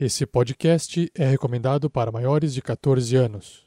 [0.00, 3.64] Esse podcast é recomendado para maiores de 14 anos.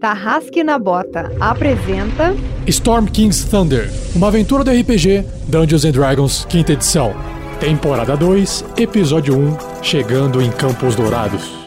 [0.00, 2.34] Tarrasque na Bota apresenta
[2.66, 7.12] Storm King's Thunder, uma aventura do RPG Dungeons and Dragons, quinta edição.
[7.60, 11.58] Temporada 2, episódio 1, chegando em Campos Dourados.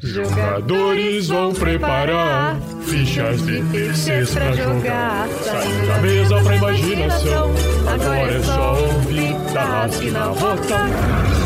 [0.00, 5.28] Jogadores vão preparar fichas de terceiros pra jogar.
[5.28, 7.50] Saindo da mesa pra imaginação.
[7.86, 11.45] Agora é só ouvir Tarrasque na Bota.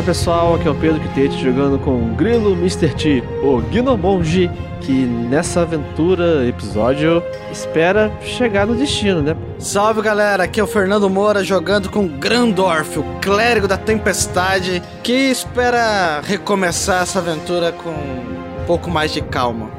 [0.00, 2.88] Fala pessoal, aqui é o Pedro Quitete jogando com o Grilo Mr.
[2.94, 9.36] T, o Gnomonji, que nessa aventura, episódio, espera chegar no destino, né?
[9.58, 15.12] Salve galera, aqui é o Fernando Moura jogando com Grandorf, o clérigo da tempestade, que
[15.12, 19.70] espera recomeçar essa aventura com um pouco mais de calma.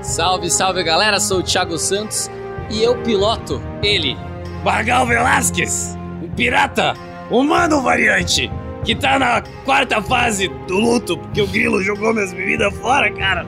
[0.00, 2.28] Salve, salve galera, sou o Thiago Santos
[2.68, 4.18] e eu piloto ele,
[4.64, 6.94] Bargal Velasquez, um pirata,
[7.30, 8.50] humano variante,
[8.84, 13.46] que tá na quarta fase do luto, porque o grilo jogou minhas bebidas fora, cara.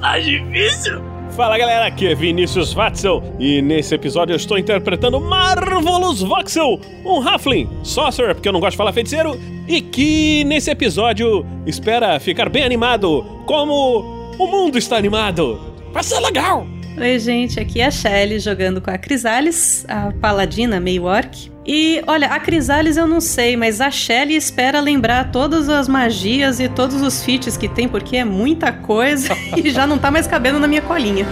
[0.00, 1.02] Tá difícil.
[1.36, 7.26] Fala galera, aqui é Vinícius Watzel e nesse episódio eu estou interpretando Marvelous Voxel, um
[7.26, 12.50] Halfling, Sorcerer, porque eu não gosto de falar feiticeiro, e que nesse episódio espera ficar
[12.50, 15.58] bem animado, como o mundo está animado.
[15.92, 16.66] Vai ser legal!
[16.98, 21.51] Oi, gente, aqui é a Shelly jogando com a Crisales, a paladina meio orc.
[21.64, 26.58] E olha, a Crisales eu não sei, mas a Shelly espera lembrar todas as magias
[26.58, 30.26] e todos os feats que tem, porque é muita coisa e já não tá mais
[30.26, 31.26] cabendo na minha colinha.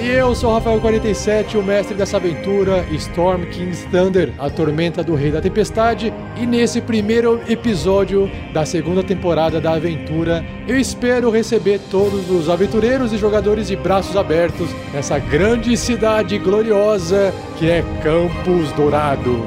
[0.00, 5.16] E eu sou o Rafael47, o mestre dessa aventura, Storm King's Thunder, a tormenta do
[5.16, 6.12] Rei da Tempestade.
[6.36, 13.12] E nesse primeiro episódio da segunda temporada da aventura, eu espero receber todos os aventureiros
[13.12, 19.42] e jogadores de braços abertos nessa grande cidade gloriosa que é Campos Dourados.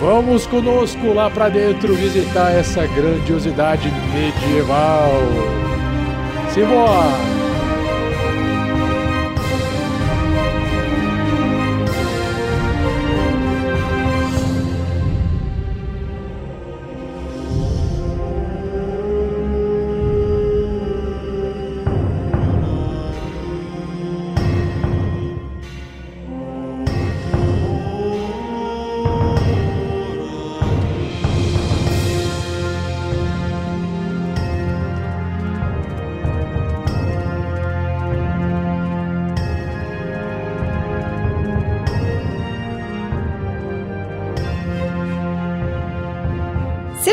[0.00, 5.12] Vamos conosco lá pra dentro visitar essa grandiosidade medieval.
[6.52, 7.35] Simbora!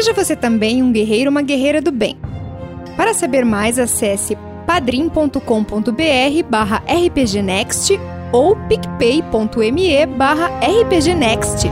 [0.04, 2.18] Seja você também um guerreiro ou uma guerreira do bem.
[2.98, 4.38] Para saber mais, acesse
[4.68, 5.40] padrim.com.br
[6.50, 7.98] barra rpgnext
[8.30, 11.70] ou picpay.me barra rpgnext.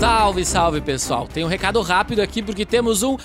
[0.00, 1.28] Salve, salve pessoal!
[1.28, 3.16] Tem um recado rápido aqui porque temos um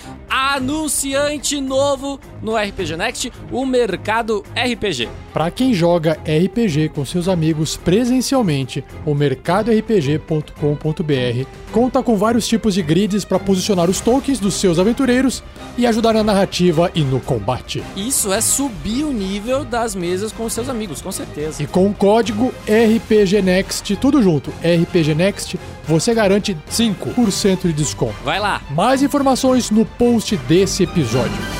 [0.54, 5.08] anunciante novo no RPG Next, o Mercado RPG.
[5.32, 12.82] Para quem joga RPG com seus amigos presencialmente, o mercadorpg.com.br conta com vários tipos de
[12.82, 15.42] grids para posicionar os tokens dos seus aventureiros
[15.76, 17.82] e ajudar na narrativa e no combate.
[17.94, 21.62] Isso é subir o nível das mesas com seus amigos, com certeza.
[21.62, 28.14] E com o código RPGNext, tudo junto, RPGNext, você garante 5% de desconto.
[28.24, 28.62] Vai lá!
[28.70, 31.58] Mais informações no post desse episódio.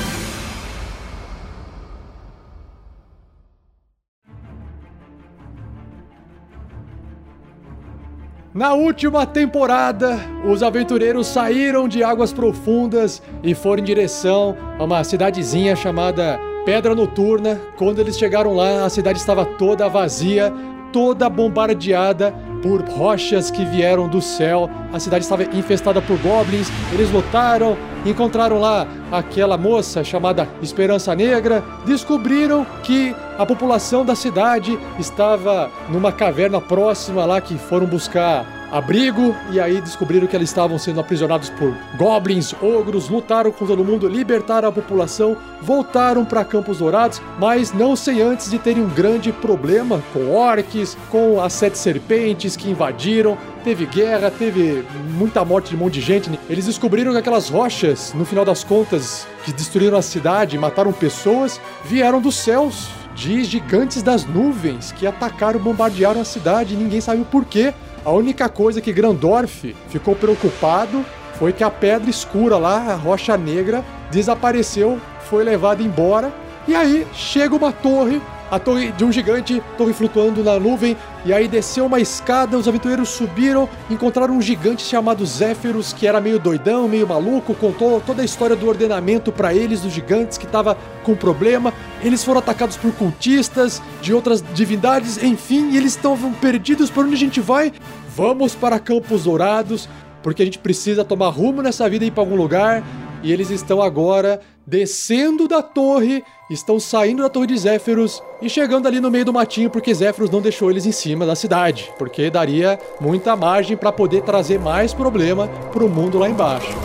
[8.53, 15.03] Na última temporada, os aventureiros saíram de águas profundas e foram em direção a uma
[15.03, 17.61] cidadezinha chamada Pedra Noturna.
[17.77, 20.51] Quando eles chegaram lá, a cidade estava toda vazia,
[20.91, 24.69] toda bombardeada por rochas que vieram do céu.
[24.91, 26.69] A cidade estava infestada por goblins.
[26.91, 31.63] Eles lutaram, encontraram lá aquela moça chamada Esperança Negra.
[31.85, 39.35] Descobriram que a população da cidade estava numa caverna próxima lá que foram buscar abrigo
[39.51, 44.07] e aí descobriram que eles estavam sendo aprisionados por goblins, ogros, lutaram com todo mundo,
[44.07, 49.31] libertaram a população, voltaram para Campos Dourados, mas não sem antes de terem um grande
[49.31, 54.85] problema com orques, com as sete serpentes que invadiram, teve guerra, teve
[55.17, 56.39] muita morte de um monte de gente.
[56.49, 61.59] Eles descobriram que aquelas rochas, no final das contas, que destruíram a cidade, mataram pessoas,
[61.83, 67.21] vieram dos céus de gigantes das nuvens que atacaram, bombardearam a cidade e ninguém sabe
[67.21, 67.73] o porquê.
[68.05, 71.05] A única coisa que Grandorf ficou preocupado
[71.37, 74.99] foi que a pedra escura lá, a rocha negra, desapareceu,
[75.29, 76.33] foi levada embora.
[76.67, 81.33] E aí chega uma torre, a torre de um gigante, torre flutuando na nuvem, e
[81.33, 86.39] aí desceu uma escada, os aventureiros subiram, encontraram um gigante chamado Zéferos, que era meio
[86.39, 90.77] doidão, meio maluco, contou toda a história do ordenamento para eles, dos gigantes, que estava
[91.03, 91.73] com problema.
[92.01, 96.89] Eles foram atacados por cultistas, de outras divindades, enfim, eles estavam perdidos.
[96.89, 97.73] Para onde a gente vai?
[98.15, 99.87] Vamos para Campos Dourados,
[100.23, 102.83] porque a gente precisa tomar rumo nessa vida e ir para algum lugar.
[103.21, 108.87] E eles estão agora descendo da torre, estão saindo da torre de Zéferos e chegando
[108.87, 112.29] ali no meio do matinho porque Zéferos não deixou eles em cima da cidade, porque
[112.29, 116.77] daria muita margem para poder trazer mais problema para o mundo lá embaixo.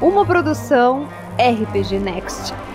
[0.00, 1.08] Uma produção
[1.38, 2.73] RPG Next.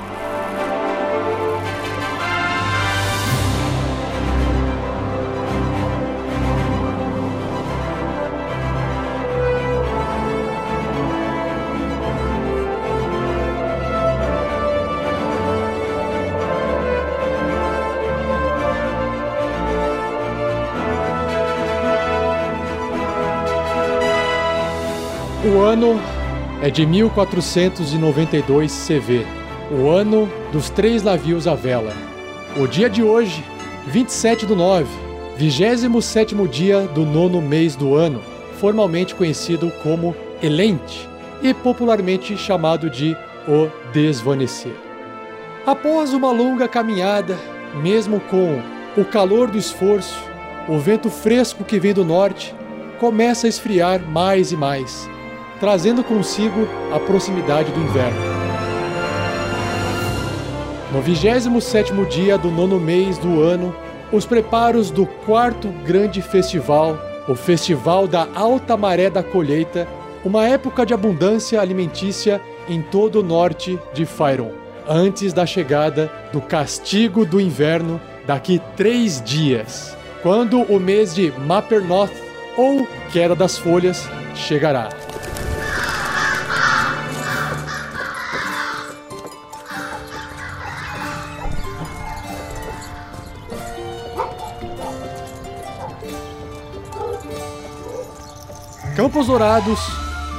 [25.80, 25.98] Ano
[26.62, 29.26] é de 1492 CV,
[29.72, 31.94] o ano dos três navios à vela.
[32.58, 33.42] O dia de hoje,
[33.88, 34.90] 27 do 9,
[35.38, 38.22] 27 dia do nono mês do ano,
[38.60, 41.08] formalmente conhecido como Elente
[41.42, 43.16] e popularmente chamado de
[43.48, 44.76] O Desvanecer.
[45.66, 47.40] Após uma longa caminhada,
[47.82, 48.62] mesmo com
[48.98, 50.20] o calor do esforço,
[50.68, 52.54] o vento fresco que vem do norte
[53.00, 55.10] começa a esfriar mais e mais
[55.60, 58.20] trazendo consigo a proximidade do inverno.
[60.92, 63.76] No 27º dia do nono mês do ano,
[64.12, 66.98] os preparos do quarto grande festival,
[67.28, 69.88] o Festival da Alta Maré da Colheita,
[70.26, 74.52] uma época de abundância alimentícia em todo o norte de Fyron,
[74.88, 82.12] antes da chegada do castigo do inverno daqui três dias, quando o mês de Mapernoth,
[82.58, 84.90] ou Queda das Folhas, chegará.
[99.00, 99.80] Campos Dourados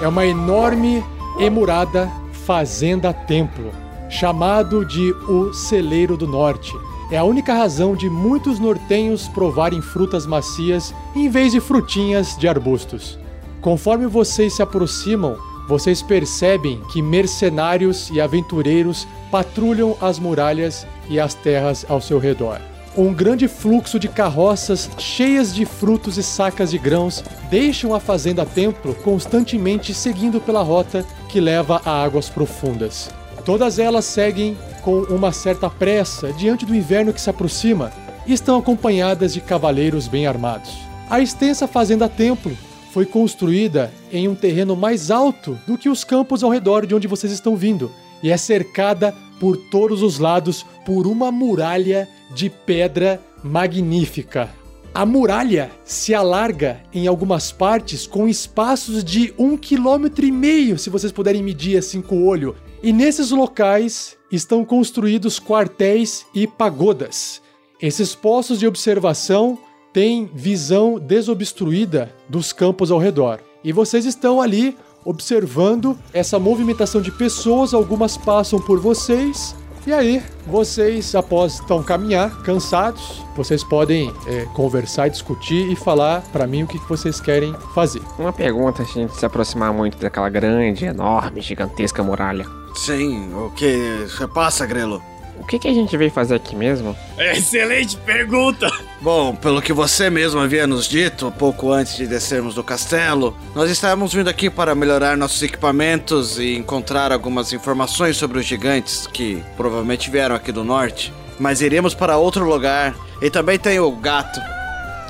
[0.03, 1.03] é uma enorme
[1.39, 2.13] emurada
[2.45, 3.73] fazenda-templo,
[4.11, 6.71] chamado de o Celeiro do Norte.
[7.11, 12.47] É a única razão de muitos nortenhos provarem frutas macias em vez de frutinhas de
[12.47, 13.19] arbustos.
[13.63, 21.33] Conforme vocês se aproximam, vocês percebem que mercenários e aventureiros patrulham as muralhas e as
[21.33, 22.61] terras ao seu redor.
[22.97, 28.45] Um grande fluxo de carroças cheias de frutos e sacas de grãos deixam a fazenda
[28.45, 33.09] templo constantemente seguindo pela rota que leva a águas profundas.
[33.45, 37.93] Todas elas seguem com uma certa pressa diante do inverno que se aproxima
[38.27, 40.77] e estão acompanhadas de cavaleiros bem armados.
[41.09, 42.57] A extensa fazenda templo
[42.93, 47.07] foi construída em um terreno mais alto do que os campos ao redor de onde
[47.07, 53.21] vocês estão vindo e é cercada por todos os lados por uma muralha de pedra
[53.43, 54.51] magnífica.
[54.93, 60.91] A muralha se alarga em algumas partes com espaços de um quilômetro e meio, se
[60.91, 62.57] vocês puderem medir assim com o olho.
[62.83, 67.41] E nesses locais estão construídos quartéis e pagodas.
[67.81, 69.59] Esses postos de observação
[69.93, 73.41] têm visão desobstruída dos campos ao redor.
[73.63, 79.55] E vocês estão ali observando essa movimentação de pessoas, algumas passam por vocês.
[79.87, 86.21] E aí, vocês, após então caminhar, cansados, vocês podem é, conversar e discutir e falar
[86.33, 88.03] para mim o que vocês querem fazer.
[88.19, 92.47] Uma pergunta, a gente se aproximar muito daquela grande, enorme, gigantesca muralha.
[92.75, 95.03] Sim, o que você passa, Grelo?
[95.41, 96.95] O que, que a gente veio fazer aqui mesmo?
[97.19, 98.71] Excelente pergunta!
[99.01, 103.71] Bom, pelo que você mesmo havia nos dito pouco antes de descermos do castelo, nós
[103.71, 109.43] estávamos vindo aqui para melhorar nossos equipamentos e encontrar algumas informações sobre os gigantes que
[109.57, 111.13] provavelmente vieram aqui do norte.
[111.39, 112.95] Mas iremos para outro lugar.
[113.23, 114.41] E também tem o gato.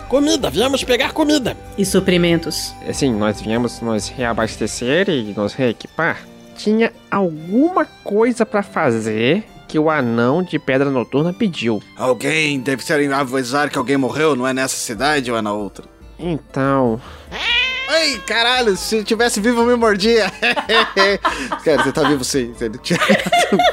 [0.09, 1.57] Comida, viemos pegar comida.
[1.77, 2.73] E suprimentos.
[2.89, 6.21] Assim, nós viemos nos reabastecer e nos reequipar.
[6.57, 11.81] Tinha alguma coisa pra fazer que o anão de pedra noturna pediu.
[11.97, 15.85] Alguém deve ser avisar que alguém morreu, não é nessa cidade ou é na outra?
[16.19, 17.01] Então,
[17.93, 20.27] Ai, caralho, se eu tivesse vivo eu me mordia.
[21.65, 22.53] Cara, você tá vivo sim.
[22.57, 22.99] Você tinha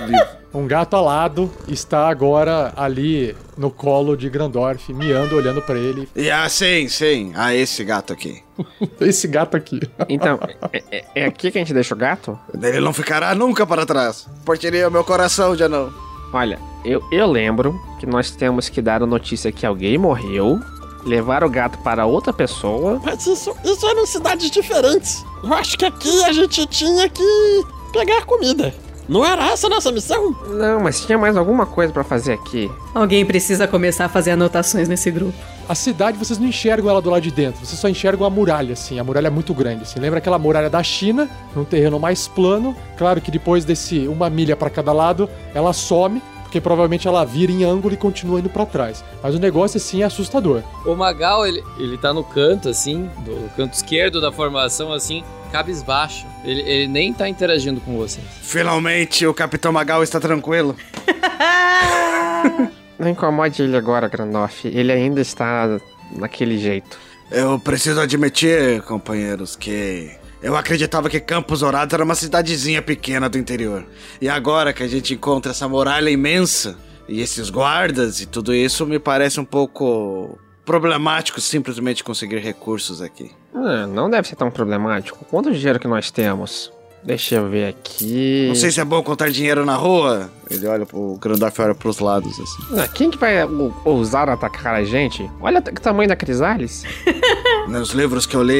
[0.07, 0.37] vivo.
[0.53, 6.09] Um gato alado está agora ali no colo de Grandorf, miando, olhando pra ele.
[6.15, 7.31] E ah, sim, sim.
[7.35, 8.41] Ah, esse gato aqui.
[8.99, 9.79] Esse gato aqui.
[10.09, 10.39] então
[10.73, 12.39] é, é- é aqui que a gente deixa o gato?
[12.59, 14.27] Ele não ficará nunca para trás.
[14.43, 15.93] Partiria meu coração, já não.
[16.33, 20.59] Olha, eu, eu lembro que nós temos que dar a notícia que alguém morreu,
[21.07, 23.01] levar o gato para outra pessoa.
[23.03, 25.25] Mas isso, isso eram cidades diferentes.
[25.43, 28.73] Eu acho que aqui a gente tinha que pegar comida.
[29.07, 30.35] Não era essa a nossa missão?
[30.49, 32.69] Não, mas tinha mais alguma coisa pra fazer aqui.
[32.93, 35.33] Alguém precisa começar a fazer anotações nesse grupo.
[35.69, 38.73] A cidade, vocês não enxergam ela do lado de dentro, vocês só enxergam a muralha,
[38.73, 38.99] assim.
[38.99, 39.99] A muralha é muito grande, assim.
[39.99, 42.75] Lembra aquela muralha da China, num terreno mais plano.
[42.97, 47.51] Claro que depois desse uma milha pra cada lado, ela some, porque provavelmente ela vira
[47.51, 49.03] em ângulo e continua indo pra trás.
[49.21, 50.63] Mas o negócio, assim, é assustador.
[50.85, 56.25] O Magal, ele, ele tá no canto, assim, do canto esquerdo da formação, assim, cabisbaixo.
[56.45, 58.25] Ele, ele nem tá interagindo com vocês.
[58.41, 60.73] Finalmente o Capitão Magal está tranquilo.
[62.97, 64.65] Não incomode ele agora, Grandorf.
[64.67, 65.77] Ele ainda está
[66.15, 66.97] naquele jeito.
[67.29, 73.37] Eu preciso admitir, companheiros, que eu acreditava que Campos Dourados era uma cidadezinha pequena do
[73.37, 73.85] interior.
[74.21, 76.77] E agora que a gente encontra essa muralha imensa
[77.07, 83.31] e esses guardas e tudo isso, me parece um pouco problemático simplesmente conseguir recursos aqui.
[83.53, 85.25] Ah, não deve ser tão problemático.
[85.25, 86.71] Quanto dinheiro que nós temos?
[87.03, 88.45] Deixa eu ver aqui.
[88.47, 90.29] Não sei se é bom contar dinheiro na rua.
[90.49, 92.79] Ele olha pro o Grandorf olha pros lados assim.
[92.79, 95.29] Ah, quem que vai ou- ousar atacar a gente?
[95.39, 96.83] Olha o tamanho da Crisales.
[97.67, 98.55] Nos livros que eu li,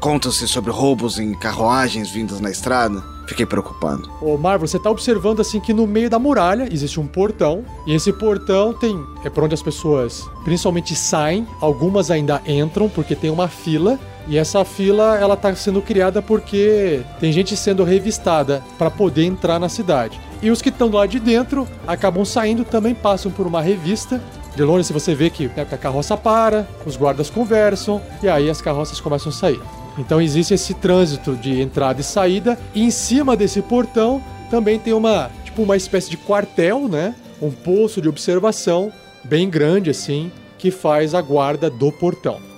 [0.00, 3.02] contam-se sobre roubos em carruagens vindas na estrada.
[3.26, 4.10] Fiquei preocupado.
[4.20, 7.94] Ô, Marvel, você tá observando assim que no meio da muralha existe um portão, e
[7.94, 9.02] esse portão tem.
[9.24, 13.98] É por onde as pessoas principalmente saem, algumas ainda entram, porque tem uma fila.
[14.28, 19.58] E essa fila ela tá sendo criada porque tem gente sendo revistada para poder entrar
[19.58, 20.20] na cidade.
[20.40, 24.20] E os que estão lá de dentro acabam saindo também passam por uma revista.
[24.54, 28.28] De longe se você vê que né, que a carroça para, os guardas conversam e
[28.28, 29.60] aí as carroças começam a sair.
[29.98, 32.58] Então existe esse trânsito de entrada e saída.
[32.74, 37.14] E em cima desse portão também tem uma, tipo, uma espécie de quartel, né?
[37.40, 38.92] Um posto de observação
[39.24, 42.51] bem grande assim, que faz a guarda do portão.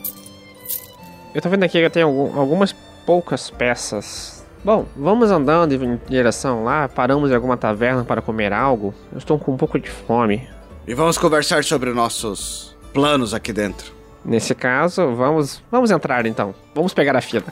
[1.34, 2.74] Eu tô vendo aqui que eu tenho algum- algumas
[3.04, 4.44] poucas peças.
[4.64, 8.94] Bom, vamos andando em direção lá, paramos em alguma taverna para comer algo.
[9.12, 10.48] Eu estou com um pouco de fome.
[10.86, 13.92] E vamos conversar sobre nossos planos aqui dentro.
[14.24, 16.54] Nesse caso, vamos, vamos entrar então.
[16.74, 17.44] Vamos pegar a fila.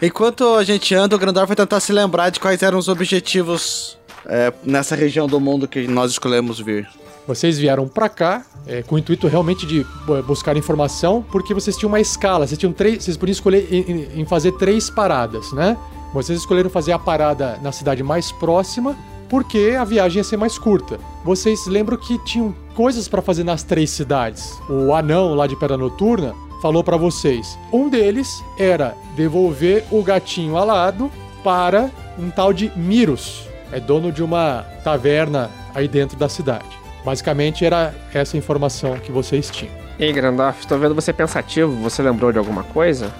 [0.00, 3.98] Enquanto a gente anda, o Grandor vai tentar se lembrar de quais eram os objetivos
[4.26, 6.88] é, nessa região do mundo que nós escolhemos vir.
[7.26, 11.76] Vocês vieram pra cá é, com o intuito realmente de bu- buscar informação, porque vocês
[11.76, 15.76] tinham uma escala, vocês tinham três, vocês podiam escolher em, em- fazer três paradas, né?
[16.12, 18.96] Vocês escolheram fazer a parada na cidade mais próxima,
[19.28, 20.98] porque a viagem ia ser mais curta.
[21.24, 24.52] Vocês lembram que tinham coisas pra fazer nas três cidades.
[24.68, 27.56] O anão lá de Pedra Noturna falou pra vocês.
[27.72, 31.10] Um deles era devolver o gatinho alado
[31.42, 33.46] para um tal de Miros.
[33.72, 36.81] É dono de uma taverna aí dentro da cidade.
[37.04, 39.74] Basicamente era essa informação que vocês tinham.
[39.98, 41.74] Ei, Grandorf, estou vendo você pensativo.
[41.82, 43.12] Você lembrou de alguma coisa?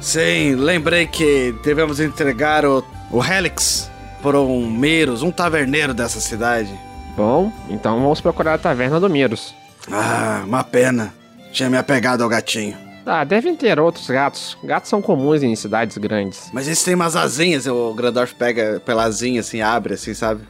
[0.00, 3.90] Sim, lembrei que devemos entregar o, o Helix
[4.22, 6.72] por um Miros, um taverneiro dessa cidade.
[7.16, 9.54] Bom, então vamos procurar a taverna do Miros.
[9.90, 11.14] Ah, uma pena.
[11.52, 12.76] Tinha me apegado ao gatinho.
[13.06, 14.58] Ah, devem ter outros gatos.
[14.64, 16.50] Gatos são comuns em cidades grandes.
[16.52, 20.42] Mas esse tem umas asinhas, o Grandorf pega pela asinha assim, abre assim, sabe?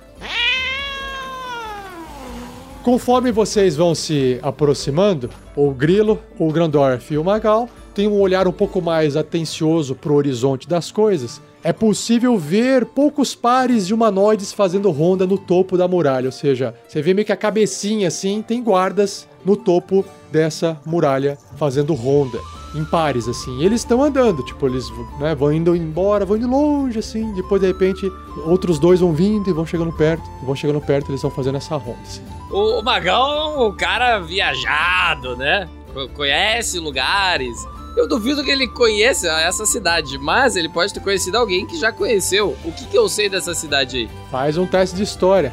[2.87, 8.47] Conforme vocês vão se aproximando, o Grilo, o Grandorf e o Magal têm um olhar
[8.47, 11.43] um pouco mais atencioso para o horizonte das coisas.
[11.65, 16.77] É possível ver poucos pares de humanoides fazendo ronda no topo da muralha, ou seja,
[16.87, 22.39] você vê meio que a cabecinha assim, tem guardas no topo dessa muralha fazendo ronda.
[22.73, 23.65] em pares, assim.
[23.65, 24.85] Eles estão andando, tipo, eles
[25.19, 27.35] né, vão indo embora, vão indo longe, assim.
[27.35, 28.09] Depois, de repente,
[28.45, 30.23] outros dois vão vindo e vão chegando perto.
[30.45, 32.36] Vão chegando perto, eles vão fazendo essa ronda, assim.
[32.57, 35.69] O, o Magal é um cara viajado, né?
[35.93, 37.55] Co- Conhece lugares.
[37.97, 41.91] Eu duvido que ele conheça essa cidade, mas ele pode ter conhecido alguém que já
[41.93, 42.57] conheceu.
[42.65, 44.11] O que, que eu sei dessa cidade aí?
[44.31, 45.53] Faz um teste de história.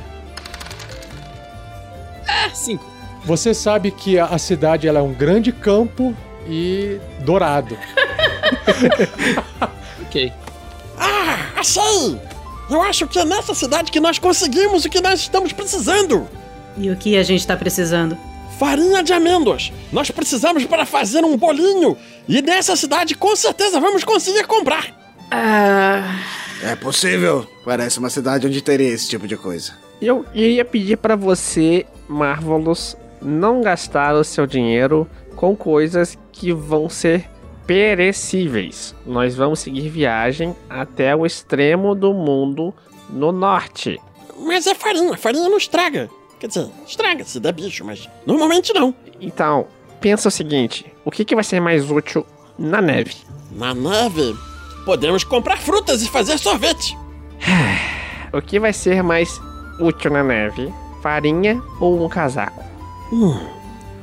[2.27, 2.85] É, cinco.
[3.25, 6.15] Você sabe que a, a cidade ela é um grande campo
[6.47, 7.77] e dourado.
[10.05, 10.31] Ok.
[10.99, 12.19] Ah, achei!
[12.69, 16.27] Eu acho que é nessa cidade que nós conseguimos o que nós estamos precisando.
[16.77, 18.17] E o que a gente tá precisando?
[18.57, 19.71] Farinha de amêndoas.
[19.91, 21.97] Nós precisamos para fazer um bolinho.
[22.27, 24.93] E nessa cidade com certeza vamos conseguir comprar.
[25.31, 26.19] Ah.
[26.63, 27.45] É possível.
[27.65, 29.73] Parece uma cidade onde teria esse tipo de coisa.
[30.01, 36.89] Eu iria pedir pra você, Marvelous, não gastar o seu dinheiro com coisas que vão
[36.89, 37.29] ser
[37.65, 38.95] perecíveis.
[39.05, 42.73] Nós vamos seguir viagem até o extremo do mundo
[43.09, 43.99] no norte.
[44.37, 46.09] Mas é farinha, farinha não estraga.
[46.43, 48.93] Quer dizer, estraga se der bicho, mas normalmente não.
[49.21, 49.65] Então,
[50.01, 52.25] pensa o seguinte: o que, que vai ser mais útil
[52.59, 53.15] na neve?
[53.49, 54.35] Na neve,
[54.83, 56.97] podemos comprar frutas e fazer sorvete.
[58.33, 59.39] O que vai ser mais
[59.79, 60.73] útil na neve?
[61.03, 62.63] Farinha ou um casaco?
[63.11, 63.39] Hum,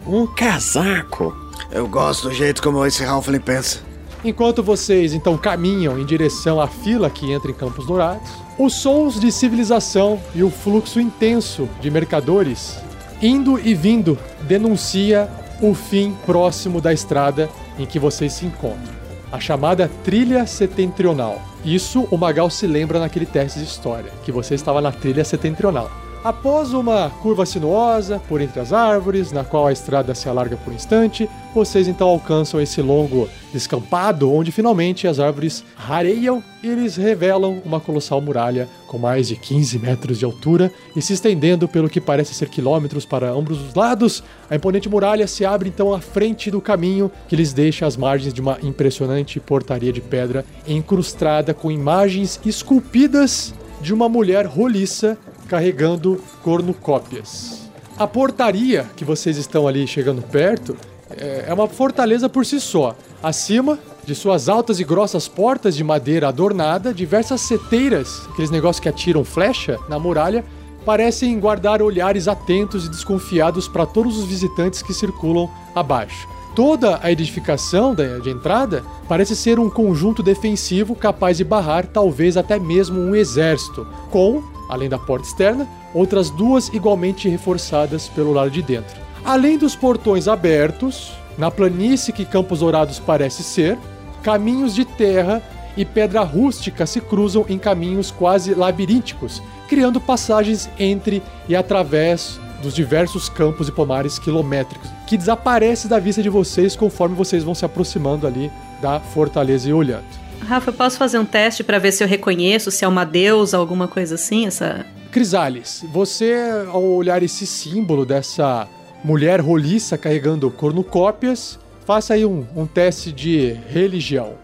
[0.07, 1.37] um casaco.
[1.71, 3.83] Eu gosto do jeito como esse Halfling pensa.
[4.25, 8.31] Enquanto vocês então caminham em direção à fila que entra em Campos Dourados,
[8.63, 12.77] os sons de civilização e o fluxo intenso de mercadores
[13.23, 15.31] indo e vindo denuncia
[15.63, 17.49] o fim próximo da estrada
[17.79, 19.01] em que vocês se encontram.
[19.33, 21.41] A chamada trilha setentrional.
[21.65, 25.91] Isso o Magal se lembra naquele teste de história, que você estava na trilha setentrional.
[26.23, 30.71] Após uma curva sinuosa por entre as árvores, na qual a estrada se alarga por
[30.71, 36.97] um instante, vocês então alcançam esse longo descampado, onde finalmente as árvores rareiam e eles
[36.97, 41.89] revelam uma colossal muralha com mais de 15 metros de altura e se estendendo pelo
[41.89, 44.23] que parece ser quilômetros para ambos os lados.
[44.51, 48.35] A imponente muralha se abre então à frente do caminho que lhes deixa às margens
[48.35, 55.17] de uma impressionante portaria de pedra incrustada com imagens esculpidas de uma mulher roliça
[55.51, 57.69] carregando cornucópias.
[57.99, 60.77] A portaria que vocês estão ali chegando perto
[61.11, 62.97] é é uma fortaleza por si só.
[63.21, 68.89] Acima de suas altas e grossas portas de madeira adornada, diversas seteiras, aqueles negócios que
[68.89, 70.45] atiram flecha na muralha,
[70.87, 76.29] parecem guardar olhares atentos e desconfiados para todos os visitantes que circulam abaixo.
[76.61, 82.59] Toda a edificação de entrada parece ser um conjunto defensivo capaz de barrar talvez até
[82.59, 88.61] mesmo um exército, com, além da porta externa, outras duas igualmente reforçadas pelo lado de
[88.61, 89.01] dentro.
[89.25, 93.79] Além dos portões abertos, na planície que Campos Dourados parece ser,
[94.23, 95.43] caminhos de terra
[95.79, 102.75] e pedra rústica se cruzam em caminhos quase labirínticos, criando passagens entre e através dos
[102.75, 107.65] diversos campos e pomares quilométricos, que desaparecem da vista de vocês conforme vocês vão se
[107.65, 110.05] aproximando ali da fortaleza e olhando.
[110.47, 113.87] Rafa, posso fazer um teste pra ver se eu reconheço, se é uma deusa, alguma
[113.87, 114.47] coisa assim?
[114.47, 114.87] Essa.
[115.11, 116.35] Crisales, você,
[116.69, 118.69] ao olhar esse símbolo dessa
[119.05, 124.35] mulher roliça carregando cornucópias, faça aí um, um teste de religião.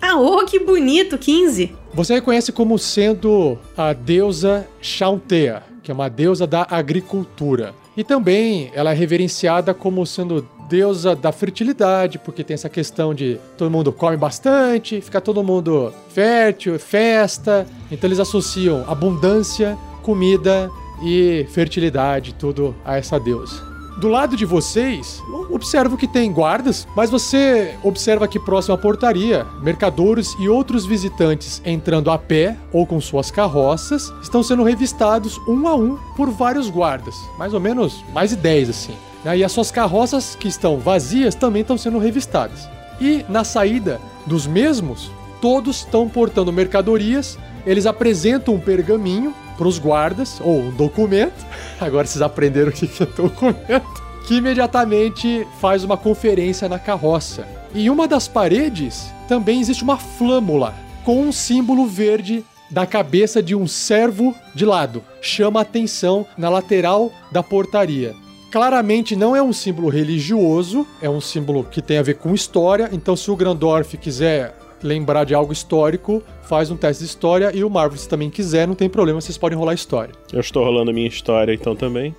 [0.00, 1.18] Ah, oh, que bonito!
[1.18, 1.74] 15!
[1.92, 7.72] Você reconhece como sendo a deusa Chauntea, que é uma deusa da agricultura.
[7.96, 13.38] E também ela é reverenciada como sendo deusa da fertilidade, porque tem essa questão de
[13.56, 17.64] todo mundo come bastante, fica todo mundo fértil, festa.
[17.88, 20.68] Então eles associam abundância, comida
[21.04, 23.75] e fertilidade, tudo a essa deusa.
[23.96, 29.46] Do lado de vocês, observo que tem guardas, mas você observa que próximo à portaria,
[29.62, 35.66] mercadores e outros visitantes entrando a pé ou com suas carroças estão sendo revistados um
[35.66, 38.94] a um por vários guardas, mais ou menos mais de 10 assim.
[39.24, 39.38] né?
[39.38, 42.68] E as suas carroças que estão vazias também estão sendo revistadas.
[43.00, 49.78] E na saída dos mesmos, todos estão portando mercadorias, eles apresentam um pergaminho para os
[49.78, 51.44] guardas, ou um documento,
[51.80, 57.46] agora vocês aprenderam o que é documento, que imediatamente faz uma conferência na carroça.
[57.74, 63.54] Em uma das paredes também existe uma flâmula com um símbolo verde da cabeça de
[63.54, 65.02] um servo de lado.
[65.20, 68.14] Chama atenção na lateral da portaria.
[68.50, 72.88] Claramente não é um símbolo religioso, é um símbolo que tem a ver com história.
[72.92, 74.54] Então, se o Grandorf quiser
[74.86, 77.50] lembrar de algo histórico, faz um teste de história.
[77.54, 80.14] E o Marvel, se também quiser, não tem problema, vocês podem rolar história.
[80.32, 82.14] Eu estou rolando minha história então também.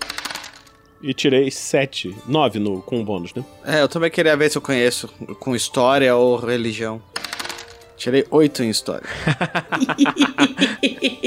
[1.01, 3.43] e tirei 7, 9 no, com bônus, né?
[3.65, 5.08] É, eu também queria ver se eu conheço
[5.39, 7.01] com história ou religião.
[7.98, 9.08] Tirei oito em história.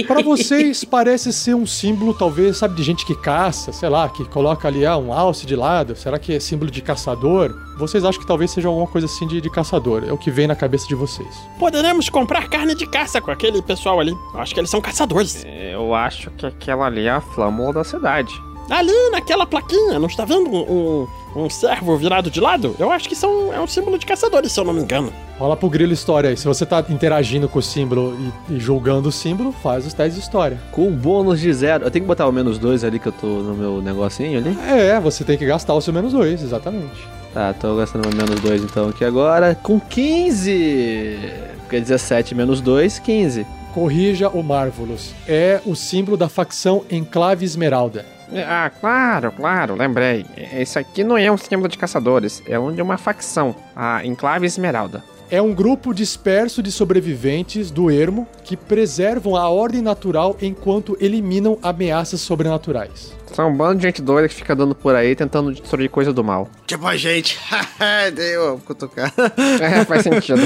[0.06, 4.24] Pra vocês, parece ser um símbolo, talvez, sabe, de gente que caça, sei lá, que
[4.24, 5.96] coloca ali ah, um alce de lado.
[5.96, 7.52] Será que é símbolo de caçador?
[7.76, 10.04] Vocês acham que talvez seja alguma coisa assim de, de caçador?
[10.06, 11.28] É o que vem na cabeça de vocês.
[11.58, 14.12] Poderemos comprar carne de caça com aquele pessoal ali.
[14.32, 15.44] Eu acho que eles são caçadores.
[15.44, 18.32] Eu acho que aquela ali é a flâmula da cidade.
[18.70, 22.76] Ali naquela plaquinha, não está vendo um, um, um servo virado de lado?
[22.78, 25.12] Eu acho que são, é um símbolo de caçadores, se eu não me engano.
[25.38, 26.36] Rola pro grilo história aí.
[26.36, 28.16] Se você tá interagindo com o símbolo
[28.48, 30.60] e, e julgando o símbolo, faz os testes de história.
[30.70, 31.84] Com um bônus de zero.
[31.84, 34.56] Eu tenho que botar o menos dois ali que eu tô no meu negocinho ali?
[34.68, 37.08] É, você tem que gastar o seu menos dois, exatamente.
[37.34, 39.54] Tá, tô gastando meu menos dois então aqui agora.
[39.54, 41.50] Com 15!
[41.70, 43.46] Porque 17 menos 2, 15.
[43.72, 45.14] Corrija o Marvelous.
[45.26, 48.04] É o símbolo da facção Enclave Esmeralda.
[48.46, 50.24] Ah, claro, claro, lembrei.
[50.36, 54.46] Esse aqui não é um símbolo de caçadores, é um de uma facção, a Enclave
[54.46, 55.02] Esmeralda.
[55.30, 61.56] É um grupo disperso de sobreviventes do ermo que preservam a ordem natural enquanto eliminam
[61.62, 63.12] ameaças sobrenaturais.
[63.32, 66.24] São um bando de gente doida que fica dando por aí tentando destruir coisa do
[66.24, 66.48] mal.
[66.66, 67.38] Tipo a gente.
[68.12, 69.14] Deu cutucar.
[69.60, 70.40] É, faz sentido.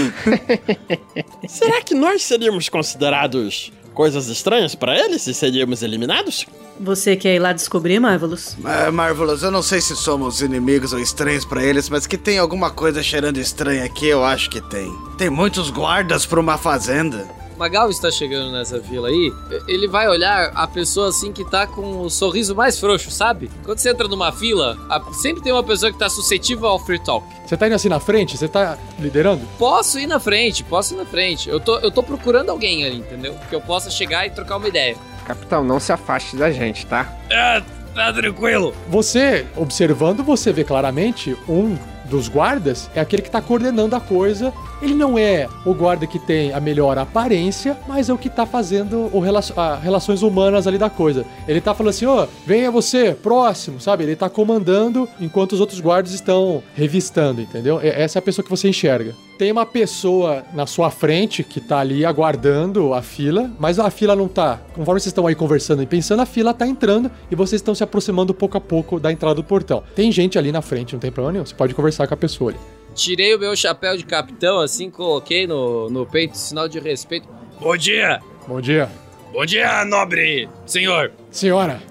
[1.49, 6.45] Será que nós seríamos considerados coisas estranhas pra eles e seríamos eliminados?
[6.81, 8.57] Você quer ir lá descobrir, Marvelous?
[8.65, 12.39] É, Marvelous, eu não sei se somos inimigos ou estranhos pra eles, mas que tem
[12.39, 14.93] alguma coisa cheirando estranha aqui, eu acho que tem.
[15.17, 17.25] Tem muitos guardas pra uma fazenda.
[17.57, 19.33] Magal está chegando nessa vila aí,
[19.69, 23.51] ele vai olhar a pessoa assim que tá com o sorriso mais frouxo, sabe?
[23.65, 26.99] Quando você entra numa fila, a- sempre tem uma pessoa que tá suscetível ao free
[26.99, 27.27] talk.
[27.47, 28.37] Você tá indo assim na frente?
[28.37, 29.43] Você tá liderando?
[29.59, 31.49] Posso ir na frente, posso ir na frente.
[31.49, 33.37] Eu tô, eu tô procurando alguém ali, entendeu?
[33.49, 34.97] Que eu possa chegar e trocar uma ideia.
[35.27, 37.11] Capitão, não se afaste da gente, tá?
[37.33, 37.63] Ah,
[37.95, 38.75] tá tranquilo.
[38.89, 41.77] Você, observando, você vê claramente um
[42.15, 44.53] dos guardas é aquele que tá coordenando a coisa.
[44.81, 48.47] Ele não é o guarda que tem a melhor aparência, mas é o que tá
[48.47, 51.25] fazendo o relacio- a relações humanas ali da coisa.
[51.49, 54.05] Ele tá falando assim, ó, venha você, próximo, sabe?
[54.05, 57.81] Ele tá comandando enquanto os outros guardas estão revistando, entendeu?
[57.83, 59.15] Essa é a pessoa que você enxerga.
[59.37, 64.15] Tem uma pessoa na sua frente que tá ali aguardando a fila, mas a fila
[64.15, 64.61] não tá.
[64.75, 67.83] Conforme vocês estão aí conversando e pensando, a fila tá entrando e vocês estão se
[67.83, 69.83] aproximando pouco a pouco da entrada do portão.
[69.95, 71.47] Tem gente ali na frente, não tem problema nenhum.
[71.47, 72.61] Você pode conversar com a pessoa ali.
[72.95, 77.27] Tirei o meu chapéu de capitão, assim, coloquei no, no peito, sinal de respeito.
[77.61, 78.21] Bom dia!
[78.47, 78.89] Bom dia.
[79.33, 81.11] Bom dia, nobre senhor!
[81.29, 81.83] Senhora,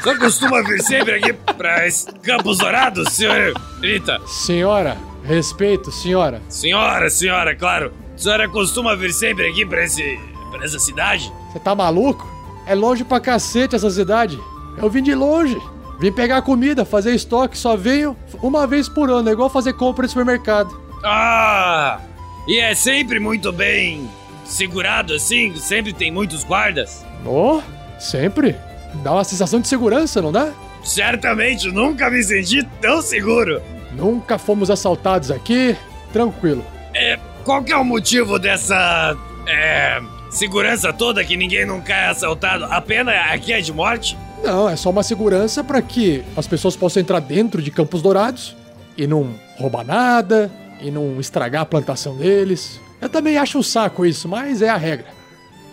[0.00, 4.20] senhor costuma vir sempre aqui pra esse Campos Dourados, senhor Rita?
[4.28, 6.40] senhora, respeito, senhora.
[6.48, 7.92] Senhora, senhora, claro.
[8.14, 10.18] A senhora costuma vir sempre aqui pra, esse,
[10.50, 11.30] pra essa cidade?
[11.52, 12.26] Você tá maluco?
[12.66, 14.38] É longe pra cacete essa cidade.
[14.80, 15.60] Eu vim de longe.
[15.98, 19.28] Vim pegar comida, fazer estoque, só venho uma vez por ano.
[19.28, 20.78] É igual fazer compra no supermercado.
[21.04, 22.00] Ah!
[22.46, 24.08] E é sempre muito bem
[24.44, 25.54] segurado assim?
[25.56, 27.04] Sempre tem muitos guardas?
[27.24, 27.60] Oh,
[27.98, 28.54] sempre.
[29.02, 30.52] Dá uma sensação de segurança, não dá?
[30.84, 33.60] Certamente nunca me senti tão seguro.
[33.96, 35.76] Nunca fomos assaltados aqui.
[36.12, 36.64] Tranquilo.
[36.94, 42.64] É, qual que é o motivo dessa é, segurança toda que ninguém nunca é assaltado?
[42.64, 44.16] A pena aqui é de morte?
[44.44, 48.56] Não, é só uma segurança para que as pessoas possam entrar dentro de Campos Dourados
[48.96, 52.80] e não roubar nada e não estragar a plantação deles.
[53.00, 55.06] Eu também acho um saco isso, mas é a regra.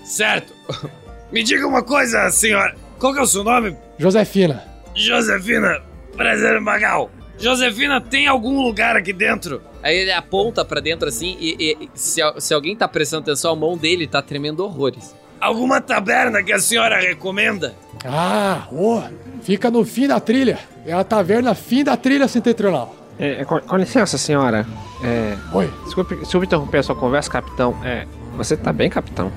[0.03, 0.53] Certo.
[1.31, 2.75] Me diga uma coisa, senhora.
[2.99, 3.75] Qual que é o seu nome?
[3.97, 4.63] Josefina,
[4.95, 5.81] Josefina.
[6.15, 7.09] Prazer, Magal.
[7.43, 9.61] Josefina, tem algum lugar aqui dentro?
[9.83, 13.55] Aí ele aponta pra dentro assim e, e- se, se alguém tá prestando atenção, a
[13.55, 15.13] mão dele tá tremendo horrores.
[15.41, 17.75] Alguma taberna que a senhora recomenda?
[18.05, 19.01] Ah, ô,
[19.41, 20.57] fica no fim da trilha.
[20.85, 22.95] É a taverna fim da trilha setentrional.
[23.19, 24.65] É, é, com, com licença, senhora.
[25.03, 25.69] É, Oi.
[25.83, 27.75] desculpe, desculpe interromper a sua conversa, capitão.
[27.83, 29.31] É, você tá bem, capitão?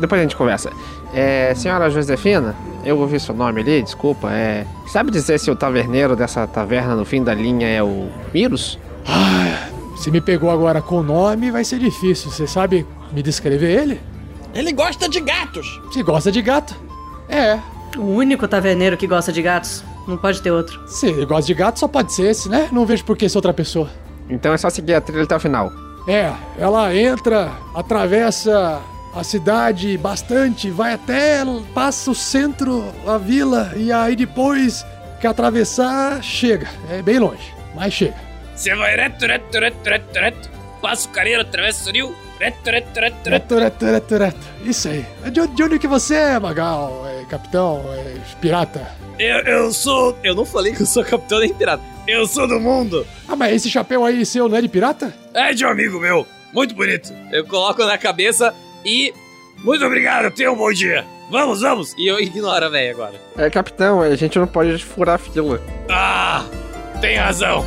[0.00, 0.70] Depois a gente conversa.
[1.12, 4.30] É, senhora Josefina, eu ouvi seu nome ali, desculpa.
[4.32, 8.78] É, sabe dizer se o taverneiro dessa taverna no fim da linha é o Miros?
[9.06, 12.30] Ah, se me pegou agora com o nome, vai ser difícil.
[12.30, 14.00] Você sabe me descrever ele?
[14.54, 15.80] Ele gosta de gatos.
[15.92, 16.74] Se gosta de gato?
[17.28, 17.58] É.
[17.96, 19.82] O único taverneiro que gosta de gatos.
[20.06, 20.80] Não pode ter outro.
[20.88, 22.68] Se ele gosta de gato, só pode ser esse, né?
[22.72, 23.88] Não vejo por que ser outra pessoa.
[24.28, 25.70] Então é só seguir a trilha até o final.
[26.06, 28.80] É, ela entra, atravessa
[29.18, 31.42] a cidade bastante, vai até,
[31.74, 34.86] passa o centro, a vila, e aí depois
[35.20, 36.68] que atravessar, chega.
[36.90, 38.16] É bem longe, mas chega.
[38.54, 40.50] Você vai reto, reto, reto, reto, reto.
[40.80, 43.30] Passa o careiro, atravessa o rio Reto, reto, reto, reto.
[43.30, 44.46] Reto, reto, reto, reto.
[44.64, 45.04] Isso aí.
[45.32, 47.04] De, de onde que você é, Magal?
[47.08, 47.84] É, capitão?
[47.92, 48.92] É, pirata?
[49.18, 50.16] Eu, eu sou.
[50.22, 51.82] Eu não falei que eu sou capitão nem pirata.
[52.06, 53.04] Eu sou do mundo.
[53.26, 55.12] Ah, mas esse chapéu aí seu não é de pirata?
[55.34, 56.24] É de um amigo meu.
[56.52, 57.12] Muito bonito.
[57.32, 58.54] Eu coloco na cabeça
[58.88, 59.14] e.
[59.62, 61.04] Muito obrigado, tenha um bom dia.
[61.30, 61.94] Vamos, vamos.
[61.98, 63.20] E eu ignoro a véia agora.
[63.36, 65.60] É, capitão, a gente não pode furar a fila.
[65.90, 66.44] Ah,
[67.00, 67.64] tem razão.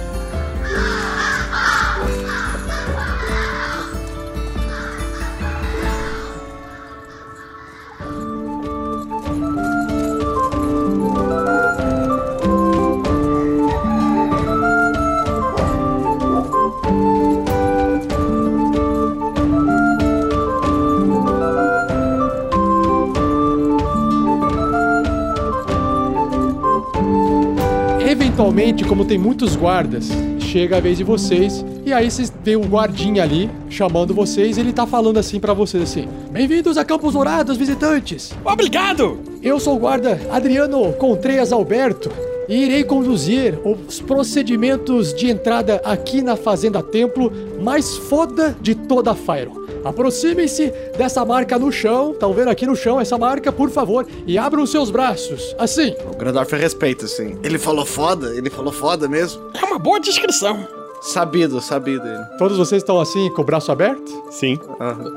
[28.31, 30.07] Eventualmente, como tem muitos guardas,
[30.39, 34.61] chega a vez de vocês e aí vocês vê um guardinha ali chamando vocês, e
[34.61, 38.33] ele tá falando assim pra vocês assim: "Bem-vindos a Campos Dourados, visitantes.
[38.45, 39.19] Obrigado!
[39.43, 42.09] Eu sou o guarda Adriano Contreias Alberto
[42.47, 49.11] e irei conduzir os procedimentos de entrada aqui na Fazenda Templo mais foda de toda
[49.11, 49.60] a Fyron.
[49.83, 54.37] Aproximem-se dessa marca no chão, estão vendo aqui no chão essa marca, por favor, e
[54.37, 55.55] abram seus braços.
[55.57, 55.95] Assim.
[56.11, 57.37] O Grandorf respeita, assim.
[57.43, 58.35] Ele falou foda?
[58.35, 59.41] Ele falou foda mesmo?
[59.53, 60.80] É uma boa descrição.
[61.01, 62.23] Sabido, sabido ele.
[62.37, 64.23] Todos vocês estão assim, com o braço aberto?
[64.29, 64.59] Sim.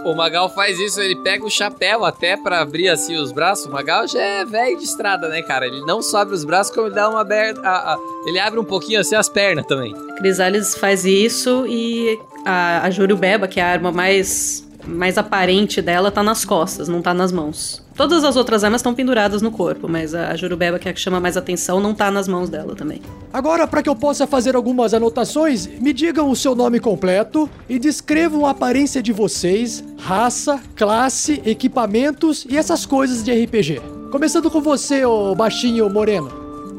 [0.04, 3.66] O Magal faz isso, ele pega o chapéu até pra abrir assim os braços.
[3.66, 5.66] O Magal já é velho de estrada, né, cara?
[5.66, 7.60] Ele não só abre os braços, como ele dá uma aberta.
[7.62, 9.94] a- a- ele abre um pouquinho assim as pernas também.
[10.16, 16.10] Crisales faz isso e a, a Jurubeba, que é a arma mais, mais aparente dela,
[16.10, 17.83] tá nas costas, não tá nas mãos.
[17.96, 20.94] Todas as outras armas estão penduradas no corpo, mas a, a Jurubeba, que é a
[20.94, 23.00] que chama mais atenção, não tá nas mãos dela também.
[23.32, 27.78] Agora, para que eu possa fazer algumas anotações, me digam o seu nome completo e
[27.78, 33.80] descrevam a aparência de vocês, raça, classe, equipamentos e essas coisas de RPG.
[34.10, 36.30] Começando com você, ô baixinho moreno.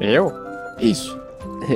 [0.02, 0.34] Eu?
[0.80, 1.18] Isso.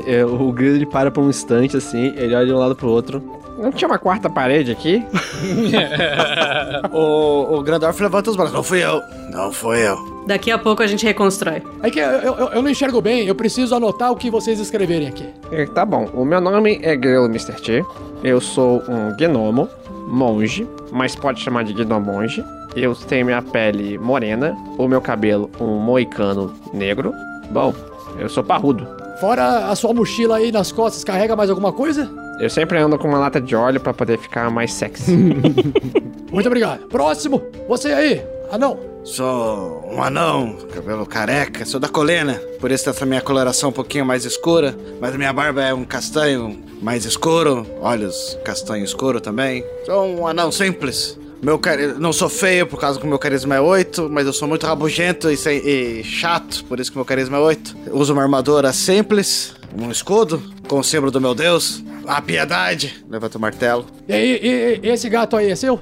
[0.05, 3.38] É, o ele para por um instante assim, ele olha de um lado pro outro.
[3.59, 5.05] Não tinha uma quarta parede aqui?
[6.91, 8.53] o, o Grandorf levanta os braços.
[8.53, 9.01] Não fui eu.
[9.31, 10.23] Não fui eu.
[10.27, 11.61] Daqui a pouco a gente reconstrói.
[11.83, 15.07] É que eu, eu- eu não enxergo bem, eu preciso anotar o que vocês escreverem
[15.07, 15.27] aqui.
[15.51, 17.53] É, tá bom, o meu nome é Grilo Mr.
[17.61, 17.83] T.
[18.23, 19.67] Eu sou um gnomo,
[20.07, 22.43] monge, mas pode chamar de gnomonge.
[22.75, 27.13] Eu tenho minha pele morena, o meu cabelo um moicano negro.
[27.49, 27.73] Bom,
[28.19, 28.87] eu sou parrudo.
[29.19, 32.09] Fora a sua mochila aí nas costas, carrega mais alguma coisa?
[32.39, 35.11] Eu sempre ando com uma lata de óleo pra poder ficar mais sexy.
[36.31, 36.87] Muito obrigado.
[36.87, 38.21] Próximo, você aí,
[38.51, 38.79] anão.
[39.03, 42.35] Sou um anão, cabelo careca, sou da colena.
[42.59, 44.75] Por isso essa minha coloração um pouquinho mais escura.
[45.01, 49.63] Mas minha barba é um castanho mais escuro, olhos castanho escuro também.
[49.85, 51.17] Sou um anão simples.
[51.41, 51.87] Meu cari...
[51.97, 55.31] Não sou feio por causa que meu carisma é 8, mas eu sou muito rabugento
[55.31, 57.75] e, sem- e chato, por isso que meu carisma é 8.
[57.93, 63.03] Uso uma armadura simples, um escudo, com o símbolo do meu deus, a piedade.
[63.09, 63.85] Levanta o martelo.
[64.07, 65.79] E, e- e- esse gato aí é seu?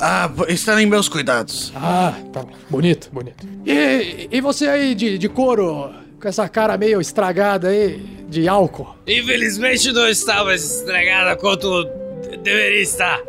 [0.00, 1.72] Ah, está em meus cuidados.
[1.76, 2.52] Ah, tá bom.
[2.70, 3.46] Bonito, bonito.
[3.66, 8.96] E, e você aí de, de couro, com essa cara meio estragada aí, de álcool?
[9.06, 11.84] Infelizmente não estava estragada quanto
[12.30, 13.20] de- deveria estar.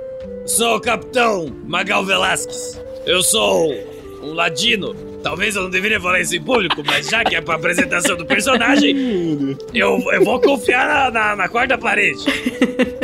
[0.45, 2.80] Sou o capitão Magal Velasquez.
[3.06, 3.73] Eu sou
[4.22, 4.94] um ladino.
[5.24, 8.26] Talvez eu não deveria falar isso em público, mas já que é pra apresentação do
[8.26, 12.24] personagem, eu, eu vou confiar na, na, na quarta parede.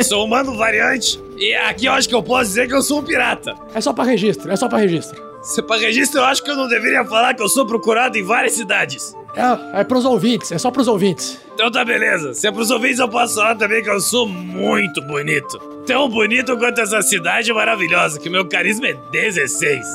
[0.02, 3.04] Sou humano variante e aqui eu acho que eu posso dizer que eu sou um
[3.04, 3.54] pirata.
[3.74, 5.28] É só pra registro, é só pra registro.
[5.42, 8.22] Se pra registro, eu acho que eu não deveria falar que eu sou procurado em
[8.24, 9.16] várias cidades.
[9.34, 11.40] É, é pros ouvintes, é só pros ouvintes.
[11.54, 12.34] Então tá beleza.
[12.34, 15.58] Se é pros ouvintes, eu posso falar também que eu sou muito bonito.
[15.86, 19.86] Tão bonito quanto essa cidade maravilhosa, que meu carisma é 16.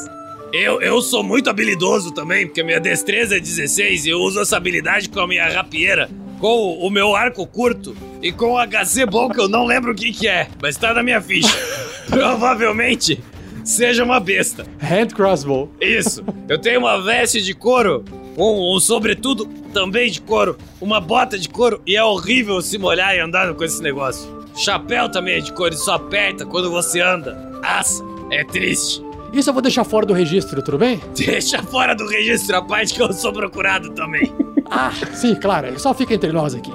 [0.53, 4.55] Eu, eu sou muito habilidoso também, porque minha destreza é 16 e eu uso essa
[4.55, 6.07] habilidade com a minha rapieira,
[6.39, 9.95] com o meu arco curto e com o HC bom que eu não lembro o
[9.95, 11.57] que que é, mas tá na minha ficha.
[12.07, 13.19] Provavelmente
[13.65, 14.63] seja uma besta.
[14.79, 15.71] Hand crossbow.
[15.81, 16.23] Isso.
[16.47, 18.05] Eu tenho uma veste de couro,
[18.37, 23.15] um, um sobretudo também de couro, uma bota de couro e é horrível se molhar
[23.15, 24.45] e andar com esse negócio.
[24.55, 27.33] Chapéu também é de couro e só aperta quando você anda.
[27.63, 29.01] Nossa, é triste.
[29.33, 31.01] Isso eu vou deixar fora do registro, tudo bem?
[31.17, 34.31] Deixa fora do registro a parte que eu sou procurado também.
[34.75, 36.71] Ah, sim, claro, só fica entre nós aqui.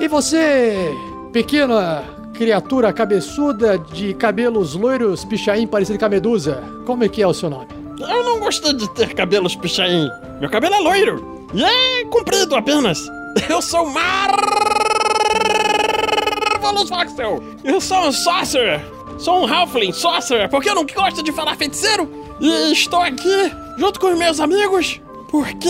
[0.00, 0.90] E você,
[1.34, 7.26] pequena criatura cabeçuda de cabelos loiros, pichain parecido com a medusa, como é que é
[7.26, 7.66] o seu nome?
[8.00, 10.08] Eu não gosto de ter cabelos pichain.
[10.40, 11.46] Meu cabelo é loiro.
[11.52, 12.98] E é comprido apenas.
[13.48, 14.38] Eu sou Marvelous
[16.88, 17.42] Voxel.
[17.64, 18.80] Eu sou um sorcerer.
[19.22, 22.10] Sou um Halfling Sorcerer, porque eu não gosto de falar feiticeiro.
[22.40, 25.68] E estou aqui junto com os meus amigos porque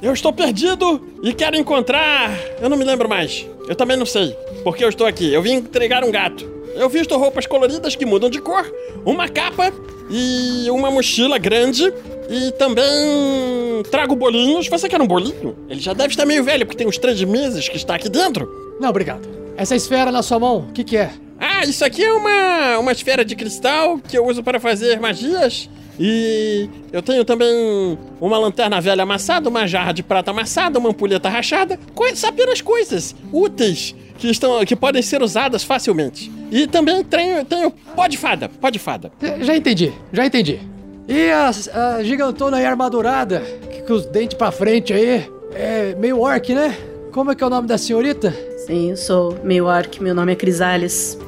[0.00, 2.30] eu estou perdido e quero encontrar.
[2.60, 3.44] Eu não me lembro mais.
[3.66, 5.34] Eu também não sei porque eu estou aqui.
[5.34, 6.48] Eu vim entregar um gato.
[6.76, 8.64] Eu visto roupas coloridas que mudam de cor,
[9.04, 9.72] uma capa
[10.08, 11.92] e uma mochila grande.
[12.30, 14.68] E também trago bolinhos.
[14.68, 15.56] Você quer um bolinho?
[15.68, 18.48] Ele já deve estar meio velho, porque tem uns três meses que está aqui dentro.
[18.78, 19.41] Não, obrigado.
[19.56, 21.10] Essa esfera na sua mão, o que, que é?
[21.38, 25.68] Ah, isso aqui é uma, uma esfera de cristal que eu uso para fazer magias.
[25.98, 31.28] E eu tenho também uma lanterna velha amassada, uma jarra de prata amassada, uma ampulheta
[31.28, 31.78] rachada.
[31.94, 36.30] Coisas, apenas coisas úteis que, estão, que podem ser usadas facilmente.
[36.50, 39.12] E também tenho, tenho pó de fada, pó de fada.
[39.40, 40.60] Já entendi, já entendi.
[41.08, 46.20] E a, a gigantona aí armadurada, que com os dentes pra frente aí, é meio
[46.20, 46.76] orc, né?
[47.12, 48.34] Como é que é o nome da senhorita?
[48.66, 51.18] Sim, eu sou meio orc, meu nome é Crisales.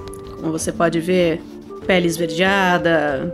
[0.40, 1.42] Como você pode ver,
[1.86, 3.30] pele esverdeada,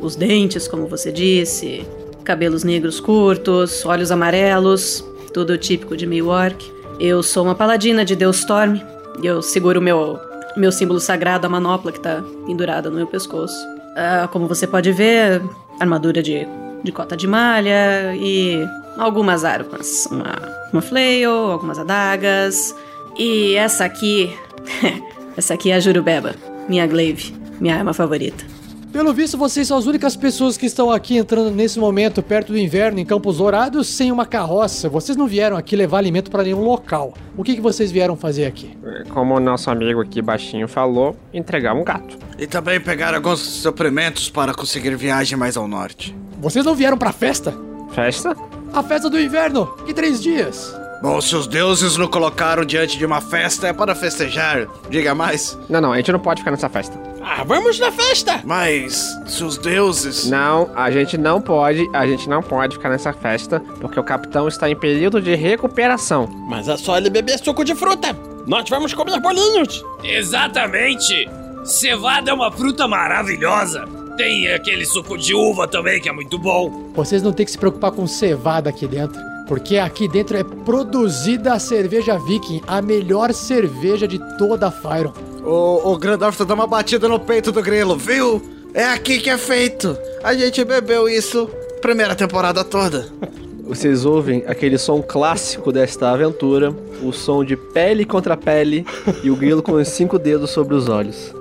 [0.00, 1.86] os dentes, como você disse,
[2.24, 6.72] cabelos negros curtos, olhos amarelos, tudo típico de meio orc.
[6.98, 8.80] Eu sou uma paladina de Deus Storm
[9.22, 10.18] e eu seguro meu,
[10.56, 13.54] meu símbolo sagrado, a manopla que tá pendurada no meu pescoço.
[13.96, 15.40] Ah, como você pode ver,
[15.78, 16.48] armadura de,
[16.82, 18.66] de cota de malha e
[18.98, 20.06] algumas armas.
[20.10, 20.34] Uma,
[20.72, 22.74] uma flail, algumas adagas.
[23.18, 24.34] E essa aqui.
[25.36, 26.34] essa aqui é a Jurubeba,
[26.68, 28.52] minha glaive, minha arma favorita.
[28.92, 32.58] Pelo visto, vocês são as únicas pessoas que estão aqui entrando nesse momento, perto do
[32.58, 34.86] inverno, em Campos Dourados, sem uma carroça.
[34.86, 37.14] Vocês não vieram aqui levar alimento para nenhum local.
[37.34, 38.76] O que, que vocês vieram fazer aqui?
[39.08, 42.18] Como o nosso amigo aqui baixinho falou, entregar um gato.
[42.38, 46.14] E também pegar alguns suprimentos para conseguir viagem mais ao norte.
[46.42, 47.54] Vocês não vieram pra festa?
[47.94, 48.36] Festa?
[48.72, 50.74] A festa do inverno, que três dias.
[51.00, 54.66] Bom, se os deuses nos colocaram diante de uma festa, é para festejar.
[54.90, 55.56] Diga mais.
[55.68, 56.98] Não, não, a gente não pode ficar nessa festa.
[57.22, 58.40] Ah, vamos na festa!
[58.44, 60.28] Mas, se os deuses.
[60.28, 64.48] Não, a gente não pode, a gente não pode ficar nessa festa, porque o capitão
[64.48, 66.26] está em período de recuperação.
[66.48, 68.16] Mas é só ele beber suco de fruta.
[68.48, 69.84] Nós vamos comer bolinhos.
[70.02, 71.30] Exatamente!
[71.64, 74.01] Cevada é uma fruta maravilhosa.
[74.16, 76.92] Tem aquele suco de uva também que é muito bom.
[76.94, 79.20] Vocês não têm que se preocupar com cevada aqui dentro.
[79.48, 85.12] Porque aqui dentro é produzida a cerveja Viking, a melhor cerveja de toda a Fyron.
[85.44, 88.40] O, o Grandorf tá dando uma batida no peito do grilo, viu?
[88.72, 89.96] É aqui que é feito.
[90.22, 93.08] A gente bebeu isso primeira temporada toda.
[93.64, 98.84] Vocês ouvem aquele som clássico desta aventura, o som de pele contra pele
[99.22, 101.34] e o grilo com os cinco dedos sobre os olhos.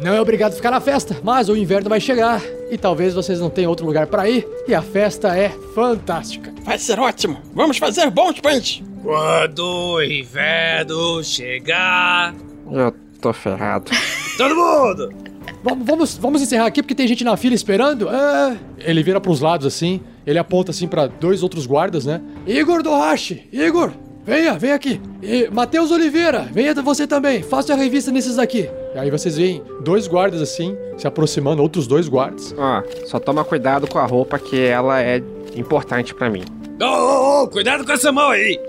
[0.00, 3.40] Não é obrigado a ficar na festa, mas o inverno vai chegar e talvez vocês
[3.40, 6.52] não tenham outro lugar para ir e a festa é fantástica.
[6.62, 7.38] Vai ser ótimo.
[7.54, 8.82] Vamos fazer bons pães.
[9.02, 12.34] Quando o inverno chegar.
[12.70, 13.90] Eu tô ferrado.
[14.36, 15.26] Todo mundo!
[15.62, 18.08] Vamos, vamos, vamos encerrar aqui porque tem gente na fila esperando.
[18.08, 18.56] É.
[18.78, 22.20] Ele vira pros lados assim, ele aponta assim para dois outros guardas, né?
[22.46, 23.92] Igor Dohashi, Igor,
[24.26, 25.00] venha, vem aqui.
[25.22, 27.42] E Matheus Oliveira, venha você também.
[27.42, 28.68] Faça a revista nesses aqui.
[28.94, 32.54] E aí vocês veem dois guardas assim, se aproximando, outros dois guardas.
[32.58, 35.22] Ó, só toma cuidado com a roupa que ela é
[35.54, 36.44] importante pra mim.
[36.80, 38.60] Ô, ô, ô, cuidado com essa mão aí!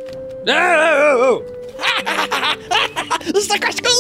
[1.20, 1.44] Ô.
[3.38, 3.96] Está cascando.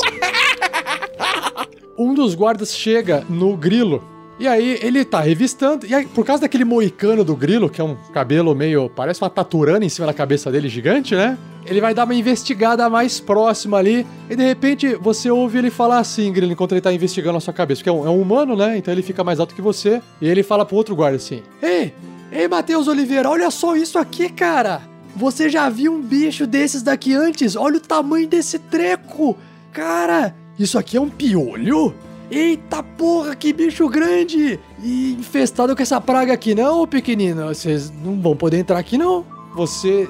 [1.97, 4.16] Um dos guardas chega no grilo.
[4.39, 5.85] E aí ele tá revistando.
[5.85, 8.89] E aí, por causa daquele moicano do grilo, que é um cabelo meio.
[8.89, 11.37] parece uma taturana em cima da cabeça dele gigante, né?
[11.65, 14.05] Ele vai dar uma investigada mais próxima ali.
[14.29, 17.53] E de repente você ouve ele falar assim, Grilo, enquanto ele tá investigando a sua
[17.53, 17.79] cabeça.
[17.79, 18.77] Porque é um, é um humano, né?
[18.77, 20.01] Então ele fica mais alto que você.
[20.21, 21.93] E ele fala pro outro guarda assim: Ei,
[22.31, 24.81] ei, Matheus Oliveira, olha só isso aqui, cara!
[25.15, 27.55] Você já viu um bicho desses daqui antes?
[27.55, 29.35] Olha o tamanho desse treco!
[29.73, 31.93] Cara, isso aqui é um piolho?
[32.29, 34.59] Eita porra, que bicho grande!
[34.83, 37.45] E infestado com essa praga aqui não, pequenino?
[37.47, 39.25] Vocês não vão poder entrar aqui não.
[39.55, 40.07] Você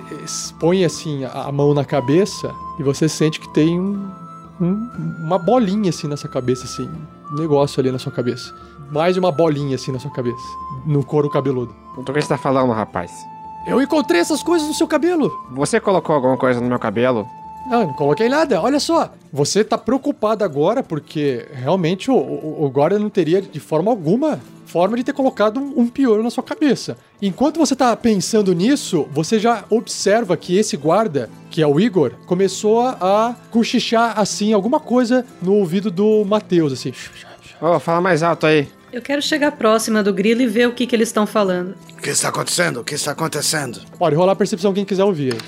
[0.60, 4.10] põe assim a mão na cabeça e você sente que tem um,
[4.60, 4.90] um-
[5.26, 6.90] uma bolinha assim nessa cabeça, assim.
[7.32, 8.54] Um negócio ali na sua cabeça.
[8.92, 10.42] Mais uma bolinha assim na sua cabeça.
[10.86, 11.74] No couro cabeludo.
[11.98, 13.12] Do que você tá falando, rapaz?
[13.68, 15.32] Eu encontrei essas coisas no seu cabelo.
[15.52, 17.28] Você colocou alguma coisa no meu cabelo?
[17.70, 18.62] Não, não coloquei nada.
[18.62, 19.14] Olha só.
[19.32, 24.40] Você tá preocupado agora porque realmente o, o, o guarda não teria de forma alguma
[24.66, 26.98] forma de ter colocado um, um piolho na sua cabeça.
[27.22, 32.12] Enquanto você tá pensando nisso, você já observa que esse guarda, que é o Igor,
[32.26, 36.94] começou a, a cochichar assim alguma coisa no ouvido do Matheus, assim.
[37.62, 38.68] Ô, fala mais alto aí.
[38.92, 41.76] Eu quero chegar próxima do grilo e ver o que, que eles estão falando.
[41.98, 42.80] O que está acontecendo?
[42.80, 43.82] O que está acontecendo?
[43.98, 45.34] Pode rolar a percepção quem quiser ouvir.
[45.34, 45.40] aí.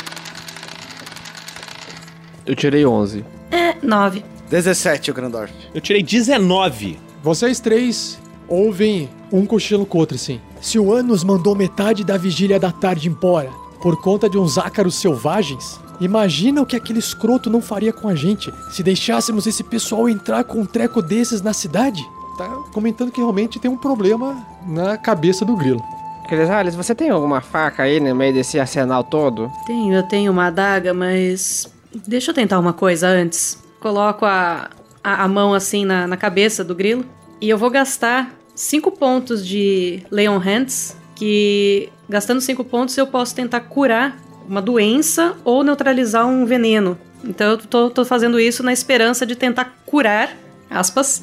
[2.49, 3.23] Eu tirei 11.
[3.51, 4.25] É, nove.
[4.49, 5.53] 17, o Grandorf.
[5.71, 6.97] Eu tirei 19.
[7.21, 10.41] Vocês três ouvem um cochilo com o outro, assim.
[10.59, 13.51] Se o Anos mandou metade da vigília da tarde embora
[13.83, 18.15] por conta de uns ácaros selvagens, imagina o que aquele escroto não faria com a
[18.15, 22.01] gente se deixássemos esse pessoal entrar com um treco desses na cidade?
[22.35, 25.83] Tá comentando que realmente tem um problema na cabeça do grilo.
[26.27, 29.51] Crisales, você tem alguma faca aí no meio desse arsenal todo?
[29.67, 31.71] Tenho, eu tenho uma adaga, mas.
[32.07, 33.61] Deixa eu tentar uma coisa antes.
[33.79, 34.69] Coloco a,
[35.03, 37.05] a, a mão assim na, na cabeça do grilo.
[37.41, 40.95] E eu vou gastar 5 pontos de Leon Hands.
[41.15, 44.17] Que gastando 5 pontos eu posso tentar curar
[44.47, 46.97] uma doença ou neutralizar um veneno.
[47.23, 50.35] Então eu tô, tô fazendo isso na esperança de tentar curar,
[50.69, 51.21] aspas,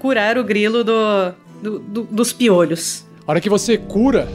[0.00, 3.04] curar o grilo do, do- do- dos piolhos.
[3.26, 4.28] A hora que você cura,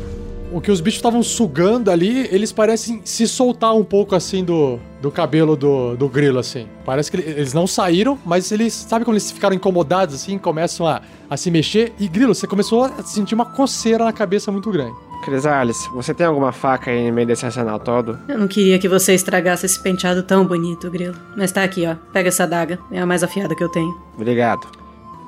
[0.51, 4.79] o que os bichos estavam sugando ali, eles parecem se soltar um pouco assim do,
[5.01, 6.67] do cabelo do, do grilo, assim.
[6.85, 8.73] Parece que ele- eles não saíram, mas eles.
[8.73, 11.93] Sabe quando eles ficaram incomodados assim, começam a, a se mexer?
[11.99, 14.93] E grilo, você começou a sentir uma coceira na cabeça muito grande.
[15.23, 18.17] Crisales, você tem alguma faca aí no meio desse arsenal todo?
[18.27, 21.15] Eu não queria que você estragasse esse penteado tão bonito, grilo.
[21.37, 21.95] Mas tá aqui, ó.
[22.11, 22.79] Pega essa adaga.
[22.91, 23.95] É a mais afiada que eu tenho.
[24.15, 24.67] Obrigado.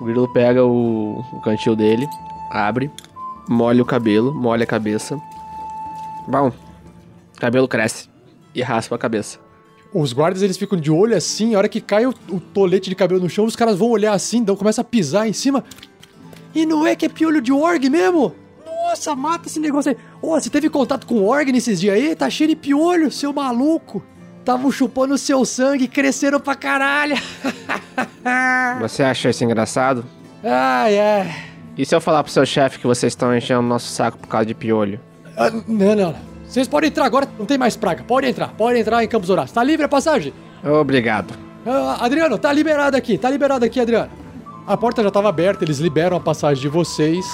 [0.02, 2.08] O grilo pega o, o cantil dele,
[2.50, 2.90] abre,
[3.48, 5.20] molha o cabelo, molha a cabeça.
[6.28, 6.52] Bom,
[7.36, 8.10] o cabelo cresce
[8.54, 9.40] e raspa a cabeça.
[9.94, 12.96] Os guardas eles ficam de olho assim, a hora que cai o, o tolete de
[12.96, 15.64] cabelo no chão, os caras vão olhar assim, então começa a pisar em cima.
[16.56, 18.34] E não é que é piolho de org mesmo?
[18.66, 19.98] Nossa, mata esse negócio aí.
[20.22, 22.16] Ô, você teve contato com org nesses dias aí?
[22.16, 24.04] Tá cheio de piolho, seu maluco.
[24.44, 27.16] Tavam chupando o seu sangue, cresceram pra caralho.
[28.82, 30.06] Você acha isso engraçado?
[30.44, 31.53] Ai, ai.
[31.78, 34.28] E se eu falar pro seu chefe que vocês estão enchendo o nosso saco por
[34.28, 35.00] causa de piolho?
[35.36, 36.16] Ah, não, não.
[36.48, 38.04] Vocês podem entrar agora, não tem mais praga.
[38.04, 39.52] Pode entrar, pode entrar em Campos Horários.
[39.52, 40.32] Tá livre a passagem?
[40.64, 41.34] Obrigado.
[41.66, 44.12] Ah, Adriano, tá liberado aqui, tá liberado aqui, Adriano.
[44.68, 47.26] A porta já estava aberta, eles liberam a passagem de vocês.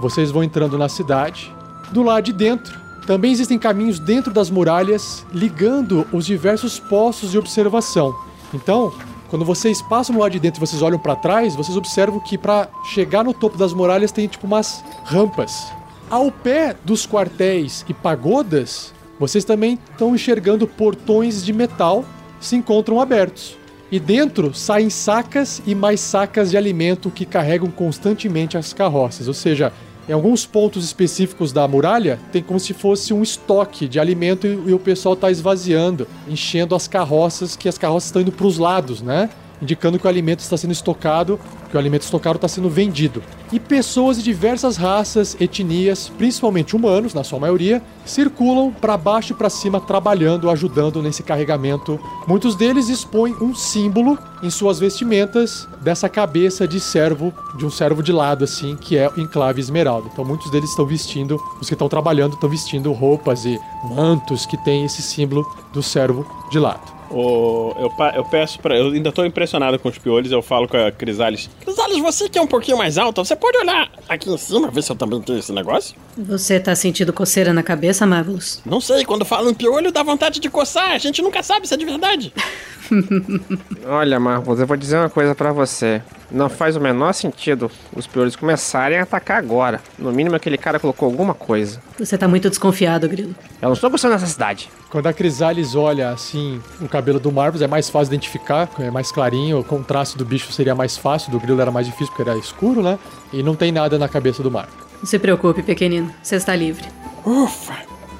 [0.00, 1.52] Vocês vão entrando na cidade.
[1.90, 7.38] Do lado de dentro, também existem caminhos dentro das muralhas ligando os diversos postos de
[7.38, 8.14] observação.
[8.52, 8.92] Então,
[9.28, 12.68] quando vocês passam lado de dentro e vocês olham para trás, vocês observam que para
[12.84, 15.72] chegar no topo das muralhas tem tipo umas rampas.
[16.08, 22.04] Ao pé dos quartéis e pagodas, vocês também estão enxergando portões de metal
[22.40, 23.56] se encontram abertos.
[23.90, 29.28] E dentro saem sacas e mais sacas de alimento que carregam constantemente as carroças.
[29.28, 29.72] Ou seja,
[30.08, 34.70] em alguns pontos específicos da muralha, tem como se fosse um estoque de alimento e,
[34.70, 38.58] e o pessoal está esvaziando, enchendo as carroças, que as carroças estão indo para os
[38.58, 39.28] lados, né?
[39.60, 41.40] Indicando que o alimento está sendo estocado,
[41.70, 43.22] que o alimento estocado está sendo vendido.
[43.52, 49.36] E pessoas de diversas raças, etnias, principalmente humanos, na sua maioria, circulam para baixo e
[49.36, 51.98] para cima trabalhando, ajudando nesse carregamento.
[52.26, 58.02] Muitos deles expõem um símbolo em suas vestimentas dessa cabeça de servo, de um servo
[58.02, 60.08] de lado assim, que é o enclave esmeralda.
[60.12, 64.56] Então muitos deles estão vestindo, os que estão trabalhando estão vestindo roupas e mantos que
[64.56, 66.95] tem esse símbolo do servo de lado.
[67.10, 68.76] O- eu, eu peço pra.
[68.76, 71.48] Eu ainda tô impressionado com os piolhos, eu falo com a Crisales.
[71.60, 74.82] Crisales, você que é um pouquinho mais alta, você pode olhar aqui em cima, ver
[74.82, 75.94] se eu também tenho esse negócio?
[76.16, 78.60] Você tá sentindo coceira na cabeça, Marvelous?
[78.66, 81.74] Não sei, quando falo em piolho dá vontade de coçar, a gente nunca sabe se
[81.74, 82.32] é de verdade.
[83.86, 86.02] Olha, Marcos, eu vou dizer uma coisa pra você.
[86.30, 89.80] Não faz o menor sentido os piolhos começarem a atacar agora.
[89.98, 91.80] No mínimo, aquele cara colocou alguma coisa.
[91.98, 93.34] Você tá muito desconfiado, Grilo.
[93.60, 94.68] Eu não estou gostando dessa cidade.
[94.90, 99.12] Quando a Crisales olha assim o cabelo do Marvel, é mais fácil identificar, é mais
[99.12, 102.38] clarinho, o contraste do bicho seria mais fácil, do grilo era mais difícil porque era
[102.38, 102.98] escuro, né?
[103.32, 104.74] E não tem nada na cabeça do Marvel.
[104.98, 106.12] Não se preocupe, pequenino.
[106.22, 106.84] Você está livre.
[107.24, 107.76] Ufa,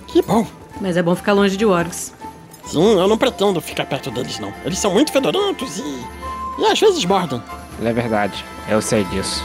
[0.06, 0.46] que bom.
[0.80, 2.12] Mas é bom ficar longe de orcs.
[2.66, 4.52] Sim, eu não pretendo ficar perto deles, não.
[4.64, 6.04] Eles são muito fedorentos e.
[6.58, 7.42] e às vezes mordem.
[7.82, 9.44] É verdade, eu sei disso.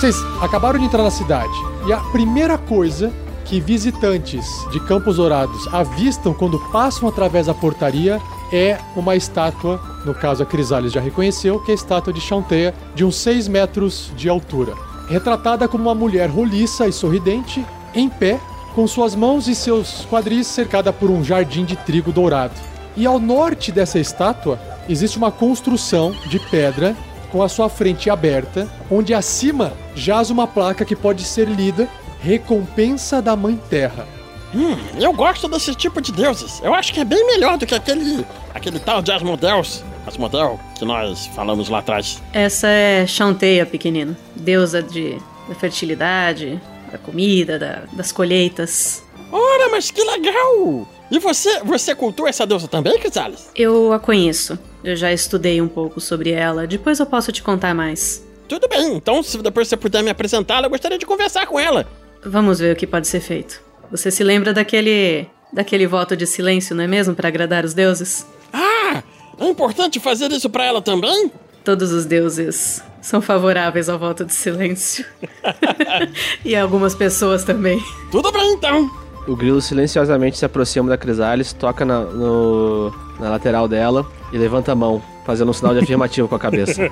[0.00, 1.52] Vocês acabaram de entrar na cidade
[1.86, 3.12] e a primeira coisa
[3.50, 8.22] que visitantes de Campos Dourados avistam quando passam através da portaria
[8.52, 12.72] é uma estátua, no caso a Crisales já reconheceu, que é a estátua de Chanteia,
[12.94, 14.74] de uns 6 metros de altura.
[15.08, 18.38] Retratada como uma mulher roliça e sorridente, em pé,
[18.72, 22.54] com suas mãos e seus quadris cercada por um jardim de trigo dourado.
[22.96, 26.94] E ao norte dessa estátua existe uma construção de pedra
[27.32, 31.88] com a sua frente aberta, onde acima jaz uma placa que pode ser lida
[32.22, 34.06] Recompensa da Mãe Terra.
[34.54, 36.60] Hum, eu gosto desse tipo de deuses.
[36.62, 38.26] Eu acho que é bem melhor do que aquele.
[38.54, 39.82] aquele tal de Asmodeus.
[40.06, 42.20] As model que nós falamos lá atrás.
[42.32, 44.16] Essa é Chanteia, pequenino.
[44.34, 45.16] Deusa de,
[45.48, 46.60] da fertilidade,
[46.90, 49.02] da comida, da- das colheitas.
[49.30, 50.88] Ora, mas que legal!
[51.10, 53.50] E você, você cultua essa deusa também, Crisales?
[53.54, 54.58] Eu a conheço.
[54.82, 56.66] Eu já estudei um pouco sobre ela.
[56.66, 58.26] Depois eu posso te contar mais.
[58.48, 61.86] Tudo bem, então se depois você puder me apresentá-la, eu gostaria de conversar com ela.
[62.24, 63.60] Vamos ver o que pode ser feito.
[63.90, 65.26] Você se lembra daquele.
[65.52, 67.14] daquele voto de silêncio, não é mesmo?
[67.14, 68.26] Para agradar os deuses?
[68.52, 69.02] Ah,
[69.38, 71.30] é importante fazer isso pra ela também?
[71.64, 75.04] Todos os deuses são favoráveis ao voto de silêncio.
[76.44, 77.82] e algumas pessoas também.
[78.10, 78.90] Tudo bem, então.
[79.26, 84.72] O grilo silenciosamente se aproxima da Crisalis, toca na, no- na lateral dela e levanta
[84.72, 86.82] a mão, fazendo um sinal de afirmativo com a cabeça.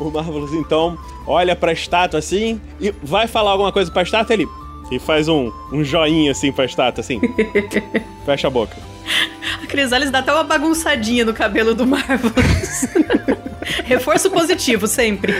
[0.00, 4.48] O Marvelous então olha pra estátua assim e vai falar alguma coisa pra estátua ele.
[4.90, 7.20] E faz um, um joinha assim pra estátua, assim.
[8.26, 8.76] Fecha a boca.
[9.62, 12.88] A Crisales dá até uma bagunçadinha no cabelo do Marvelous.
[13.86, 15.34] Reforço positivo, sempre.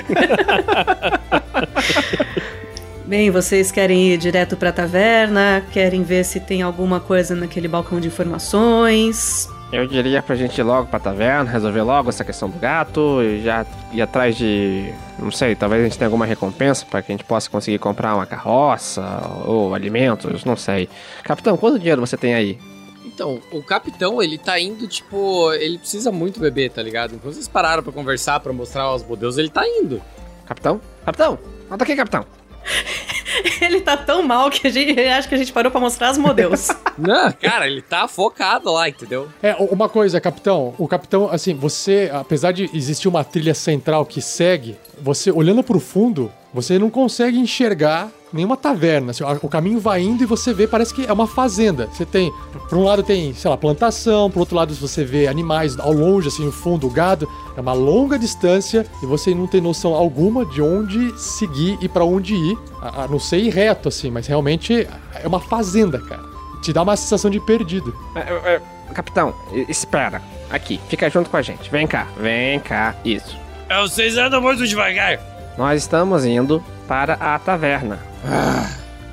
[3.05, 5.65] Bem, vocês querem ir direto pra taverna?
[5.73, 9.49] Querem ver se tem alguma coisa naquele balcão de informações?
[9.73, 13.41] Eu diria pra gente ir logo pra taverna, resolver logo essa questão do gato e
[13.41, 14.93] já ir atrás de.
[15.19, 18.15] Não sei, talvez a gente tenha alguma recompensa pra que a gente possa conseguir comprar
[18.15, 19.03] uma carroça
[19.47, 20.91] ou alimentos, não sei.
[21.25, 22.59] Capitão, quanto dinheiro você tem aí?
[23.07, 27.15] Então, o capitão, ele tá indo, tipo, ele precisa muito beber, tá ligado?
[27.15, 30.03] Enquanto vocês pararam pra conversar, pra mostrar aos modelos, ele tá indo.
[30.47, 30.83] Capitão?
[31.05, 31.39] Capitão!
[31.69, 32.27] Volta aqui, capitão!
[33.61, 36.19] Ele tá tão mal que a gente acho que a gente parou pra mostrar as
[36.19, 36.69] modelos.
[36.99, 39.29] Não, cara, ele tá focado lá, entendeu?
[39.43, 40.75] É, uma coisa, capitão.
[40.79, 45.81] O capitão, assim, você, apesar de existir uma trilha central que segue, você olhando pro
[45.81, 49.11] fundo, você não consegue enxergar nenhuma taverna.
[49.11, 51.89] Assim, o caminho vai indo e você vê, parece que é uma fazenda.
[51.93, 52.33] Você tem,
[52.69, 56.29] por um lado tem, sei lá, plantação, por outro lado você vê animais ao longe,
[56.29, 57.29] assim, no fundo, o gado.
[57.57, 62.05] É uma longa distância e você não tem noção alguma de onde seguir e pra
[62.05, 62.59] onde ir.
[62.81, 66.23] A, a não ser ir reto, assim, mas realmente é uma fazenda, cara.
[66.63, 67.95] Te dá uma sensação de perdido.
[68.15, 69.35] É, é, é, capitão,
[69.69, 70.23] espera.
[70.51, 71.71] Aqui, fica junto com a gente.
[71.71, 72.95] Vem cá, vem cá.
[73.05, 73.37] Isso.
[73.81, 75.32] Vocês andam muito devagar.
[75.57, 77.99] Nós estamos indo para a taverna.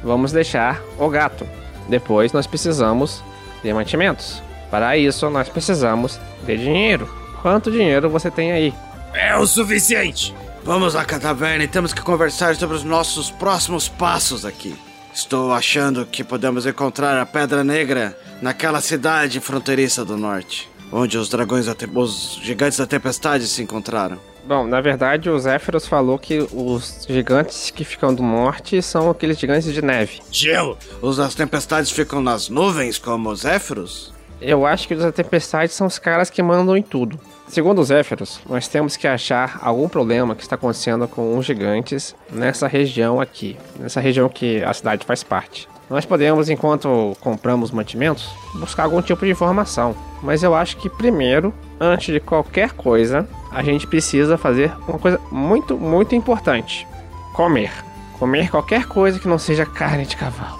[0.04, 1.46] Vamos deixar o gato.
[1.88, 3.24] Depois nós precisamos
[3.64, 4.42] de mantimentos.
[4.72, 7.10] Para isso, nós precisamos de dinheiro.
[7.42, 8.74] Quanto dinheiro você tem aí?
[9.14, 10.36] É o suficiente.
[10.64, 14.76] Vamos lá, taverna e temos que conversar sobre os nossos próximos passos aqui.
[15.14, 21.30] Estou achando que podemos encontrar a Pedra Negra naquela cidade fronteiriça do norte, onde os
[21.30, 24.18] dragões, da os gigantes da tempestade se encontraram.
[24.46, 29.38] Bom, na verdade, o Zéfiros falou que os gigantes que ficam do norte são aqueles
[29.38, 30.22] gigantes de neve.
[30.32, 30.78] Gelo.
[31.02, 34.12] Os das tempestades ficam nas nuvens, como os Zéfiros?
[34.42, 37.20] Eu acho que os da tempestade são os caras que mandam em tudo.
[37.48, 42.16] Segundo os Zéfiros, nós temos que achar algum problema que está acontecendo com os gigantes
[42.32, 45.68] nessa região aqui, nessa região que a cidade faz parte.
[45.90, 49.96] Nós podemos, enquanto compramos mantimentos, buscar algum tipo de informação.
[50.22, 55.20] Mas eu acho que primeiro, antes de qualquer coisa, a gente precisa fazer uma coisa
[55.32, 56.88] muito, muito importante:
[57.34, 57.72] comer.
[58.20, 60.60] Comer qualquer coisa que não seja carne de cavalo.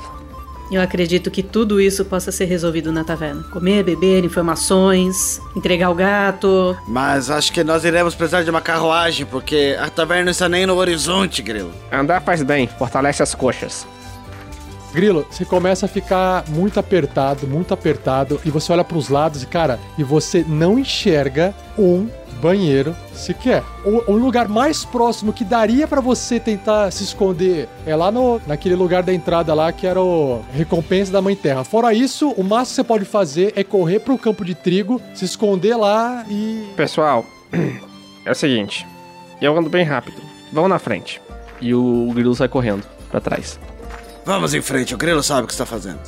[0.72, 3.44] Eu acredito que tudo isso possa ser resolvido na taverna.
[3.52, 6.78] Comer, beber, informações, entregar o gato.
[6.88, 10.68] Mas acho que nós iremos precisar de uma carruagem, porque a taverna não está nem
[10.68, 11.72] no horizonte, Grilo.
[11.92, 13.88] Andar faz bem, fortalece as coxas.
[14.94, 19.46] Grilo, você começa a ficar muito apertado, muito apertado, e você olha pros lados e,
[19.46, 22.08] cara, e você não enxerga um
[22.42, 23.64] banheiro sequer.
[23.86, 28.42] O, o lugar mais próximo que daria pra você tentar se esconder é lá no,
[28.48, 31.64] naquele lugar da entrada lá que era o recompensa da Mãe Terra.
[31.64, 35.26] Fora isso, o máximo que você pode fazer é correr pro campo de trigo, se
[35.26, 36.68] esconder lá e.
[36.76, 37.26] Pessoal,
[38.26, 38.88] é o seguinte,
[39.42, 40.22] eu ando bem rápido.
[40.52, 41.22] Vão na frente.
[41.62, 43.60] E o grilo sai correndo pra trás.
[44.30, 46.02] Vamos em frente, o Grilo sabe o que está fazendo.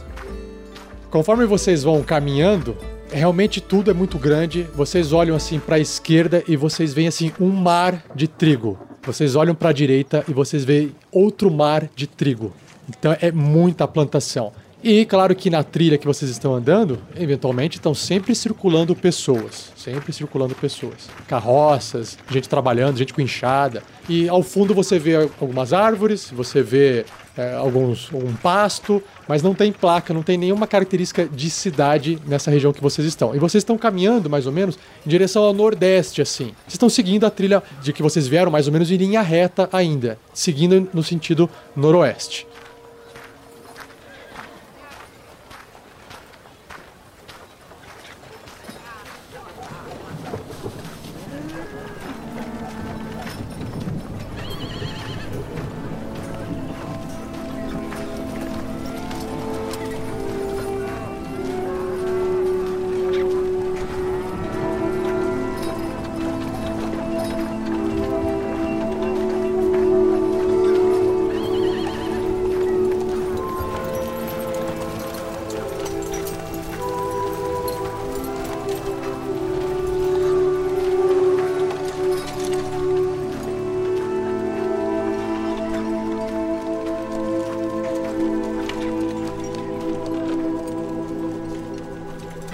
[1.09, 2.77] Conforme vocês vão caminhando,
[3.11, 4.61] realmente tudo é muito grande.
[4.75, 8.77] Vocês olham assim para a esquerda e vocês veem assim um mar de trigo.
[9.01, 12.53] Vocês olham para a direita e vocês veem outro mar de trigo.
[12.87, 14.53] Então é muita plantação.
[14.83, 20.13] E claro que na trilha que vocês estão andando, eventualmente estão sempre circulando pessoas, sempre
[20.13, 23.81] circulando pessoas, carroças, gente trabalhando, gente com enxada.
[24.07, 27.05] E ao fundo você vê algumas árvores, você vê
[27.37, 32.51] é, alguns um pasto, mas não tem placa, não tem nenhuma característica de cidade nessa
[32.51, 33.35] região que vocês estão.
[33.35, 36.53] E vocês estão caminhando mais ou menos em direção ao nordeste, assim.
[36.63, 39.69] Vocês estão seguindo a trilha de que vocês vieram mais ou menos em linha reta
[39.71, 42.47] ainda, seguindo no sentido noroeste.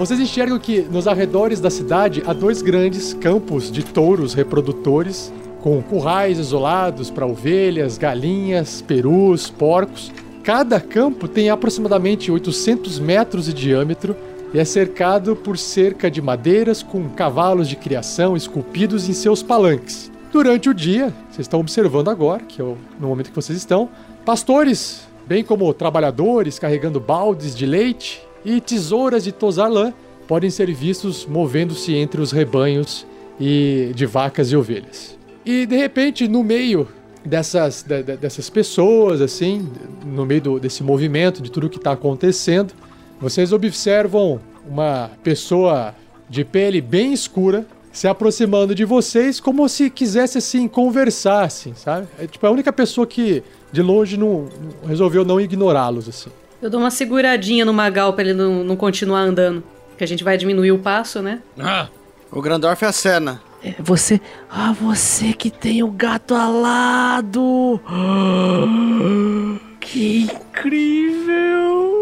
[0.07, 5.81] Vocês enxergam que nos arredores da cidade há dois grandes campos de touros reprodutores, com
[5.81, 10.09] currais isolados para ovelhas, galinhas, perus, porcos.
[10.45, 14.15] Cada campo tem aproximadamente 800 metros de diâmetro
[14.53, 20.09] e é cercado por cerca de madeiras com cavalos de criação esculpidos em seus palanques.
[20.31, 23.89] Durante o dia, vocês estão observando agora, que é o, no momento que vocês estão,
[24.23, 29.93] pastores, bem como trabalhadores carregando baldes de leite e tesouras de tosar lã,
[30.27, 33.05] podem ser vistos movendo-se entre os rebanhos
[33.39, 35.17] e de vacas e ovelhas.
[35.45, 36.87] E de repente, no meio
[37.25, 39.67] dessas, de- de- dessas pessoas, assim,
[40.05, 42.73] no meio do- desse movimento, de tudo que está acontecendo,
[43.19, 45.93] vocês observam uma pessoa
[46.29, 52.07] de pele bem escura se aproximando de vocês como se quisesse assim conversar, assim, sabe?
[52.19, 54.47] É tipo a única pessoa que de longe não-
[54.87, 56.29] resolveu não ignorá-los assim.
[56.61, 59.63] Eu dou uma seguradinha no Magal pra ele não, não continuar andando.
[59.97, 61.39] Que a gente vai diminuir o passo, né?
[61.59, 61.87] Ah,
[62.31, 63.41] O Grandorf é a cena.
[63.63, 64.21] É você.
[64.49, 67.79] Ah, você que tem o gato alado!
[69.79, 71.93] Que incrível!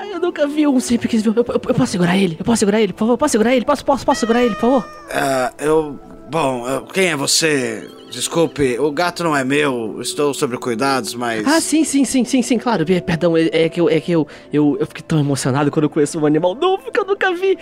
[0.00, 1.30] Ah, Eu nunca vi um, sempre quis ver.
[1.30, 2.36] Eu, eu- eu posso segurar ele?
[2.38, 3.12] Eu posso segurar ele, por favor?
[3.14, 3.64] Eu posso segurar ele?
[3.64, 4.84] Posso, posso, posso segurar ele, por favor?
[5.10, 5.98] Ah, eu.
[6.32, 7.86] Bom, eu- quem é você?
[8.10, 11.46] Desculpe, o gato não é meu, estou sobre cuidados, mas.
[11.46, 12.90] Ah, sim, sim, sim, sim, sim, claro.
[12.90, 15.82] É, Perdão, é, é que, eu, é que eu, eu, eu fiquei tão emocionado quando
[15.84, 17.58] eu conheço um animal novo que eu nunca vi.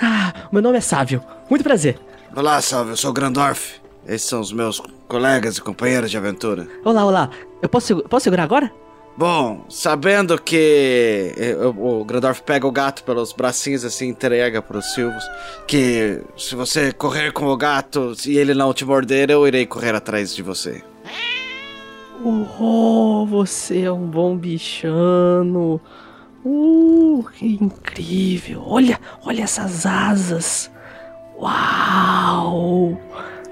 [0.00, 1.22] Ah, meu nome é Sávio.
[1.50, 1.98] Muito prazer.
[2.34, 3.74] Olá, salve, eu sou o Grandorf.
[4.08, 6.66] Esses são os meus colegas e companheiros de aventura.
[6.82, 7.30] Olá, olá.
[7.60, 8.72] Eu posso, posso segurar agora?
[9.16, 14.92] Bom, sabendo que eh, o Grandorf pega o gato pelos bracinhos assim e entrega pros
[14.92, 15.24] Silvos,
[15.68, 19.94] que se você correr com o gato e ele não te morder, eu irei correr
[19.94, 20.82] atrás de você.
[22.24, 25.80] Oh, você é um bom bichano.
[26.44, 28.64] Uh, que incrível.
[28.66, 30.70] Olha, olha essas asas.
[31.38, 33.00] Uau!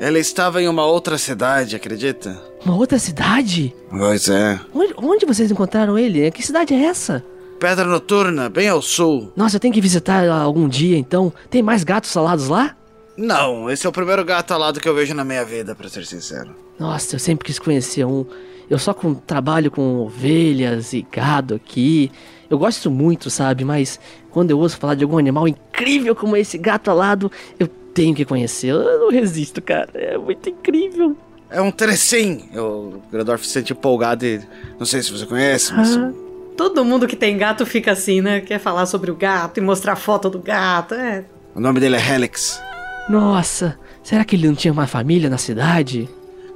[0.00, 2.51] Ele estava em uma outra cidade, acredita?
[2.64, 3.74] Uma outra cidade?
[3.90, 4.60] Pois é.
[4.72, 6.30] Onde, onde vocês encontraram ele?
[6.30, 7.24] Que cidade é essa?
[7.58, 9.32] Pedra Noturna, bem ao sul.
[9.36, 11.32] Nossa, eu tenho que visitar algum dia então.
[11.50, 12.76] Tem mais gatos salados lá?
[13.16, 16.06] Não, esse é o primeiro gato alado que eu vejo na minha vida, pra ser
[16.06, 16.54] sincero.
[16.78, 18.24] Nossa, eu sempre quis conhecer um.
[18.70, 22.10] Eu só com, trabalho com ovelhas e gado aqui.
[22.48, 23.64] Eu gosto muito, sabe?
[23.64, 24.00] Mas
[24.30, 28.24] quando eu ouço falar de algum animal incrível como esse gato alado, eu tenho que
[28.24, 28.68] conhecer.
[28.68, 29.90] Eu não resisto, cara.
[29.94, 31.16] É muito incrível.
[31.53, 32.48] É um Terecim.
[32.57, 34.40] O Grandorf se sente empolgado e.
[34.78, 35.96] Não sei se você conhece, mas.
[35.96, 36.11] Ah,
[36.57, 38.40] Todo mundo que tem gato fica assim, né?
[38.40, 40.94] Quer falar sobre o gato e mostrar foto do gato.
[40.94, 41.24] É.
[41.55, 42.61] O nome dele é Helix.
[43.09, 46.09] nossa, será que ele não tinha uma família na cidade?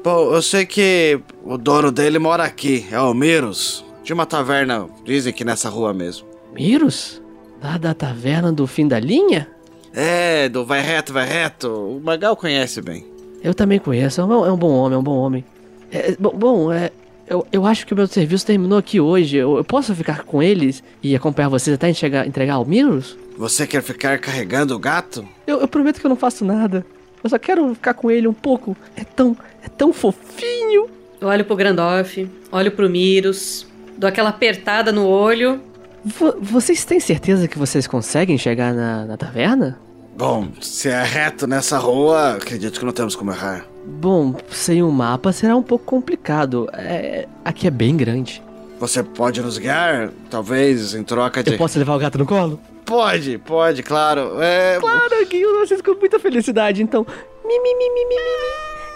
[0.05, 3.84] Bom, eu sei que o dono dele mora aqui, é o Miros.
[4.05, 6.26] De uma taverna, dizem que nessa rua mesmo.
[6.55, 7.20] Miros?
[7.62, 9.49] Lá da taverna do fim da linha?
[9.92, 11.68] É, do vai reto, vai reto.
[11.68, 13.05] O Magal conhece bem.
[13.43, 15.45] Eu também conheço, é um, é um bom homem, é um bom homem.
[15.93, 16.91] É, bom, bom, é,
[17.28, 19.37] eu, eu acho que o meu serviço terminou aqui hoje.
[19.37, 23.16] Eu, eu posso ficar com eles e acompanhar vocês até entregar, entregar o Miros?
[23.37, 25.26] Você quer ficar carregando o gato?
[25.47, 26.84] Eu, eu prometo que eu não faço nada.
[27.22, 28.76] Eu só quero ficar com ele um pouco.
[28.97, 30.89] É tão, é tão fofinho.
[31.20, 33.66] Eu olho pro Grandorf, olho pro Miros,
[33.97, 35.61] dou aquela apertada no olho.
[36.05, 39.78] Vo- vocês têm certeza que vocês conseguem chegar na, na taverna?
[40.16, 43.66] Bom, se é reto nessa rua, acredito que não temos como errar.
[43.84, 46.68] Bom, sem um mapa será um pouco complicado.
[46.72, 48.42] É, aqui é bem grande.
[48.80, 50.10] Você pode nos guiar?
[50.30, 51.52] Talvez em troca de.
[51.52, 52.58] Eu posso levar o gato no colo?
[52.86, 54.40] Pode, pode, claro.
[54.40, 54.78] É.
[54.80, 57.06] Claro, que eu assisto com muita felicidade, então.
[57.44, 58.16] Mi, mi, mi, mi, mi,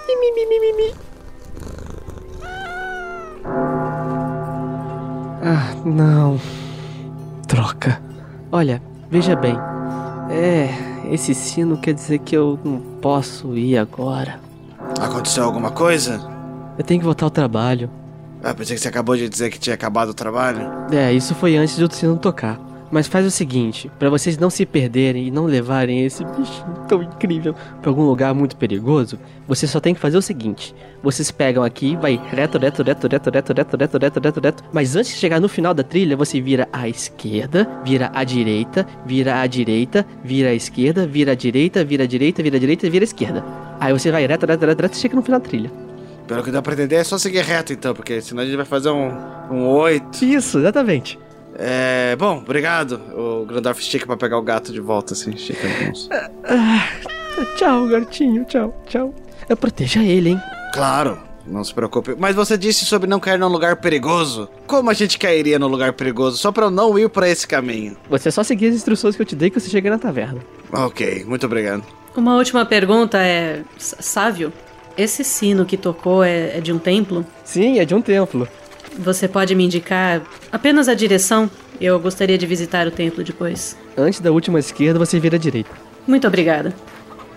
[0.06, 0.94] mi, mi, mi, mi, mi, mi.
[5.42, 6.40] Ah, não.
[7.46, 8.00] Troca.
[8.50, 9.56] Olha, veja bem.
[10.30, 14.40] É, esse sino quer dizer que eu não posso ir agora.
[15.00, 16.20] Aconteceu alguma coisa?
[16.78, 17.90] Eu tenho que voltar ao trabalho.
[18.42, 20.61] Ah, pensei que você acabou de dizer que tinha acabado o trabalho.
[20.90, 22.58] É, isso foi antes de o sino tocar.
[22.91, 27.03] Mas faz o seguinte, pra vocês não se perderem e não levarem esse bichinho tão
[27.03, 31.62] incrível pra algum lugar muito perigoso, vocês só tem que fazer o seguinte: vocês pegam
[31.62, 35.18] aqui, vai reto, reto, reto, reto, reto, reto, reto, reto, reto, reto, mas antes de
[35.18, 40.05] chegar no final da trilha, você vira à esquerda, vira à direita, vira à direita,
[40.24, 43.07] vira à esquerda, vira à direita, vira à direita, vira à direita e vira à
[43.07, 43.45] esquerda.
[43.78, 45.70] Aí você vai reto, reto, reto, reto e chega no final da trilha.
[46.26, 48.64] Pelo que dá pra entender, é só seguir reto então, porque senão a gente vai
[48.64, 49.11] fazer um,
[49.51, 50.24] um 8.
[50.24, 51.18] Isso, exatamente.
[51.62, 52.16] É.
[52.16, 53.00] Bom, obrigado.
[53.14, 55.68] O Grandorf estica pra pegar o gato de volta, assim, estica.
[56.44, 56.88] Ah,
[57.56, 59.14] tchau, gatinho, tchau, tchau.
[59.48, 60.40] Eu proteja ele, hein?
[60.72, 62.14] Claro, Não se preocupe.
[62.18, 64.48] Mas você disse sobre não cair num lugar perigoso.
[64.66, 66.36] Como a gente cairia num lugar perigoso?
[66.38, 67.96] Só pra eu não ir pra esse caminho.
[68.08, 70.40] Você só seguir as instruções que eu te dei que você chega na taverna.
[70.72, 71.82] Ok, muito obrigado.
[72.16, 73.62] Uma última pergunta é.
[73.78, 74.52] Sávio,
[74.96, 77.26] esse sino que tocou é, é de um templo?
[77.44, 78.46] Sim, é de um templo.
[78.99, 80.22] Você pode me indicar
[80.53, 81.51] apenas a direção?
[81.81, 83.76] Eu gostaria de visitar o templo depois.
[83.97, 85.70] Antes da última esquerda, você vira à direita.
[86.07, 86.74] Muito obrigada.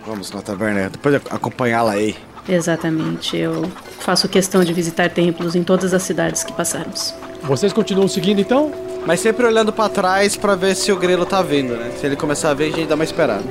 [0.06, 0.90] Vamos na taverna.
[0.90, 2.16] Depois ac- acompanhá-la aí.
[2.48, 3.38] Exatamente.
[3.38, 7.14] Eu faço questão de visitar templos em todas as cidades que passarmos.
[7.42, 8.72] Vocês continuam seguindo então?
[9.06, 11.92] Mas sempre olhando pra trás pra ver se o grilo tá vindo, né?
[12.00, 13.44] Se ele começar a ver, a gente dá uma esperada.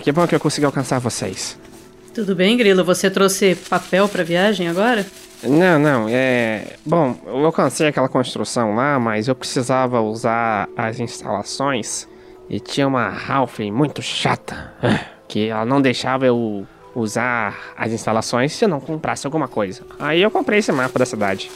[0.00, 1.58] Que bom que eu consegui alcançar vocês.
[2.14, 2.84] Tudo bem, Grilo?
[2.84, 5.06] Você trouxe papel pra viagem agora?
[5.42, 6.74] Não, não, é.
[6.84, 12.08] Bom, eu alcancei aquela construção lá, mas eu precisava usar as instalações
[12.48, 14.74] e tinha uma Halfling muito chata
[15.28, 19.82] que ela não deixava eu usar as instalações se eu não comprasse alguma coisa.
[19.98, 21.50] Aí eu comprei esse mapa da cidade.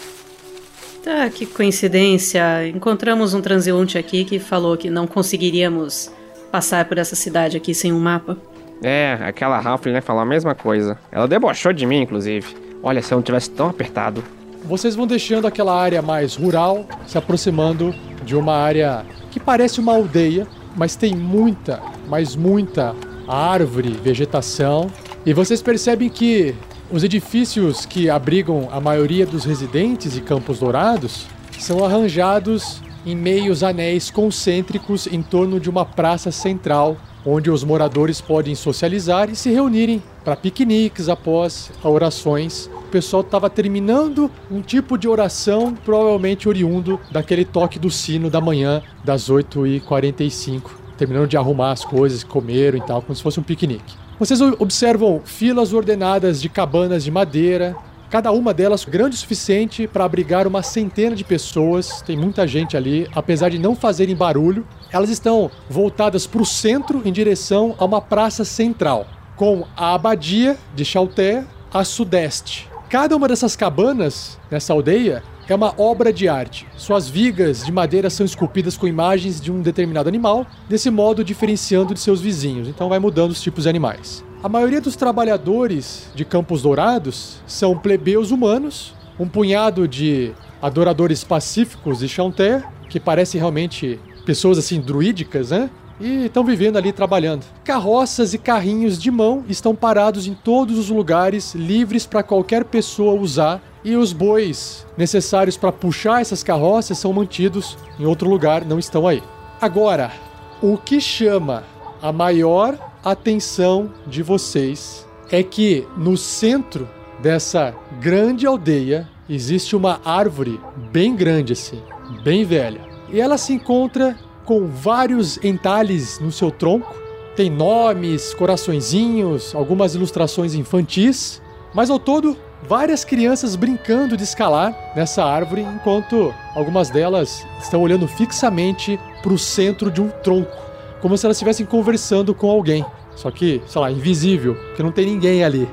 [1.03, 2.67] Tá, que coincidência.
[2.69, 6.11] Encontramos um transeunte aqui que falou que não conseguiríamos
[6.55, 8.39] passar por essa cidade aqui sem um mapa.
[8.81, 10.97] É, aquela Halfling né, falou a mesma coisa.
[11.11, 12.47] Ela debochou de mim, inclusive.
[12.81, 14.23] Olha, se eu não tivesse tão apertado.
[14.63, 17.93] Vocês vão deixando aquela área mais rural, se aproximando
[18.25, 20.47] de uma área que parece uma aldeia,
[20.77, 22.95] mas tem muita, mas muita
[23.27, 24.89] árvore, vegetação.
[25.27, 26.55] E vocês percebem que
[26.89, 31.27] os edifícios que abrigam a maioria dos residentes de Campos Dourados
[31.59, 38.21] são arranjados em meios anéis concêntricos em torno de uma praça central, onde os moradores
[38.21, 42.69] podem socializar e se reunirem para piqueniques após orações.
[42.75, 48.41] O pessoal estava terminando um tipo de oração, provavelmente oriundo daquele toque do sino da
[48.41, 50.63] manhã das 8h45.
[50.97, 54.05] Terminando de arrumar as coisas, comeram e tal, como se fosse um piquenique.
[54.19, 57.77] Vocês observam filas ordenadas de cabanas de madeira,
[58.11, 62.03] cada uma delas grande o suficiente para abrigar uma centena de pessoas.
[62.03, 64.67] Tem muita gente ali, apesar de não fazerem barulho.
[64.93, 70.57] Elas estão voltadas para o centro em direção a uma praça central, com a abadia
[70.75, 72.69] de Chalté a sudeste.
[72.89, 76.67] Cada uma dessas cabanas nessa aldeia é uma obra de arte.
[76.77, 81.93] Suas vigas de madeira são esculpidas com imagens de um determinado animal, desse modo diferenciando
[81.93, 82.69] de seus vizinhos.
[82.69, 84.25] Então vai mudando os tipos de animais.
[84.45, 92.01] A maioria dos trabalhadores de Campos Dourados são plebeus humanos, um punhado de adoradores pacíficos
[92.01, 95.71] de Chanté, que parecem realmente pessoas assim druídicas, né?
[95.99, 97.47] E estão vivendo ali trabalhando.
[97.65, 103.19] Carroças e carrinhos de mão estão parados em todos os lugares, livres para qualquer pessoa
[103.19, 103.63] usar.
[103.83, 109.09] E os bois necessários para puxar essas carroças são mantidos em outro lugar, não estão
[109.09, 109.23] aí.
[109.59, 110.13] Agora,
[110.61, 111.65] o que chama
[112.03, 116.89] a maior atenção de vocês é que no centro
[117.21, 121.83] dessa grande aldeia existe uma árvore bem grande assim,
[122.23, 122.81] bem velha.
[123.11, 126.95] E ela se encontra com vários entalhes no seu tronco.
[127.37, 131.43] Tem nomes, coraçõezinhos, algumas ilustrações infantis,
[131.75, 132.37] mas ao todo
[132.67, 139.39] várias crianças brincando de escalar nessa árvore, enquanto algumas delas estão olhando fixamente para o
[139.39, 140.57] centro de um tronco,
[141.05, 142.83] como se elas estivessem conversando com alguém.
[143.15, 145.69] Só que, sei lá, invisível, que não tem ninguém ali.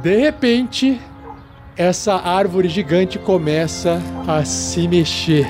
[0.00, 0.98] De repente,
[1.76, 5.46] essa árvore gigante começa a se mexer,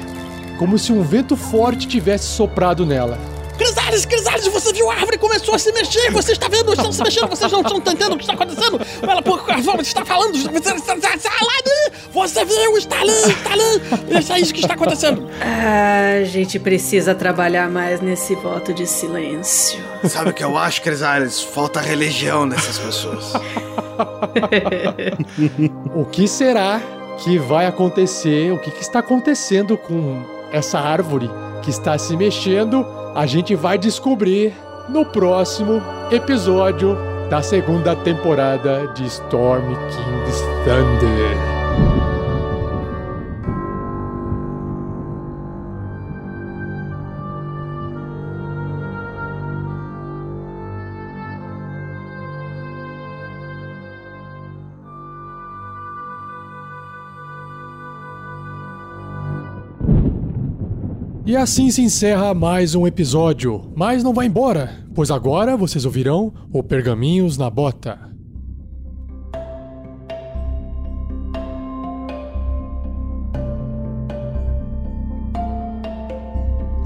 [0.58, 3.16] como se um vento forte tivesse soprado nela.
[3.66, 7.02] Crisales, Crisales, você viu a árvore começou a se mexer, você está vendo, estão se
[7.02, 8.80] mexendo, vocês não estão entendendo o que está acontecendo.
[9.02, 10.38] Ela por Carvalho está falando,
[12.12, 14.18] você viu, está ali, está ali.
[14.20, 15.28] Isso é isso que está acontecendo.
[15.40, 19.82] Ah, a gente precisa trabalhar mais nesse voto de silêncio.
[20.08, 21.42] Sabe o que eu acho, Crisales?
[21.42, 23.32] Falta religião nessas pessoas.
[25.94, 26.78] O que será
[27.18, 28.52] que vai acontecer?
[28.52, 31.30] O que, que está acontecendo com essa árvore
[31.66, 32.86] que está se mexendo?
[33.12, 34.54] A gente vai descobrir
[34.88, 36.96] no próximo episódio
[37.28, 41.55] da segunda temporada de Storm King's Thunder.
[61.36, 63.70] E assim se encerra mais um episódio.
[63.76, 67.98] Mas não vai embora, pois agora vocês ouvirão o Pergaminhos na Bota.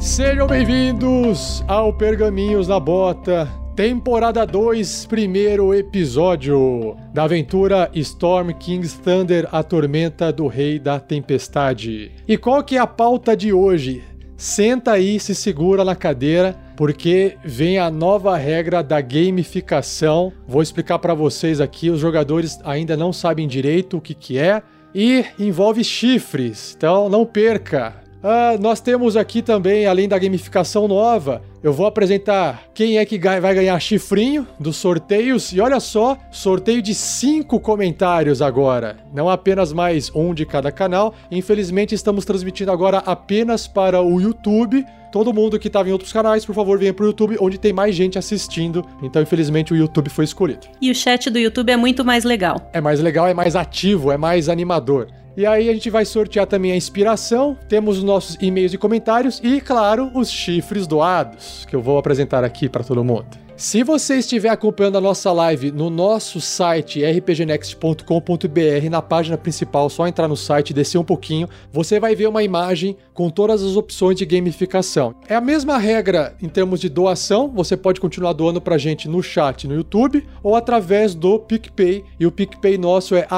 [0.01, 9.48] Sejam bem-vindos ao Pergaminhos na Bota, temporada 2, primeiro episódio da aventura Storm King's Thunder,
[9.53, 12.11] a tormenta do rei da tempestade.
[12.26, 14.10] E qual que é a pauta de hoje?
[14.41, 20.32] Senta aí, se segura na cadeira, porque vem a nova regra da gamificação.
[20.49, 24.62] Vou explicar para vocês aqui, os jogadores ainda não sabem direito o que que é
[24.95, 26.74] e envolve chifres.
[26.74, 27.97] Então não perca.
[28.23, 33.18] Ah, nós temos aqui também, além da gamificação nova, eu vou apresentar quem é que
[33.18, 35.53] vai ganhar chifrinho dos sorteios.
[35.53, 38.99] E olha só, sorteio de cinco comentários agora.
[39.14, 41.14] Não apenas mais um de cada canal.
[41.31, 44.85] Infelizmente, estamos transmitindo agora apenas para o YouTube.
[45.11, 47.73] Todo mundo que estava em outros canais, por favor, venha para o YouTube, onde tem
[47.73, 48.85] mais gente assistindo.
[49.03, 50.68] Então, infelizmente, o YouTube foi escolhido.
[50.81, 52.71] E o chat do YouTube é muito mais legal.
[52.73, 55.09] É mais legal, é mais ativo, é mais animador.
[55.41, 59.41] E aí a gente vai sortear também a inspiração, temos os nossos e-mails e comentários
[59.43, 63.24] e, claro, os chifres doados, que eu vou apresentar aqui para todo mundo.
[63.61, 70.07] Se você estiver acompanhando a nossa live no nosso site rpgnext.com.br, na página principal, só
[70.07, 73.77] entrar no site e descer um pouquinho, você vai ver uma imagem com todas as
[73.77, 75.15] opções de gamificação.
[75.29, 79.23] É a mesma regra em termos de doação, você pode continuar doando pra gente no
[79.23, 83.29] chat no YouTube ou através do PicPay, e o PicPay nosso é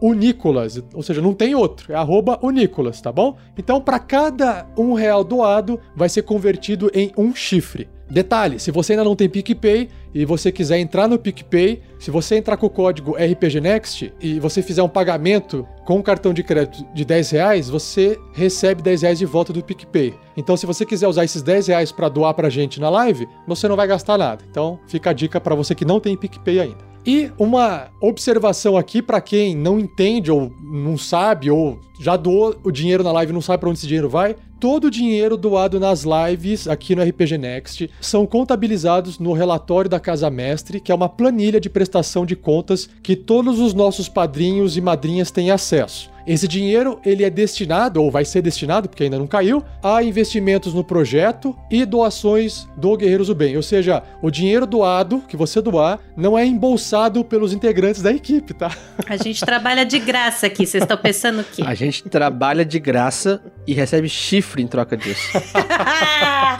[0.00, 1.98] Unicolas, ou seja, não tem outro, é
[2.40, 3.36] Unicolas, tá bom?
[3.54, 7.97] Então, para cada um real doado, vai ser convertido em um chifre.
[8.10, 12.36] Detalhe, se você ainda não tem PicPay e você quiser entrar no PicPay, se você
[12.36, 16.86] entrar com o código RPGNext e você fizer um pagamento com um cartão de crédito
[16.94, 20.14] de 10 reais, você recebe 10 reais de volta do PicPay.
[20.36, 23.68] Então, se você quiser usar esses 10 reais para doar pra gente na live, você
[23.68, 24.42] não vai gastar nada.
[24.50, 26.88] Então, fica a dica para você que não tem PicPay ainda.
[27.06, 32.70] E uma observação aqui para quem não entende ou não sabe ou já doou o
[32.70, 35.78] dinheiro na live e não sabe para onde esse dinheiro vai, todo o dinheiro doado
[35.78, 40.94] nas lives aqui no RPG Next são contabilizados no relatório da Casa Mestre, que é
[40.94, 46.10] uma planilha de prestação de contas que todos os nossos padrinhos e madrinhas têm acesso.
[46.28, 50.74] Esse dinheiro ele é destinado, ou vai ser destinado, porque ainda não caiu, a investimentos
[50.74, 53.56] no projeto e doações do Guerreiros do Bem.
[53.56, 58.52] Ou seja, o dinheiro doado, que você doar, não é embolsado pelos integrantes da equipe,
[58.52, 58.70] tá?
[59.08, 61.62] A gente trabalha de graça aqui, vocês estão pensando o quê?
[61.64, 65.28] A gente trabalha de graça e recebe chifre em troca disso.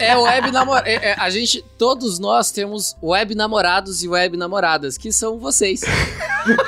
[0.01, 0.83] É web namor...
[0.85, 5.81] é- é, a gente, todos nós temos web namorados e web namoradas, que são vocês.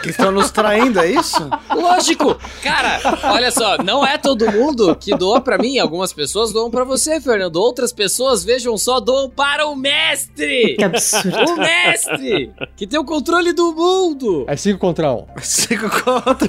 [0.03, 1.49] Que estão nos traindo, é isso?
[1.71, 2.39] Lógico!
[2.63, 2.99] Cara,
[3.33, 5.79] olha só, não é todo mundo que doa pra mim.
[5.79, 7.57] Algumas pessoas doam pra você, Fernando.
[7.57, 10.75] Outras pessoas, vejam só, doam para o mestre!
[10.77, 11.53] Que absurdo.
[11.53, 12.53] O mestre!
[12.77, 14.45] Que tem o controle do mundo!
[14.49, 15.17] É 5 contra 1.
[15.17, 15.27] Um.
[15.41, 16.49] 5 contra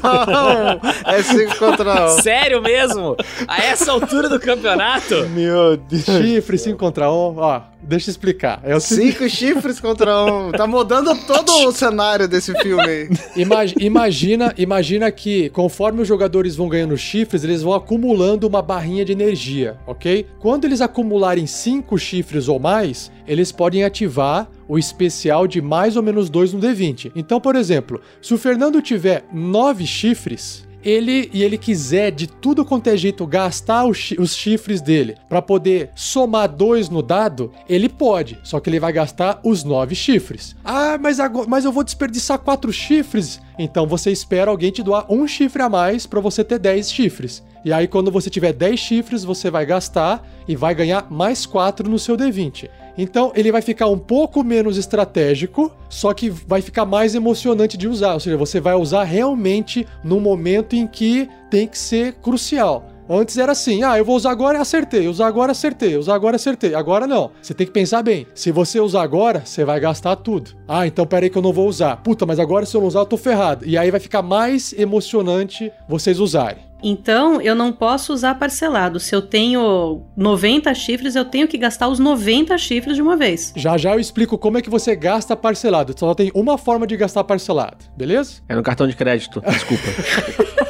[0.84, 1.11] 1.
[1.13, 2.22] É 5 contra 1.
[2.22, 3.15] Sério mesmo?
[3.47, 4.61] A essa altura do campeonato?
[5.34, 6.03] Meu Deus.
[6.05, 7.14] Chifre 5 contra 1.
[7.14, 7.38] Um.
[7.38, 8.62] Ó, deixa eu explicar.
[8.64, 9.14] É o seguinte.
[9.14, 10.51] Cinco chifres contra um.
[10.51, 13.09] Tá mudando todo o cenário desse filme aí.
[13.36, 19.03] Imag- imagina, imagina que conforme os jogadores vão ganhando chifres, eles vão acumulando uma barrinha
[19.05, 20.26] de energia, ok?
[20.39, 26.03] Quando eles acumularem cinco chifres ou mais, eles podem ativar o especial de mais ou
[26.03, 27.12] menos dois no D20.
[27.16, 32.63] Então, por exemplo, se o Fernando tiver nove chifres, ele e ele quiser de tudo
[32.65, 37.51] quanto é jeito gastar os, chi- os chifres dele pra poder somar dois no dado,
[37.67, 38.38] ele pode.
[38.43, 40.55] Só que ele vai gastar os nove chifres.
[40.63, 43.39] Ah, mas, agora, mas eu vou desperdiçar quatro chifres.
[43.59, 47.43] Então você espera alguém te doar um chifre a mais pra você ter 10 chifres.
[47.63, 51.88] E aí, quando você tiver 10 chifres, você vai gastar e vai ganhar mais 4
[51.88, 52.67] no seu D20.
[52.98, 57.88] Então, ele vai ficar um pouco menos estratégico, só que vai ficar mais emocionante de
[57.88, 58.14] usar.
[58.14, 62.92] Ou seja, você vai usar realmente no momento em que tem que ser crucial.
[63.14, 66.38] Antes era assim, ah, eu vou usar agora e acertei, usar agora acertei, usar agora
[66.38, 66.74] acertei.
[66.74, 67.32] Agora não.
[67.42, 68.26] Você tem que pensar bem.
[68.34, 70.52] Se você usar agora, você vai gastar tudo.
[70.66, 71.98] Ah, então peraí que eu não vou usar.
[71.98, 73.66] Puta, mas agora se eu não usar, eu tô ferrado.
[73.66, 76.70] E aí vai ficar mais emocionante vocês usarem.
[76.84, 78.99] Então, eu não posso usar parcelado.
[78.99, 83.53] Se eu tenho 90 chifres, eu tenho que gastar os 90 chifres de uma vez.
[83.55, 85.93] Já já eu explico como é que você gasta parcelado.
[85.97, 88.41] Só tem uma forma de gastar parcelado, beleza?
[88.49, 89.84] É no cartão de crédito, desculpa.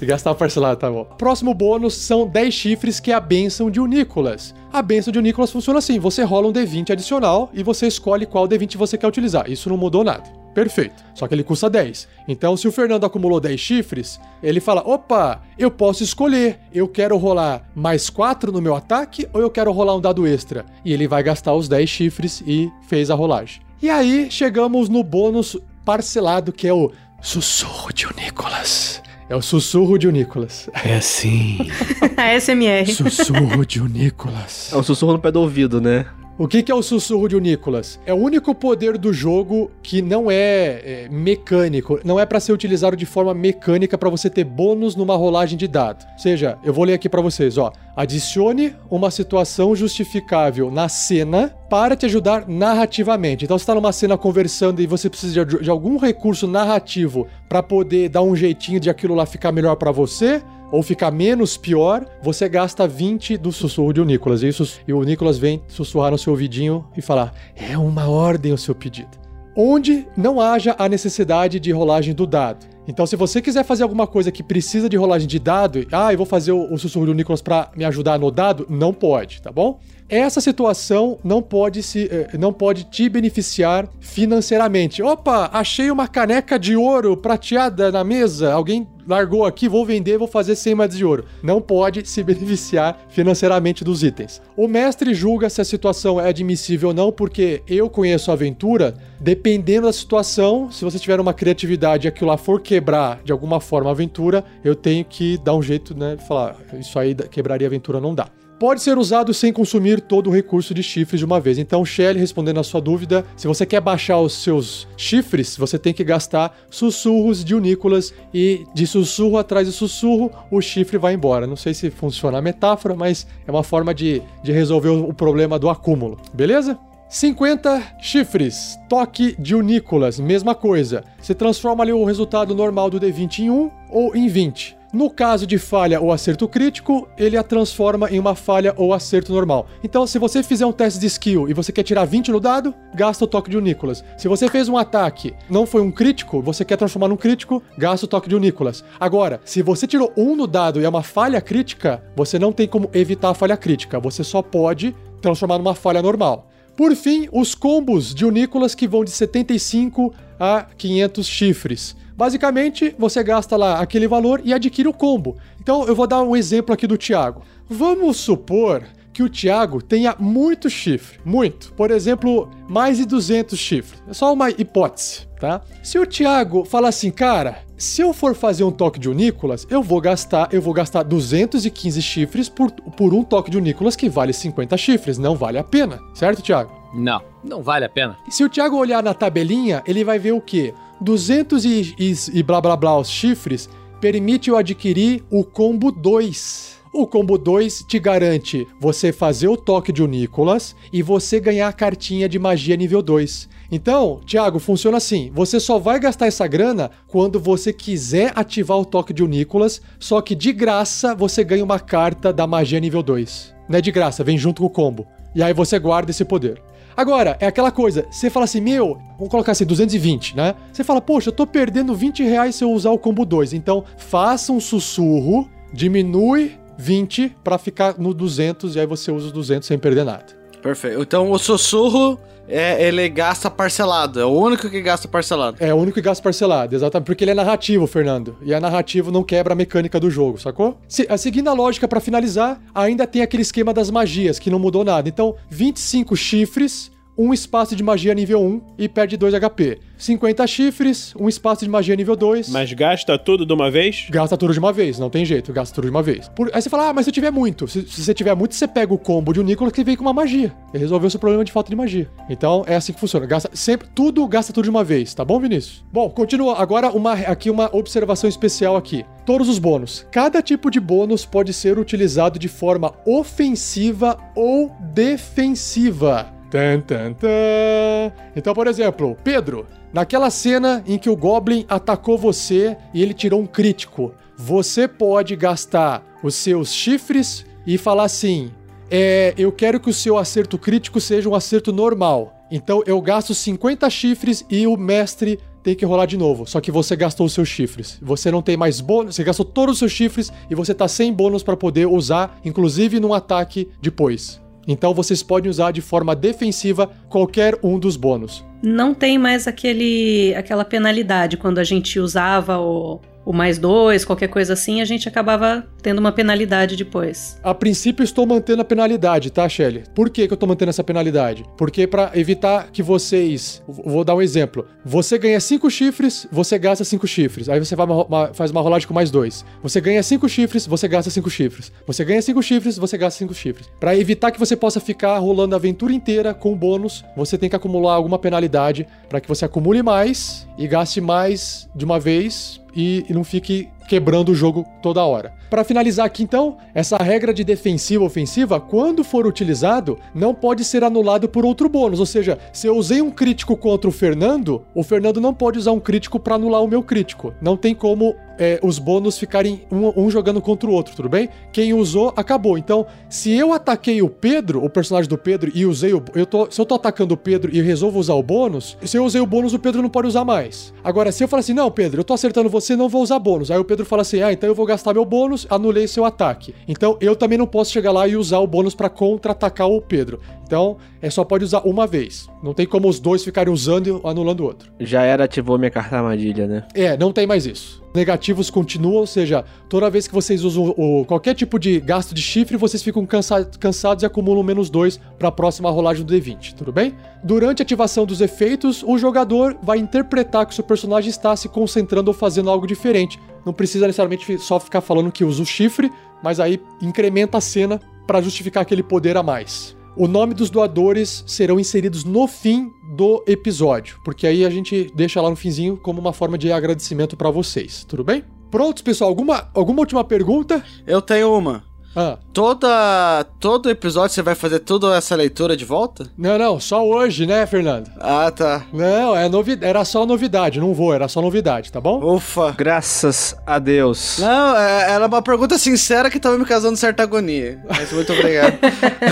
[0.00, 1.04] Gastar parcelado, tá bom.
[1.04, 4.54] Próximo bônus são 10 chifres, que é a benção de Unicolas.
[4.72, 8.48] A benção de Unicolas funciona assim: você rola um D20 adicional e você escolhe qual
[8.48, 9.50] D20 você quer utilizar.
[9.50, 10.39] Isso não mudou nada.
[10.60, 11.02] Perfeito.
[11.14, 12.06] Só que ele custa 10.
[12.28, 16.58] Então, se o Fernando acumulou 10 chifres, ele fala: opa, eu posso escolher.
[16.70, 20.66] Eu quero rolar mais 4 no meu ataque ou eu quero rolar um dado extra?
[20.84, 23.62] E ele vai gastar os 10 chifres e fez a rolagem.
[23.80, 26.92] E aí, chegamos no bônus parcelado, que é o
[27.22, 29.02] Sussurro de Nicolas.
[29.30, 30.68] É o sussurro de o Nicolas.
[30.84, 31.56] É assim.
[32.18, 32.92] A SMR.
[32.92, 34.70] Sussurro de o Nicolas.
[34.72, 36.04] É um sussurro no pé do ouvido, né?
[36.40, 38.00] O que, é o sussurro de Nicolas?
[38.06, 42.50] É o único poder do jogo que não é, é, mecânico, não é pra ser
[42.54, 46.02] utilizado de forma mecânica pra você ter bônus numa rolagem de dado.
[46.14, 47.70] Ou seja, eu vou ler aqui pra vocês, ó.
[47.94, 53.44] Adicione uma situação justificável na cena para te ajudar narrativamente.
[53.44, 58.08] Então, você tá numa cena conversando e você precisa de, algum recurso narrativo pra poder
[58.08, 62.48] dar um jeitinho de aquilo lá ficar melhor pra você ou ficar menos pior, você
[62.48, 64.42] gasta 20 do sussurro de o Nicolas.
[64.42, 68.52] E, isso, e o Nicolas vem sussurrar no seu ouvidinho e falar: é uma ordem
[68.52, 69.18] o seu pedido.
[69.56, 72.66] Onde não haja a necessidade de rolagem do dado.
[72.86, 76.16] Então, se você quiser fazer alguma coisa que precisa de rolagem de dado, ah, eu
[76.16, 79.52] vou fazer o, o sussurro do Nicolas para me ajudar no dado, não pode, tá
[79.52, 79.78] bom?
[80.08, 85.00] Essa situação não pode se eh, não pode te beneficiar financeiramente.
[85.04, 88.52] Opa, achei uma caneca de ouro prateada na mesa.
[88.52, 91.24] Alguém largou aqui, vou vender, vou fazer 100 moedas de ouro.
[91.42, 94.40] Não pode se beneficiar financeiramente dos itens.
[94.56, 98.94] O mestre julga se a situação é admissível ou não, porque eu conheço a aventura,
[99.20, 103.60] dependendo da situação, se você tiver uma criatividade e aquilo lá for quebrar de alguma
[103.60, 107.68] forma a aventura, eu tenho que dar um jeito, né, falar, isso aí quebraria a
[107.68, 108.28] aventura, não dá
[108.60, 111.56] pode ser usado sem consumir todo o recurso de chifres de uma vez.
[111.56, 115.94] Então, Shelly, respondendo a sua dúvida, se você quer baixar os seus chifres, você tem
[115.94, 121.46] que gastar sussurros de Unícolas e de sussurro atrás de sussurro, o chifre vai embora.
[121.46, 125.58] Não sei se funciona a metáfora, mas é uma forma de, de resolver o problema
[125.58, 126.78] do acúmulo, beleza?
[127.08, 131.02] 50 chifres, toque de unícolas, mesma coisa.
[131.20, 134.79] Você transforma ali o resultado normal do D20 em 1 ou em 20.
[134.92, 139.32] No caso de falha ou acerto crítico, ele a transforma em uma falha ou acerto
[139.32, 139.68] normal.
[139.84, 142.74] Então, se você fizer um teste de skill e você quer tirar 20 no dado,
[142.92, 144.02] gasta o toque de Unícolas.
[144.18, 148.04] Se você fez um ataque, não foi um crítico, você quer transformar num crítico, gasta
[148.04, 148.82] o toque de Unícolas.
[148.98, 152.66] Agora, se você tirou um no dado e é uma falha crítica, você não tem
[152.66, 154.00] como evitar a falha crítica.
[154.00, 156.50] Você só pode transformar numa falha normal.
[156.76, 161.99] Por fim, os combos de Unícolas que vão de 75 a 500 chifres.
[162.20, 165.38] Basicamente, você gasta lá aquele valor e adquire o combo.
[165.58, 167.40] Então, eu vou dar um exemplo aqui do Thiago.
[167.66, 171.72] Vamos supor que o Thiago tenha muito chifre, muito.
[171.72, 174.02] Por exemplo, mais de 200 chifres.
[174.06, 175.62] É só uma hipótese, tá?
[175.82, 179.82] Se o Thiago fala assim, cara, se eu for fazer um toque de Unícolas, eu
[179.82, 184.34] vou gastar, eu vou gastar 215 chifres por, por um toque de Unícolas que vale
[184.34, 186.70] 50 chifres, não vale a pena, certo, Thiago?
[186.92, 188.18] Não, não vale a pena.
[188.28, 190.74] E se o Thiago olhar na tabelinha, ele vai ver o quê?
[191.00, 193.68] 200 e, e, e blá blá blá os chifres
[194.00, 196.80] permite eu adquirir o combo 2.
[196.92, 201.72] O combo 2 te garante você fazer o toque de Unícolas e você ganhar a
[201.72, 203.48] cartinha de magia nível 2.
[203.70, 208.84] Então, Thiago, funciona assim: você só vai gastar essa grana quando você quiser ativar o
[208.84, 213.54] toque de Unícolas, só que de graça você ganha uma carta da magia nível 2.
[213.68, 215.06] Não é de graça, vem junto com o combo.
[215.32, 216.60] E aí você guarda esse poder.
[216.96, 220.54] Agora, é aquela coisa, você fala assim, meu, vamos colocar assim, 220, né?
[220.72, 223.52] Você fala, poxa, eu tô perdendo 20 reais se eu usar o combo 2.
[223.52, 229.32] Então, faça um sussurro, diminui 20 para ficar no 200 e aí você usa os
[229.32, 230.39] 200 sem perder nada.
[230.60, 231.00] Perfeito.
[231.00, 232.18] Então o sussurro
[232.50, 234.20] é, ele gasta parcelado.
[234.20, 235.56] É o único que gasta parcelado.
[235.60, 237.06] É o único que gasta parcelado, exatamente.
[237.06, 238.36] Porque ele é narrativo, Fernando.
[238.42, 240.76] E a narrativo não quebra a mecânica do jogo, sacou?
[240.88, 244.58] Se, a, seguindo a lógica para finalizar, ainda tem aquele esquema das magias, que não
[244.58, 245.08] mudou nada.
[245.08, 246.90] Então, 25 chifres
[247.20, 249.78] um espaço de magia nível 1 e perde 2 HP.
[249.98, 252.48] 50 chifres, um espaço de magia nível 2.
[252.48, 254.06] Mas gasta tudo de uma vez?
[254.08, 256.30] Gasta tudo de uma vez, não tem jeito, gasta tudo de uma vez.
[256.30, 256.50] Por...
[256.54, 257.68] Aí você fala, ah, mas se eu tiver muito.
[257.68, 260.02] Se, se você tiver muito, você pega o combo de um Nicolas que vem com
[260.02, 260.50] uma magia.
[260.72, 262.08] E resolveu seu problema de falta de magia.
[262.30, 263.26] Então é assim que funciona.
[263.26, 265.84] Gasta sempre, tudo gasta tudo de uma vez, tá bom, Vinícius?
[265.92, 266.56] Bom, continua.
[266.58, 269.04] Agora uma, aqui uma observação especial aqui.
[269.26, 270.06] Todos os bônus.
[270.10, 276.39] Cada tipo de bônus pode ser utilizado de forma ofensiva ou defensiva.
[276.50, 278.12] Tan, tan, tan.
[278.34, 283.40] Então, por exemplo, Pedro, naquela cena em que o Goblin atacou você e ele tirou
[283.40, 288.50] um crítico, você pode gastar os seus chifres e falar assim:
[288.90, 292.34] é, eu quero que o seu acerto crítico seja um acerto normal.
[292.50, 296.46] Então eu gasto 50 chifres e o mestre tem que rolar de novo.
[296.46, 297.98] Só que você gastou os seus chifres.
[298.02, 301.12] Você não tem mais bônus, você gastou todos os seus chifres e você tá sem
[301.12, 304.40] bônus para poder usar, inclusive num ataque depois.
[304.70, 308.44] Então vocês podem usar de forma defensiva qualquer um dos bônus.
[308.62, 314.28] Não tem mais aquele, aquela penalidade quando a gente usava o, o mais dois, qualquer
[314.28, 317.38] coisa assim, a gente acabava tendo uma penalidade depois.
[317.42, 319.84] A princípio, estou mantendo a penalidade, tá, Shelly?
[319.94, 321.44] Por que, que eu tô mantendo essa penalidade?
[321.56, 323.62] Porque para evitar que vocês.
[323.68, 324.66] Vou dar um exemplo.
[324.84, 327.48] Você ganha cinco chifres, você gasta cinco chifres.
[327.48, 329.44] Aí você uma- faz uma rolagem com mais dois.
[329.62, 331.72] Você ganha cinco chifres, você gasta cinco chifres.
[331.86, 333.68] Você ganha cinco chifres, você gasta cinco chifres.
[333.78, 337.56] Para evitar que você possa ficar rolando a aventura inteira com bônus, você tem que
[337.56, 343.04] acumular alguma penalidade para que você acumule mais e gaste mais de uma vez e,
[343.08, 345.32] e não fique quebrando o jogo toda hora.
[345.50, 350.84] Para finalizar aqui então, essa regra de defensiva ofensiva, quando for utilizado, não pode ser
[350.84, 351.98] anulado por outro bônus.
[351.98, 355.72] Ou seja, se eu usei um crítico contra o Fernando, o Fernando não pode usar
[355.72, 357.34] um crítico para anular o meu crítico.
[357.42, 361.28] Não tem como é, os bônus ficarem um, um jogando contra o outro, tudo bem?
[361.52, 362.56] Quem usou, acabou.
[362.56, 366.02] Então, se eu ataquei o Pedro, o personagem do Pedro, e usei o.
[366.14, 369.04] Eu tô, se eu tô atacando o Pedro e resolvo usar o bônus, se eu
[369.04, 370.72] usei o bônus, o Pedro não pode usar mais.
[370.82, 373.50] Agora, se eu falar assim, não, Pedro, eu tô acertando você, não vou usar bônus.
[373.50, 376.54] Aí o Pedro fala assim, ah, então eu vou gastar meu bônus, anulei seu ataque.
[376.66, 380.20] Então eu também não posso chegar lá e usar o bônus pra contra-atacar o Pedro.
[380.46, 382.28] Então, é só pode usar uma vez.
[382.42, 384.68] Não tem como os dois ficarem usando e anulando o outro.
[384.80, 386.64] Já era, ativou minha carta armadilha, né?
[386.74, 387.80] É, não tem mais isso.
[387.94, 392.20] Negativos continuam, ou seja, toda vez que vocês usam o, qualquer tipo de gasto de
[392.20, 396.54] chifre, vocês ficam cansa- cansados e acumulam menos dois para a próxima rolagem do D20,
[396.54, 396.96] tudo bem?
[397.22, 401.48] Durante a ativação dos efeitos, o jogador vai interpretar que o seu personagem está se
[401.48, 403.20] concentrando ou fazendo algo diferente.
[403.44, 405.90] Não precisa necessariamente só ficar falando que usa o chifre,
[406.22, 409.76] mas aí incrementa a cena para justificar aquele poder a mais.
[409.96, 415.20] O nome dos doadores serão inseridos no fim do episódio, porque aí a gente deixa
[415.20, 418.24] lá no finzinho como uma forma de agradecimento pra vocês, tudo bem?
[418.50, 419.10] Prontos, pessoal?
[419.10, 420.64] Alguma, alguma última pergunta?
[420.86, 421.69] Eu tenho uma.
[421.94, 426.08] Ah, Toda, todo episódio você vai fazer toda essa leitura de volta?
[426.16, 427.90] não, não, só hoje, né, Fernando?
[427.98, 428.64] Ah, tá.
[428.72, 432.14] Não, é novi era só novidade, não vou, era só novidade, tá bom?
[432.14, 432.52] Ufa.
[432.56, 434.18] Graças a Deus.
[434.18, 437.60] Não, é, era uma pergunta sincera que tava me causando certa agonia.
[437.68, 438.56] Mas muito obrigado.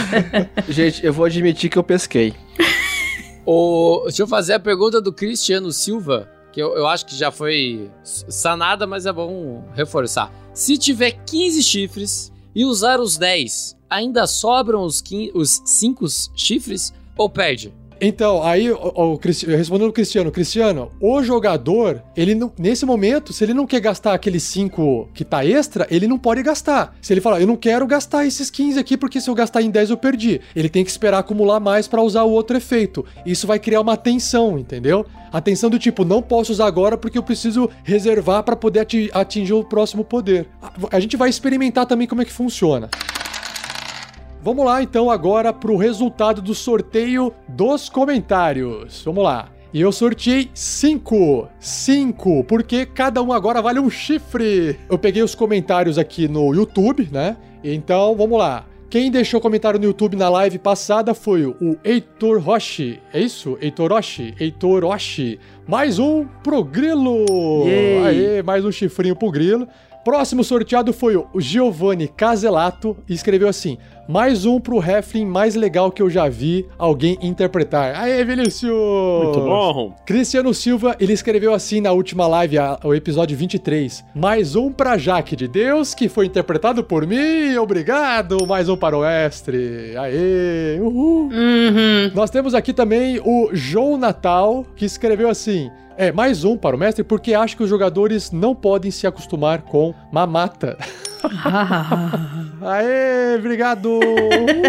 [0.68, 2.34] Gente, eu vou admitir que eu pesquei.
[3.50, 7.30] O, deixa eu fazer a pergunta do Cristiano Silva, que eu, eu acho que já
[7.30, 10.30] foi sanada, mas é bom reforçar.
[10.52, 16.04] Se tiver 15 chifres e usar os 10, ainda sobram os 5 os cinco
[16.34, 17.72] chifres ou perde?
[18.00, 23.42] Então, aí, o, o respondendo o Cristiano, Cristiano, o jogador, ele não, nesse momento, se
[23.44, 26.96] ele não quer gastar aqueles 5 que tá extra, ele não pode gastar.
[27.02, 29.70] Se ele falar, eu não quero gastar esses 15 aqui, porque se eu gastar em
[29.70, 30.40] 10 eu perdi.
[30.54, 33.04] Ele tem que esperar acumular mais pra usar o outro efeito.
[33.26, 35.04] Isso vai criar uma tensão, entendeu?
[35.32, 39.10] A tensão do tipo, não posso usar agora porque eu preciso reservar pra poder ati-
[39.12, 40.48] atingir o próximo poder.
[40.62, 42.88] A- A gente vai experimentar também como é que funciona.
[44.40, 49.02] Vamos lá então agora pro resultado do sorteio dos comentários.
[49.04, 49.48] Vamos lá.
[49.74, 51.48] E eu sorteei 5.
[51.58, 54.78] 5, porque cada um agora vale um chifre.
[54.88, 57.36] Eu peguei os comentários aqui no YouTube, né?
[57.62, 58.64] Então, vamos lá.
[58.88, 62.98] Quem deixou comentário no YouTube na live passada foi o Heitor Roche.
[63.12, 63.58] É isso?
[63.60, 64.34] Heitor Roche?
[64.40, 65.38] Heitor Roche.
[65.66, 67.26] Mais um pro Grilo.
[67.66, 68.06] Yay.
[68.06, 69.68] Aê, mais um chifrinho pro Grilo.
[70.04, 73.76] Próximo sorteado foi o Giovanni Caselato e escreveu assim:
[74.08, 77.94] mais um pro Heflin mais legal que eu já vi alguém interpretar.
[77.94, 78.72] Aê, Vinícius!
[79.24, 79.94] Muito bom.
[80.06, 84.02] Cristiano Silva, ele escreveu assim na última live, a- o episódio 23.
[84.14, 87.54] Mais um pra Jaque de Deus, que foi interpretado por mim.
[87.56, 88.46] Obrigado!
[88.46, 89.94] Mais um para o Estre.
[89.98, 90.78] Aê!
[90.80, 91.24] Uhul!
[91.24, 92.10] Uhum.
[92.14, 95.70] Nós temos aqui também o João Natal, que escreveu assim.
[96.00, 99.62] É, mais um para o mestre, porque acho que os jogadores não podem se acostumar
[99.62, 100.78] com mamata.
[102.62, 103.98] Aê, obrigado!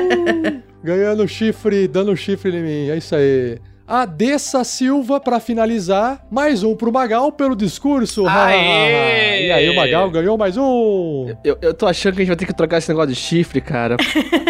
[0.84, 3.60] Ganhando chifre, dando chifre em mim, é isso aí.
[3.90, 8.24] A Dessa Silva, pra finalizar, mais um pro Magal pelo discurso.
[8.28, 9.48] Aê!
[9.48, 11.34] e aí, o Magal ganhou mais um.
[11.44, 13.60] Eu, eu tô achando que a gente vai ter que trocar esse negócio de chifre,
[13.60, 13.98] cara.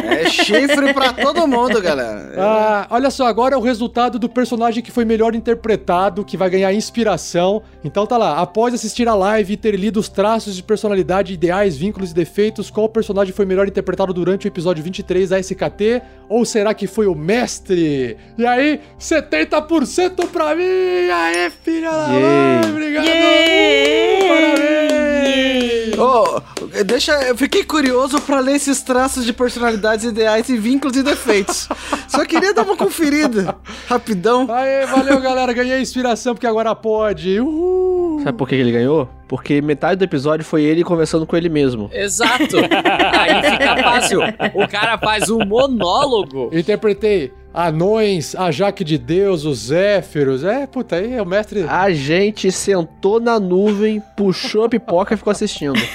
[0.09, 2.33] É chifre pra todo mundo, galera.
[2.35, 6.49] Ah, olha só, agora é o resultado do personagem que foi melhor interpretado, que vai
[6.49, 7.61] ganhar inspiração.
[7.85, 11.77] Então tá lá, após assistir a live e ter lido os traços de personalidade, ideais,
[11.77, 16.01] vínculos e defeitos, qual personagem foi melhor interpretado durante o episódio 23 da SKT?
[16.27, 18.17] Ou será que foi o mestre?
[18.37, 18.81] E aí,
[19.29, 20.63] 70% pra mim!
[20.63, 22.61] Aê, filha da mãe!
[22.71, 23.05] Obrigado!
[23.05, 24.27] Yay!
[24.27, 25.99] Parabéns!
[25.99, 26.41] Ô,
[26.83, 31.67] deixa, eu fiquei curioso pra ler esses traços de personalidades ideais e vínculos e defeitos.
[32.07, 33.55] Só queria dar uma conferida,
[33.87, 34.47] rapidão.
[34.49, 35.53] Aê, valeu, galera!
[35.53, 37.39] Ganhei inspiração porque agora pode!
[37.39, 38.21] Uhul!
[38.23, 39.07] Sabe por que ele ganhou?
[39.27, 41.89] Porque metade do episódio foi ele conversando com ele mesmo.
[41.93, 42.57] Exato.
[42.57, 44.21] Aí fica fácil.
[44.55, 46.49] O cara faz um monólogo.
[46.51, 50.43] Eu interpretei anões, a Jaque de Deus, os Zéfiros.
[50.43, 51.63] É, puta, aí é o mestre.
[51.67, 55.79] A gente sentou na nuvem, puxou a pipoca e ficou assistindo.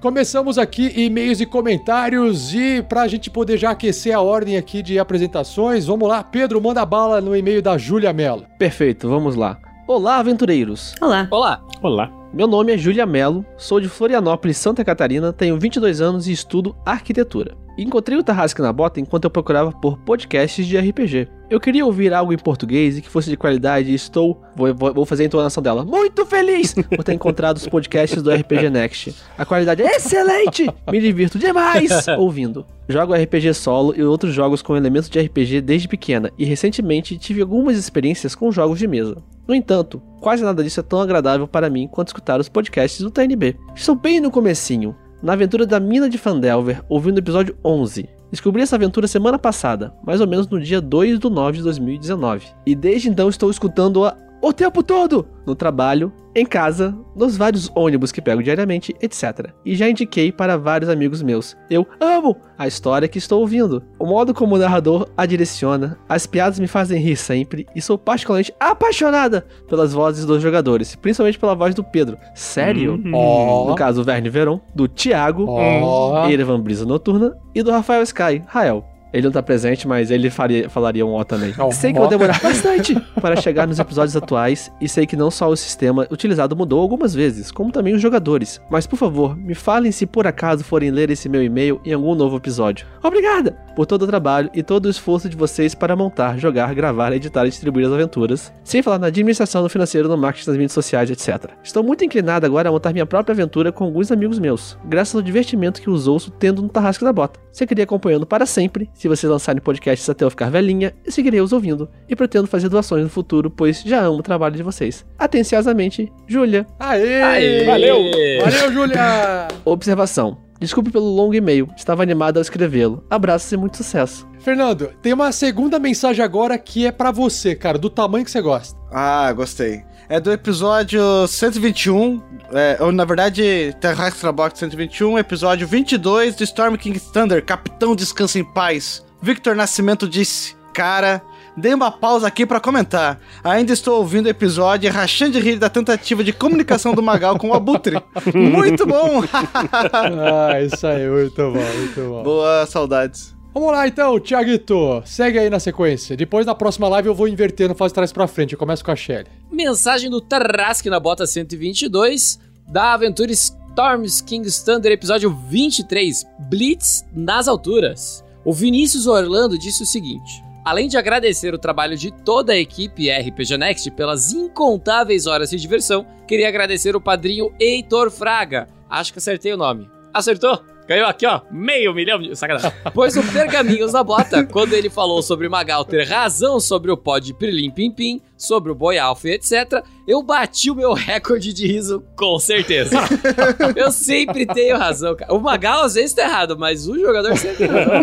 [0.00, 4.98] Começamos aqui e-mails e comentários e pra gente poder já aquecer a ordem aqui de
[4.98, 8.46] apresentações, vamos lá, Pedro, manda bala no e-mail da Júlia Mello.
[8.58, 9.58] Perfeito, vamos lá.
[9.86, 10.94] Olá, aventureiros.
[11.02, 11.28] Olá.
[11.30, 11.60] Olá.
[11.82, 12.19] Olá.
[12.32, 16.76] Meu nome é Júlia Mello, sou de Florianópolis, Santa Catarina, tenho 22 anos e estudo
[16.86, 17.56] arquitetura.
[17.76, 21.26] Encontrei o Tarrasque na Bota enquanto eu procurava por podcasts de RPG.
[21.48, 25.04] Eu queria ouvir algo em português e que fosse de qualidade e estou, vou- vou
[25.06, 29.14] fazer a entonação dela, muito feliz por ter encontrado os podcasts do RPG Next.
[29.36, 30.68] A qualidade é excelente!
[30.92, 32.64] Me divirto demais ouvindo.
[32.88, 37.40] Jogo RPG solo e outros jogos com elementos de RPG desde pequena e recentemente tive
[37.40, 39.16] algumas experiências com jogos de mesa.
[39.50, 43.10] No entanto, quase nada disso é tão agradável para mim quanto escutar os podcasts do
[43.10, 43.56] TNB.
[43.74, 48.08] Estou bem no comecinho, na aventura da mina de Fandelver, ouvindo o episódio 11.
[48.30, 52.46] Descobri essa aventura semana passada, mais ou menos no dia 2 de 9 de 2019.
[52.64, 55.26] E desde então estou escutando-a o tempo todo!
[55.46, 59.50] No trabalho, em casa, nos vários ônibus que pego diariamente, etc.
[59.64, 61.56] E já indiquei para vários amigos meus.
[61.68, 63.82] Eu amo a história que estou ouvindo.
[63.98, 67.98] O modo como o narrador a direciona, as piadas me fazem rir sempre e sou
[67.98, 72.16] particularmente apaixonada pelas vozes dos jogadores, principalmente pela voz do Pedro.
[72.34, 73.02] Sério?
[73.12, 73.68] Ó.
[73.68, 76.28] No caso, o Verne Veron, do Thiago, Ó.
[76.28, 78.84] Erevan Brisa Noturna e do Rafael Sky, Rael.
[79.12, 81.54] Ele não tá presente, mas ele faria, falaria um ó também.
[81.58, 85.30] Ó, sei que vou demorar bastante para chegar nos episódios atuais e sei que não
[85.30, 88.60] só o sistema utilizado mudou algumas vezes, como também os jogadores.
[88.70, 92.14] Mas por favor, me falem se por acaso forem ler esse meu e-mail em algum
[92.14, 92.86] novo episódio.
[93.02, 97.12] Obrigada por todo o trabalho e todo o esforço de vocês para montar, jogar, gravar,
[97.12, 100.72] editar e distribuir as aventuras, sem falar na administração, no financeiro, no marketing, nas mídias
[100.72, 101.50] sociais, etc.
[101.62, 105.22] Estou muito inclinado agora a montar minha própria aventura com alguns amigos meus, graças ao
[105.22, 107.40] divertimento que os ouço tendo no Tarrasque da Bota.
[107.52, 111.54] Seguirei acompanhando para sempre, se vocês lançarem podcasts até eu ficar velhinha, eu seguirei os
[111.54, 115.06] ouvindo e pretendo fazer doações no futuro, pois já amo o trabalho de vocês.
[115.18, 116.66] Atenciosamente, Júlia.
[116.78, 117.64] Aê!
[117.64, 117.98] Valeu!
[118.44, 119.48] Valeu, Júlia!
[119.64, 120.36] Observação.
[120.60, 123.02] Desculpe pelo longo e-mail, estava animado ao escrevê-lo.
[123.08, 124.28] Abraços e muito sucesso.
[124.40, 128.42] Fernando, tem uma segunda mensagem agora que é pra você, cara, do tamanho que você
[128.42, 128.78] gosta.
[128.92, 129.82] Ah, gostei.
[130.10, 132.20] É do episódio 121,
[132.52, 138.36] é, ou na verdade, Terrastra Box 121, episódio 22 do Storm King Thunder, Capitão Descansa
[138.40, 139.06] em Paz.
[139.22, 141.22] Victor Nascimento disse, cara,
[141.56, 143.20] dei uma pausa aqui pra comentar.
[143.44, 147.50] Ainda estou ouvindo o episódio rachando de rir da tentativa de comunicação do Magal com
[147.50, 148.02] o Abutre.
[148.34, 149.22] Muito bom!
[149.32, 152.22] ah, isso aí, muito bom, muito bom.
[152.24, 153.39] Boa, saudades.
[153.52, 155.02] Vamos lá então, Thiaguito.
[155.04, 156.16] Segue aí na sequência.
[156.16, 158.52] Depois na próxima live eu vou invertendo, faz trás pra frente.
[158.52, 159.26] Eu começo com a Shelly.
[159.50, 167.48] Mensagem do Tarrasque na bota 122 da aventura Storms King's Thunder, episódio 23, Blitz nas
[167.48, 168.24] alturas.
[168.44, 173.10] O Vinícius Orlando disse o seguinte: Além de agradecer o trabalho de toda a equipe
[173.10, 178.68] RPG Next pelas incontáveis horas de diversão, queria agradecer o padrinho Heitor Fraga.
[178.88, 179.90] Acho que acertei o nome.
[180.14, 180.69] Acertou?
[180.90, 182.34] Ganhou aqui, ó, meio milhão de.
[182.34, 182.72] Sacanagem.
[182.92, 186.96] Pois o Pergaminhos na Bota, quando ele falou sobre o Magal ter razão sobre o
[186.96, 190.92] pó de Pirlim Pim Pim, sobre o Boi Alfa e etc., eu bati o meu
[190.92, 192.96] recorde de riso com certeza.
[193.76, 195.32] eu sempre tenho razão, cara.
[195.32, 198.00] O Magal às vezes tá errado, mas o jogador sempre tem razão.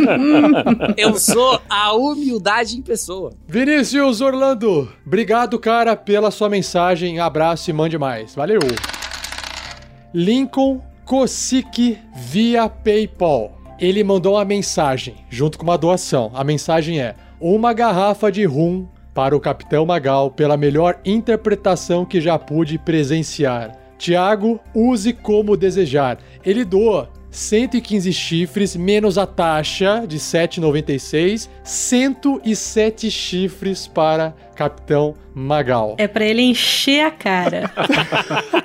[0.96, 3.34] Eu sou a humildade em pessoa.
[3.50, 7.20] Vinícius Orlando, obrigado, cara, pela sua mensagem.
[7.20, 8.34] Abraço e mande mais.
[8.34, 8.62] Valeu.
[10.14, 13.58] Lincoln Kosik via PayPal.
[13.80, 16.32] Ele mandou uma mensagem junto com uma doação.
[16.34, 22.20] A mensagem é: uma garrafa de rum para o Capitão Magal pela melhor interpretação que
[22.20, 23.72] já pude presenciar.
[23.98, 26.18] Tiago, use como desejar.
[26.44, 35.96] Ele doa 115 chifres menos a taxa de 7,96, 107 chifres para Capitão Magal.
[35.98, 37.72] É pra ele encher a cara.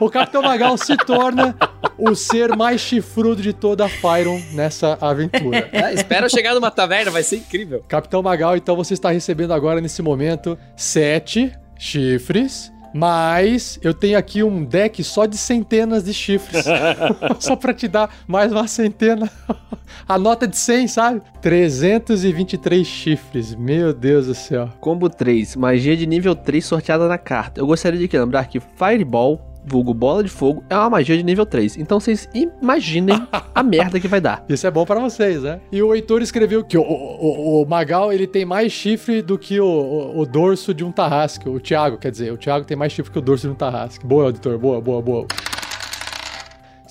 [0.00, 1.56] O Capitão Magal se torna
[1.96, 5.68] o ser mais chifrudo de toda a Fyron nessa aventura.
[5.72, 7.82] É, espera eu chegar numa taverna, vai ser incrível.
[7.88, 12.72] Capitão Magal, então você está recebendo agora nesse momento sete chifres.
[12.96, 16.64] Mas eu tenho aqui um deck só de centenas de chifres.
[17.38, 19.30] só pra te dar mais uma centena.
[20.08, 21.22] A nota de 100, sabe?
[21.42, 23.54] 323 chifres.
[23.54, 24.70] Meu Deus do céu.
[24.80, 27.60] Combo 3, magia de nível 3 sorteada na carta.
[27.60, 31.44] Eu gostaria de lembrar que Fireball, vulgo bola de fogo, é uma magia de nível
[31.44, 31.76] 3.
[31.76, 33.20] Então vocês imaginem
[33.54, 34.44] a merda que vai dar.
[34.48, 35.60] Isso é bom pra vocês, né?
[35.72, 39.60] E o Heitor escreveu que o, o- o- Magal ele tem mais chifre do que
[39.60, 41.48] o, o- o dorso de um tarrasque.
[41.48, 44.06] O Thiago, quer dizer, o Thiago tem mais chifre que o dorso de um tarrasque.
[44.06, 45.26] Boa, editor, boa, boa, boa.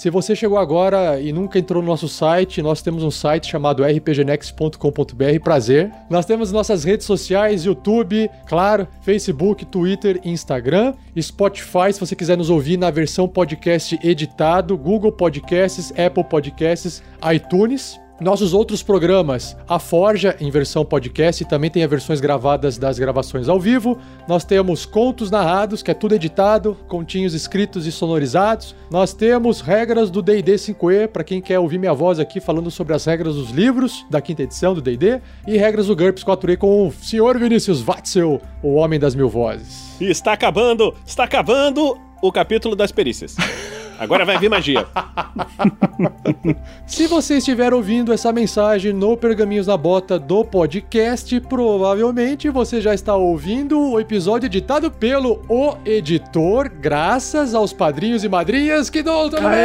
[0.06, 3.84] Se você chegou agora e nunca entrou no nosso site, nós temos um site chamado
[3.84, 5.91] rpgnext.com.br, prazer.
[6.11, 12.52] Nós temos nossas redes sociais, YouTube, claro, Facebook, Twitter, Instagram, Spotify, se você quiser nos
[12.52, 17.02] ouvir na versão podcast editado, Google Podcasts, Apple Podcasts,
[17.34, 17.99] iTunes.
[18.20, 23.50] Nossos outros programas, a Forja em versão podcast, também tem as versões gravadas das gravações
[23.50, 23.98] ao vivo.
[24.26, 28.74] Nós temos contos narrados, que é tudo editado, continhos escritos e sonorizados.
[28.90, 32.94] Nós temos regras do D&D 5e, para quem quer ouvir minha voz aqui falando sobre
[32.94, 36.88] as regras dos livros da quinta edição do D&D, e regras do GURPS 4e com
[36.88, 37.38] o Sr.
[37.38, 40.00] Vinícius Watzel, o homem das mil vozes.
[40.00, 43.36] E está acabando, está acabando o capítulo das perícias.
[44.00, 44.86] Agora vai vir magia.
[46.86, 52.94] Se você estiver ouvindo essa mensagem no Pergaminhos na Bota do podcast, provavelmente você já
[52.94, 59.30] está ouvindo o episódio editado pelo O Editor, graças aos padrinhos e madrinhas que dão
[59.30, 59.56] também!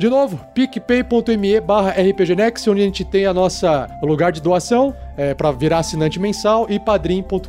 [0.00, 5.34] De novo, picpay.me barra rpgnext, onde a gente tem a nossa lugar de doação é,
[5.34, 7.46] para virar assinante mensal e padrim.com.br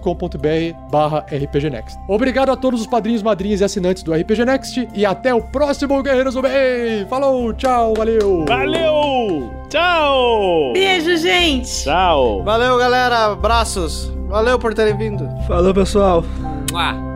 [0.92, 1.98] barra rpgnext.
[2.10, 6.04] Obrigado a todos os padrinhos, madrinhas e assinantes do RPG Next e até o próximo
[6.04, 7.06] Guerreiros do Bem!
[7.10, 8.44] Falou, tchau, valeu!
[8.46, 9.50] Valeu!
[9.70, 10.74] Tchau!
[10.74, 11.86] Beijo, gente!
[11.86, 12.44] Tchau!
[12.44, 13.28] Valeu, galera.
[13.28, 14.12] Abraços.
[14.28, 15.26] Valeu por terem vindo.
[15.48, 16.22] Falou, pessoal.
[16.70, 17.11] Mua.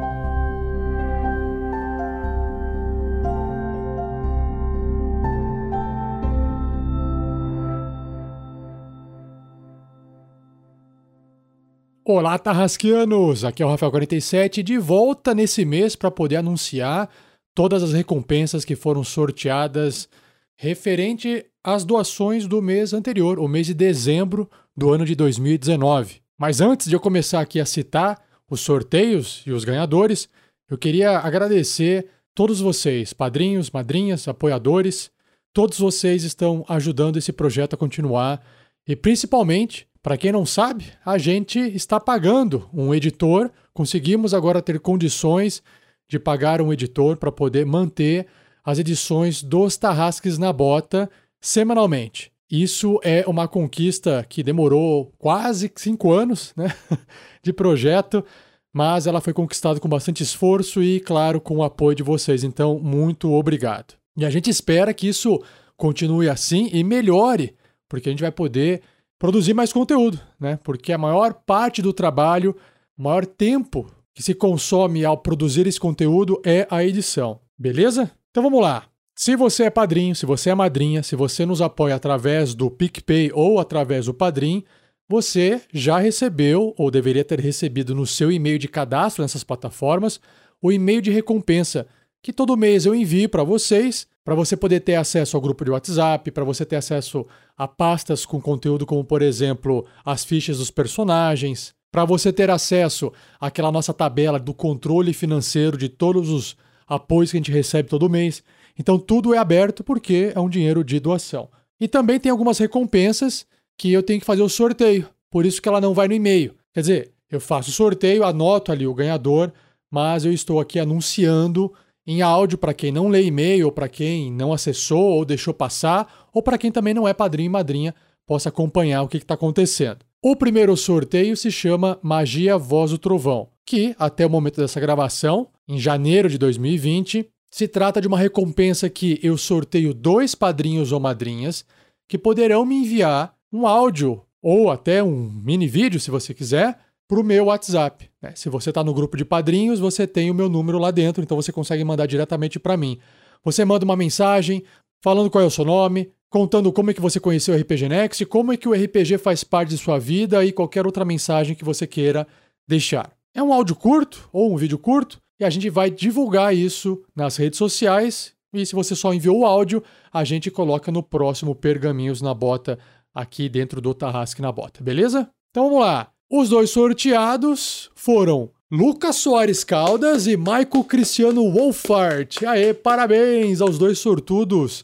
[12.08, 13.44] Olá, Tarrasquianos!
[13.44, 17.10] Aqui é o Rafael47, de volta nesse mês para poder anunciar
[17.56, 20.08] todas as recompensas que foram sorteadas
[20.56, 26.22] referente às doações do mês anterior, o mês de dezembro do ano de 2019.
[26.38, 30.30] Mas antes de eu começar aqui a citar os sorteios e os ganhadores,
[30.70, 32.06] eu queria agradecer
[32.36, 35.10] todos vocês, padrinhos, madrinhas, apoiadores.
[35.52, 38.46] Todos vocês estão ajudando esse projeto a continuar
[38.88, 44.80] e principalmente para quem não sabe, a gente está pagando um editor, conseguimos agora ter
[44.80, 45.64] condições
[46.08, 48.28] de pagar um editor para poder manter
[48.64, 51.10] as edições dos Tarrasques na Bota
[51.42, 52.32] semanalmente.
[52.52, 56.72] Isso é uma conquista que demorou quase cinco anos né,
[57.42, 58.24] de projeto,
[58.72, 62.44] mas ela foi conquistada com bastante esforço e, claro, com o apoio de vocês.
[62.44, 63.96] Então, muito obrigado.
[64.16, 65.42] E a gente espera que isso
[65.76, 67.56] continue assim e melhore,
[67.90, 68.84] porque a gente vai poder
[69.20, 70.60] produzir mais conteúdo, né?
[70.64, 72.56] Porque a maior parte do trabalho,
[72.98, 77.40] o maior tempo que se consome ao produzir esse conteúdo é a edição.
[77.58, 78.12] Beleza?
[78.32, 78.86] Então vamos lá.
[79.16, 83.32] Se você é padrinho, se você é madrinha, se você nos apoia através do PicPay
[83.34, 84.64] ou através do Padrim,
[85.08, 90.20] você já recebeu ou deveria ter recebido no seu e-mail de cadastro nessas plataformas
[90.62, 91.88] o e-mail de recompensa
[92.26, 95.70] que todo mês eu envio para vocês, para você poder ter acesso ao grupo de
[95.70, 97.24] WhatsApp, para você ter acesso
[97.56, 103.14] a pastas com conteúdo como, por exemplo, as fichas dos personagens, para você ter acesso
[103.40, 106.58] àquela nossa tabela do controle financeiro de todos os
[106.88, 108.42] apoios que a gente recebe todo mês.
[108.76, 111.48] Então tudo é aberto porque é um dinheiro de doação.
[111.80, 113.46] E também tem algumas recompensas
[113.78, 116.56] que eu tenho que fazer o sorteio, por isso que ela não vai no e-mail.
[116.74, 119.54] Quer dizer, eu faço o sorteio, anoto ali o ganhador,
[119.92, 121.72] mas eu estou aqui anunciando
[122.08, 126.30] em áudio para quem não lê e-mail, ou para quem não acessou ou deixou passar,
[126.34, 127.96] ou para quem também não é padrinho e madrinha,
[128.26, 130.00] possa acompanhar o que está acontecendo.
[130.22, 135.50] O primeiro sorteio se chama Magia Voz do Trovão, que, até o momento dessa gravação,
[135.68, 141.00] em janeiro de 2020, se trata de uma recompensa que eu sorteio dois padrinhos ou
[141.00, 141.66] madrinhas
[142.08, 146.78] que poderão me enviar um áudio ou até um mini vídeo, se você quiser,
[147.08, 148.10] para o meu WhatsApp.
[148.22, 148.34] Né?
[148.36, 151.40] Se você está no grupo de padrinhos, você tem o meu número lá dentro, então
[151.40, 153.00] você consegue mandar diretamente para mim.
[153.44, 154.64] Você manda uma mensagem
[155.04, 158.26] falando qual é o seu nome, contando como é que você conheceu o RPG Next,
[158.26, 161.64] como é que o RPG faz parte de sua vida e qualquer outra mensagem que
[161.64, 162.28] você queira
[162.68, 163.12] deixar.
[163.34, 167.38] É um áudio curto ou um vídeo curto e a gente vai divulgar isso nas
[167.38, 168.34] redes sociais.
[168.54, 172.80] E se você só enviou o áudio, a gente coloca no próximo Pergaminhos na Bota
[173.14, 175.30] aqui dentro do Tarrasque na Bota, beleza?
[175.52, 176.15] Então vamos lá.
[176.30, 182.42] Os dois sorteados foram Lucas Soares Caldas e Michael Cristiano Wolfart.
[182.48, 184.84] Aê, parabéns aos dois sortudos.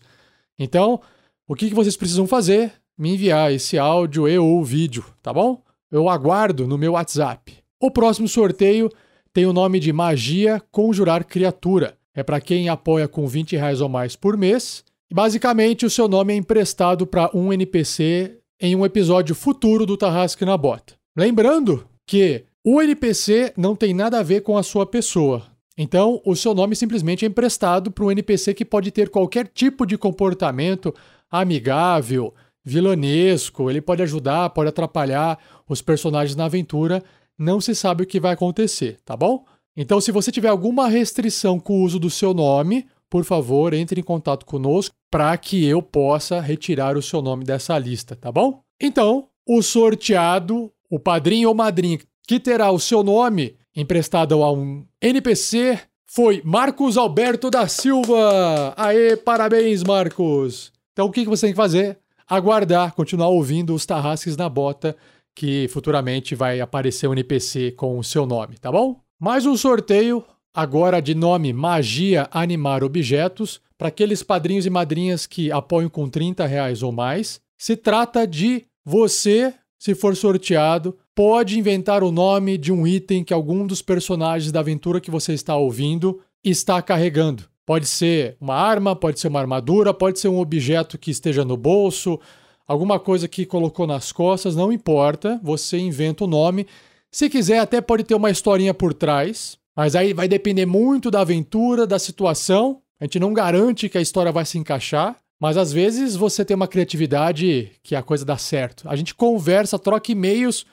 [0.60, 1.02] Então,
[1.48, 2.74] o que, vocês precisam fazer?
[2.96, 5.64] Me enviar esse áudio e ou vídeo, tá bom?
[5.92, 7.58] Eu aguardo no meu WhatsApp.
[7.82, 8.88] O próximo sorteio
[9.34, 11.98] tem o nome de Magia Conjurar Criatura.
[12.14, 14.84] É para quem apoia com 20 reais ou mais por mês.
[15.12, 20.46] Basicamente, o seu nome é emprestado para um NPC em um episódio futuro do Tarrasque
[20.46, 21.01] na Bota.
[21.16, 25.46] Lembrando que o NPC não tem nada a ver com a sua pessoa.
[25.78, 29.86] Então, o seu nome simplesmente é emprestado para um NPC que pode ter qualquer tipo
[29.86, 30.94] de comportamento
[31.30, 32.34] amigável,
[32.64, 37.04] vilanesco, ele pode ajudar, pode atrapalhar os personagens na aventura,
[37.38, 39.44] não se sabe o que vai acontecer, tá bom?
[39.76, 44.00] Então, se você tiver alguma restrição com o uso do seu nome, por favor, entre
[44.00, 48.62] em contato conosco para que eu possa retirar o seu nome dessa lista, tá bom?
[48.80, 51.98] Então, o sorteado, o padrinho ou madrinha
[52.28, 58.74] que terá o seu nome emprestado a um NPC foi Marcos Alberto da Silva.
[58.76, 60.74] Aê, parabéns, Marcos!
[60.92, 61.98] Então, o que você tem que fazer?
[62.28, 64.96] Aguardar, continuar ouvindo os Tarrasques na Bota,
[65.34, 69.00] que futuramente vai aparecer um NPC com o seu nome, tá bom?
[69.18, 70.22] Mais um sorteio,
[70.54, 76.46] agora de nome Magia Animar Objetos, para aqueles padrinhos e madrinhas que apoiam com 30
[76.46, 77.40] reais ou mais.
[77.58, 83.34] Se trata de você, se for sorteado, pode inventar o nome de um item que
[83.34, 87.46] algum dos personagens da aventura que você está ouvindo está carregando.
[87.66, 91.58] Pode ser uma arma, pode ser uma armadura, pode ser um objeto que esteja no
[91.58, 92.20] bolso,
[92.68, 96.68] alguma coisa que colocou nas costas, não importa, você inventa o nome.
[97.12, 101.22] Se quiser, até pode ter uma historinha por trás, mas aí vai depender muito da
[101.22, 102.84] aventura, da situação.
[103.00, 106.56] A gente não garante que a história vai se encaixar, mas às vezes você tem
[106.56, 108.88] uma criatividade que a coisa dá certo.
[108.88, 110.68] A gente conversa, troca e-mails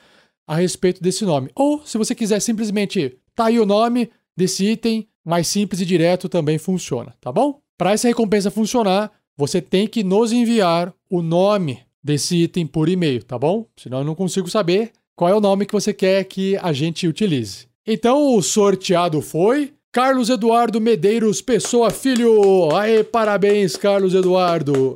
[0.47, 1.49] a respeito desse nome.
[1.55, 6.29] Ou, se você quiser simplesmente tá aí o nome desse item, mais simples e direto
[6.29, 7.59] também funciona, tá bom?
[7.75, 13.23] Para essa recompensa funcionar, você tem que nos enviar o nome desse item por e-mail,
[13.23, 13.65] tá bom?
[13.75, 17.07] Senão eu não consigo saber qual é o nome que você quer que a gente
[17.07, 17.67] utilize.
[17.87, 22.75] Então o sorteado foi Carlos Eduardo Medeiros Pessoa Filho.
[22.75, 24.95] Aê, parabéns, Carlos Eduardo.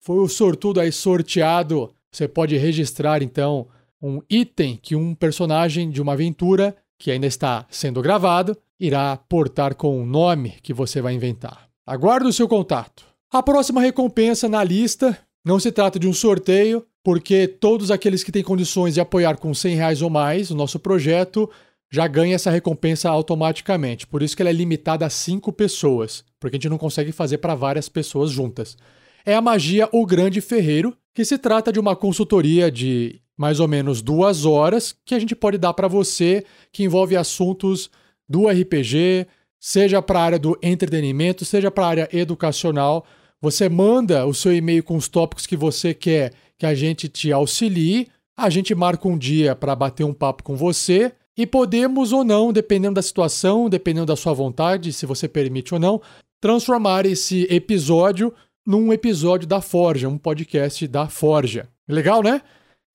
[0.00, 1.92] Foi o sortudo aí sorteado.
[2.10, 3.68] Você pode registrar então
[4.02, 9.76] um item que um personagem de uma aventura que ainda está sendo gravado irá portar
[9.76, 11.68] com o nome que você vai inventar.
[11.86, 13.04] Aguardo o seu contato.
[13.32, 18.32] A próxima recompensa na lista não se trata de um sorteio, porque todos aqueles que
[18.32, 21.48] têm condições de apoiar com 100 reais ou mais o nosso projeto
[21.90, 24.06] já ganham essa recompensa automaticamente.
[24.06, 27.38] Por isso que ela é limitada a 5 pessoas, porque a gente não consegue fazer
[27.38, 28.76] para várias pessoas juntas.
[29.24, 33.68] É a magia O Grande Ferreiro, que se trata de uma consultoria de mais ou
[33.68, 37.90] menos duas horas que a gente pode dar para você, que envolve assuntos
[38.28, 39.26] do RPG,
[39.60, 43.04] seja para a área do entretenimento, seja para a área educacional.
[43.40, 47.30] Você manda o seu e-mail com os tópicos que você quer que a gente te
[47.30, 48.08] auxilie.
[48.36, 52.52] A gente marca um dia para bater um papo com você e podemos ou não,
[52.52, 56.00] dependendo da situação, dependendo da sua vontade, se você permite ou não,
[56.40, 58.32] transformar esse episódio
[58.66, 61.68] num episódio da Forja, um podcast da Forja.
[61.88, 62.42] Legal, né?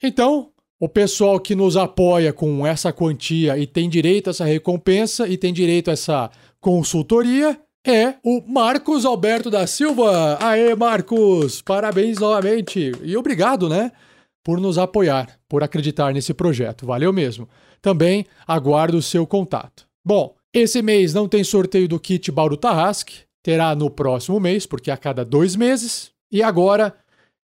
[0.04, 0.50] Então,
[0.80, 5.38] o pessoal que nos apoia com essa quantia e tem direito a essa recompensa e
[5.38, 10.38] tem direito a essa consultoria é o Marcos Alberto da Silva.
[10.42, 11.62] Aê, Marcos!
[11.62, 12.92] Parabéns novamente.
[13.04, 13.92] E obrigado, né?
[14.44, 16.86] Por nos apoiar, por acreditar nesse projeto.
[16.86, 17.48] Valeu mesmo.
[17.82, 19.88] Também aguardo o seu contato.
[20.04, 23.20] Bom, esse mês não tem sorteio do kit Bauru Tarrasque.
[23.44, 26.12] Terá no próximo mês, porque é a cada dois meses.
[26.32, 26.94] E agora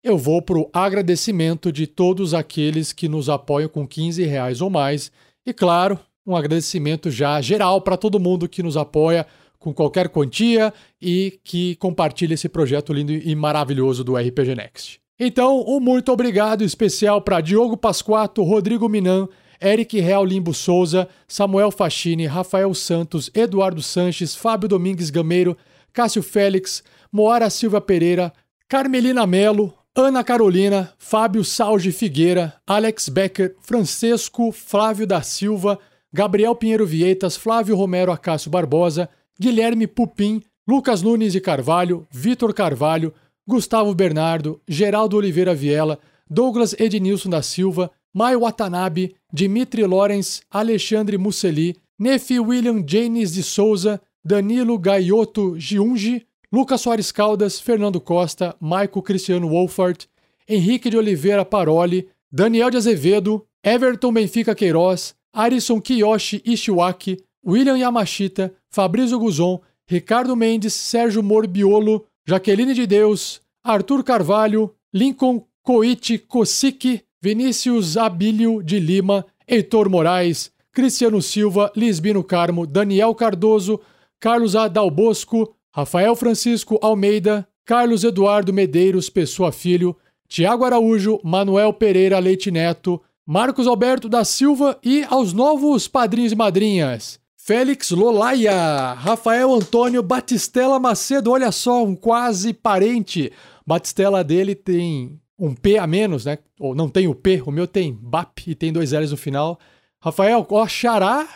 [0.05, 4.69] eu vou para o agradecimento de todos aqueles que nos apoiam com 15 reais ou
[4.69, 5.11] mais.
[5.45, 9.27] E claro, um agradecimento já geral para todo mundo que nos apoia
[9.59, 15.01] com qualquer quantia e que compartilha esse projeto lindo e maravilhoso do RPG Next.
[15.19, 19.29] Então, um muito obrigado especial para Diogo Pasquato, Rodrigo Minan,
[19.61, 25.57] Eric Real Limbo Souza, Samuel Fachini, Rafael Santos, Eduardo Sanches, Fábio Domingues Gameiro,
[25.93, 28.33] Cássio Félix, Moara Silva Pereira,
[28.69, 35.79] Carmelina Melo, Ana Carolina, Fábio Salge Figueira, Alex Becker, Francesco Flávio da Silva,
[36.13, 39.09] Gabriel Pinheiro Vieitas, Flávio Romero Acácio Barbosa,
[39.41, 43.15] Guilherme Pupim, Lucas Nunes de Carvalho, Vitor Carvalho,
[43.47, 51.77] Gustavo Bernardo, Geraldo Oliveira Viela, Douglas Ednilson da Silva, Maio Watanabe, Dimitri Lorenz, Alexandre Musseli,
[51.99, 59.51] Nefi William Janes de Souza, Danilo Gaioto Giungi, Lucas Soares Caldas, Fernando Costa, Maico Cristiano
[59.51, 60.09] Wolfart,
[60.49, 68.51] Henrique de Oliveira Paroli, Daniel de Azevedo, Everton Benfica Queiroz, Arison Kiyoshi Ishiwaki, William Yamashita,
[68.71, 77.97] Fabrício Guzon, Ricardo Mendes, Sérgio Morbiolo, Jaqueline de Deus, Arthur Carvalho, Lincoln Coiti Kosiki, Vinícius
[77.97, 83.81] Abílio de Lima, Heitor Moraes, Cristiano Silva, Lisbino Carmo, Daniel Cardoso,
[84.21, 89.97] Carlos Adalbosco, Rafael Francisco Almeida, Carlos Eduardo Medeiros Pessoa Filho,
[90.29, 96.37] Tiago Araújo, Manuel Pereira Leite Neto, Marcos Alberto da Silva e aos novos padrinhos e
[96.37, 97.19] madrinhas.
[97.37, 103.33] Félix Lolaia, Rafael Antônio Batistela Macedo, olha só, um quase parente.
[103.67, 106.39] Batistela dele tem um P a menos, né?
[106.59, 109.59] Ou não tem o P, o meu tem BAP e tem dois L's no final.
[110.01, 111.27] Rafael, ó, Xará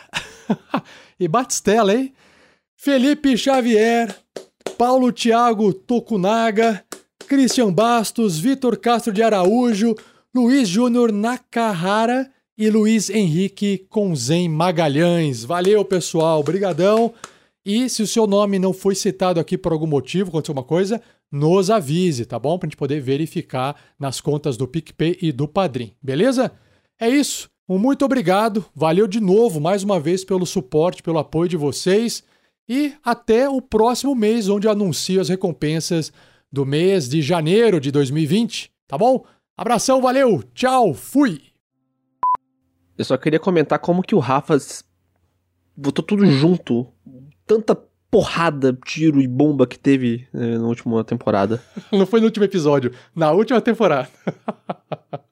[1.19, 2.13] e Batistela, hein?
[2.75, 4.15] Felipe Xavier,
[4.77, 6.83] Paulo Thiago Tokunaga,
[7.27, 9.95] Christian Bastos, Vitor Castro de Araújo,
[10.33, 15.43] Luiz Júnior Nakahara e Luiz Henrique Conzen Magalhães.
[15.43, 17.13] Valeu, pessoal, brigadão.
[17.65, 21.01] E se o seu nome não foi citado aqui por algum motivo, aconteceu uma coisa,
[21.31, 22.59] nos avise, tá bom?
[22.59, 26.51] Pra gente poder verificar nas contas do PicPay e do Padrim, beleza?
[26.99, 27.49] É isso.
[27.69, 28.65] Um muito obrigado.
[28.75, 32.23] Valeu de novo, mais uma vez, pelo suporte, pelo apoio de vocês.
[32.67, 36.11] E até o próximo mês, onde anuncio as recompensas
[36.51, 39.23] do mês de janeiro de 2020, tá bom?
[39.55, 41.41] Abração, valeu, tchau, fui!
[42.97, 44.57] Eu só queria comentar como que o Rafa
[45.75, 46.87] botou tudo junto.
[47.45, 47.75] Tanta
[48.11, 51.63] porrada, tiro e bomba que teve eh, na última temporada.
[51.91, 54.09] Não foi no último episódio, na última temporada.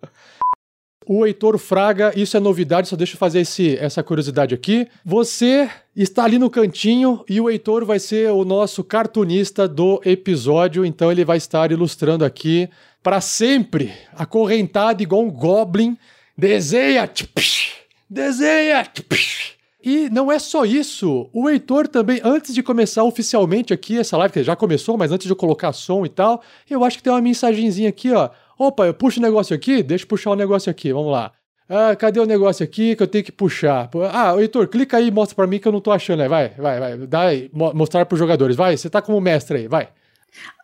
[1.12, 4.88] O Heitor Fraga, isso é novidade, só deixa eu fazer esse, essa curiosidade aqui.
[5.04, 10.86] Você está ali no cantinho e o Heitor vai ser o nosso cartunista do episódio,
[10.86, 12.70] então ele vai estar ilustrando aqui
[13.02, 15.98] para sempre, acorrentado igual um goblin.
[16.38, 17.08] Desenha!
[17.08, 17.72] tchupsh,
[18.08, 18.86] Desenha!
[18.86, 19.59] tchupsh.
[19.82, 24.34] E não é só isso, o Heitor também, antes de começar oficialmente aqui essa live,
[24.34, 27.14] que já começou, mas antes de eu colocar som e tal, eu acho que tem
[27.14, 28.30] uma mensagenzinha aqui, ó.
[28.58, 31.32] Opa, eu puxo o negócio aqui, deixa eu puxar o negócio aqui, vamos lá.
[31.70, 33.90] Ah, cadê o negócio aqui que eu tenho que puxar?
[34.12, 36.28] Ah, Heitor, clica aí e mostra pra mim que eu não tô achando aí.
[36.28, 36.98] Vai, vai, vai.
[36.98, 38.56] Dá aí, mo- mostrar pros jogadores.
[38.58, 39.88] Vai, você tá como mestre aí, vai.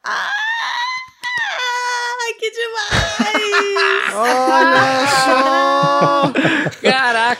[0.04, 4.14] Ai, que demais!
[4.16, 5.55] Olha só!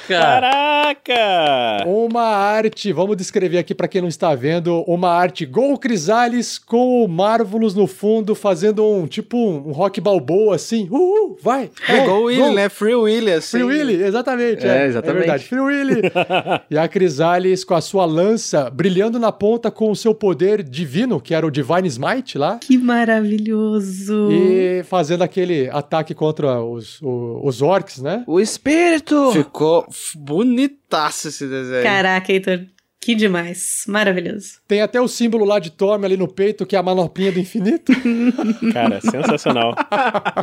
[0.08, 0.66] Caraca!
[1.06, 1.84] Caraca!
[1.88, 7.04] Uma arte, vamos descrever aqui pra quem não está vendo, uma arte Gol Crisales com
[7.04, 10.88] o Marvelous no fundo, fazendo um tipo um, rock balboa assim.
[10.92, 11.70] Uhul, vai.
[11.88, 12.54] É gol, igual o Willy, gol.
[12.54, 12.70] né?
[12.70, 13.58] Free Willy, assim.
[13.58, 14.66] Free Willy, exatamente.
[14.66, 15.18] É, É, exatamente.
[15.18, 16.02] É verdade, Free Willy.
[16.70, 21.20] e a Crisales com a sua lança brilhando na ponta com o seu poder divino,
[21.20, 22.58] que era o Divine Smite lá.
[22.62, 24.30] Que maravilhoso!
[24.32, 28.24] E fazendo aquele ataque contra os, o- os orcs, né?
[28.28, 29.32] O espírito!
[29.32, 29.85] Ficou
[30.16, 31.84] bonitaço esse desenho.
[31.84, 32.66] Caraca, Heitor,
[33.00, 33.84] que demais.
[33.88, 34.60] Maravilhoso.
[34.68, 37.40] Tem até o símbolo lá de Torme ali no peito, que é a manopinha do
[37.40, 37.92] infinito.
[38.74, 39.76] Cara, sensacional.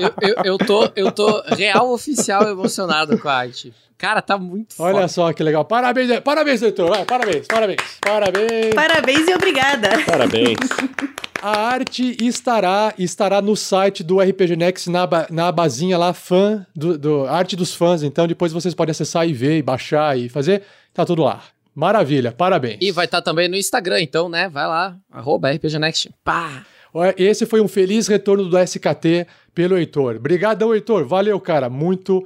[0.00, 3.74] Eu, eu, eu, tô, eu tô real oficial emocionado com a arte.
[3.98, 5.08] Cara, tá muito Olha foda.
[5.08, 5.64] só que legal.
[5.64, 6.88] Parabéns, parabéns, doutor.
[6.88, 8.74] Vai, parabéns, parabéns, parabéns.
[8.74, 9.90] Parabéns e obrigada.
[10.04, 10.58] Parabéns.
[11.42, 16.64] A arte estará estará no site do RPG Next na, aba- na abazinha lá, fã
[16.74, 18.04] do, do arte dos fãs.
[18.04, 20.62] Então depois vocês podem acessar e ver, e baixar e fazer.
[20.94, 21.42] Tá tudo lá.
[21.74, 22.78] Maravilha, parabéns.
[22.80, 24.48] E vai estar também no Instagram, então, né?
[24.48, 26.10] Vai lá, arroba RPGNext.
[26.22, 26.64] Pá!
[26.94, 30.16] Olha, Esse foi um feliz retorno do SKT pelo Heitor.
[30.16, 31.06] Obrigadão, Heitor.
[31.06, 31.68] Valeu, cara.
[31.70, 32.24] Muito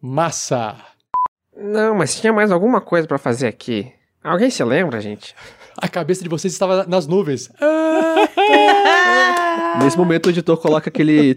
[0.00, 0.76] massa.
[1.56, 3.90] Não, mas tinha mais alguma coisa pra fazer aqui.
[4.22, 5.34] Alguém se lembra, gente?
[5.76, 7.50] A cabeça de vocês estava nas nuvens.
[9.82, 11.36] Nesse momento o editor coloca aquele.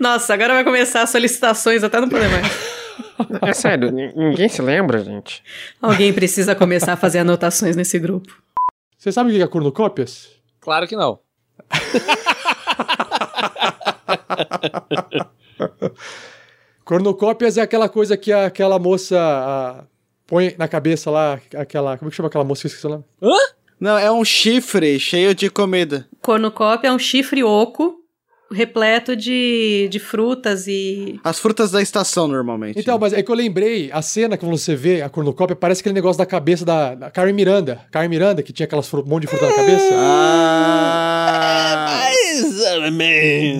[0.00, 2.46] Nossa, agora vai começar as solicitações até não poder mais.
[3.42, 5.42] É sério, ni- ninguém se lembra, gente.
[5.82, 8.32] Alguém precisa começar a fazer anotações nesse grupo.
[8.98, 10.28] Você sabe o que é cornucópias?
[10.60, 11.18] Claro que não.
[16.84, 19.84] Cornucópias é aquela coisa que a- aquela moça ah,
[20.26, 21.96] põe na cabeça lá, aquela.
[21.98, 23.04] Como é que chama aquela moça que esqueci o nome?
[23.78, 26.06] Não, é um chifre cheio de comida.
[26.22, 28.04] Cornucópia é um chifre oco
[28.50, 31.20] repleto de, de frutas e.
[31.24, 32.78] As frutas da estação, normalmente.
[32.78, 35.94] Então, mas é que eu lembrei, a cena que você vê, a cornucópia, parece aquele
[35.94, 37.80] negócio da cabeça da, da Carmen Miranda.
[37.90, 39.88] Carmen Miranda, que tinha aquelas um monte de fruta na cabeça.
[39.92, 41.10] Ah,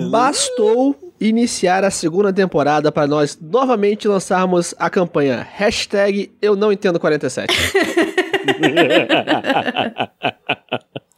[0.09, 6.99] Bastou iniciar a segunda temporada para nós novamente lançarmos a campanha Hashtag Eu Não Entendo
[6.99, 7.53] 47.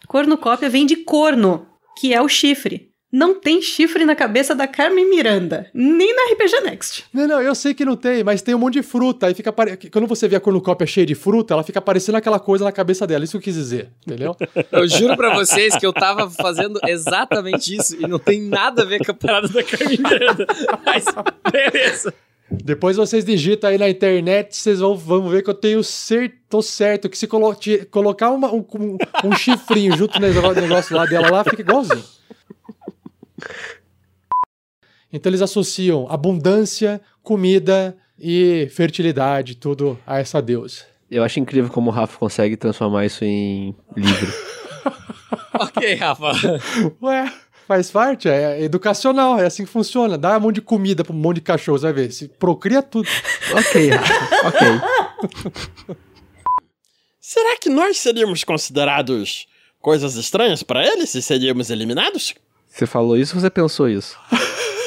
[0.08, 1.68] Cornucópia vem de corno,
[2.00, 2.92] que é o chifre.
[3.10, 7.06] Não tem chifre na cabeça da Carmen Miranda, nem na RPG Next.
[7.14, 9.28] Não, não, eu sei que não tem, mas tem um monte de fruta.
[9.28, 9.78] Aí fica pare...
[9.90, 13.08] Quando você vê a cornucópia cheia de fruta, ela fica parecendo aquela coisa na cabeça
[13.08, 13.24] dela.
[13.24, 14.36] Isso que eu quis dizer, entendeu?
[14.74, 18.86] Eu juro pra vocês que eu tava fazendo exatamente isso e não tem nada a
[18.86, 20.46] ver com a parada da Carmen Miranda.
[20.86, 21.06] Mas,
[21.52, 22.14] beleza.
[22.52, 26.62] Depois vocês digitam aí na internet, vocês vão, vão ver que eu tenho certo, tô
[26.62, 27.56] certo que se colo-
[27.90, 32.04] colocar uma- um, um- um chifrinho junto no negócio- negócio lá dela lá, fica igualzinho.
[35.12, 40.86] Então eles associam abundância, comida e fertilidade, tudo a essa deusa.
[41.10, 44.34] Eu acho incrível como o Rafa consegue transformar isso em livro.
[45.56, 46.32] ok, Rafa.
[47.02, 47.34] Ué,
[47.66, 50.18] faz parte, é educacional, é assim que funciona.
[50.18, 52.12] Dá um monte de comida pra um monte de cachorro, você vai ver.
[52.12, 53.08] Se procria tudo.
[53.54, 55.98] ok, Rafa, ok.
[57.22, 59.48] Será que nós seríamos considerados
[59.80, 62.34] coisas estranhas pra eles se seríamos eliminados?
[62.78, 64.16] Você falou isso ou você pensou isso?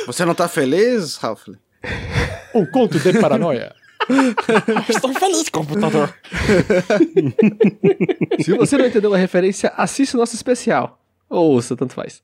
[0.06, 1.48] Você não tá feliz, Ralph?
[2.54, 3.74] Um conto de paranoia.
[4.88, 6.12] Estou feliz, computador.
[8.42, 11.00] Se você não entendeu a referência, assiste o nosso especial.
[11.28, 12.22] Ou ouça, tanto faz.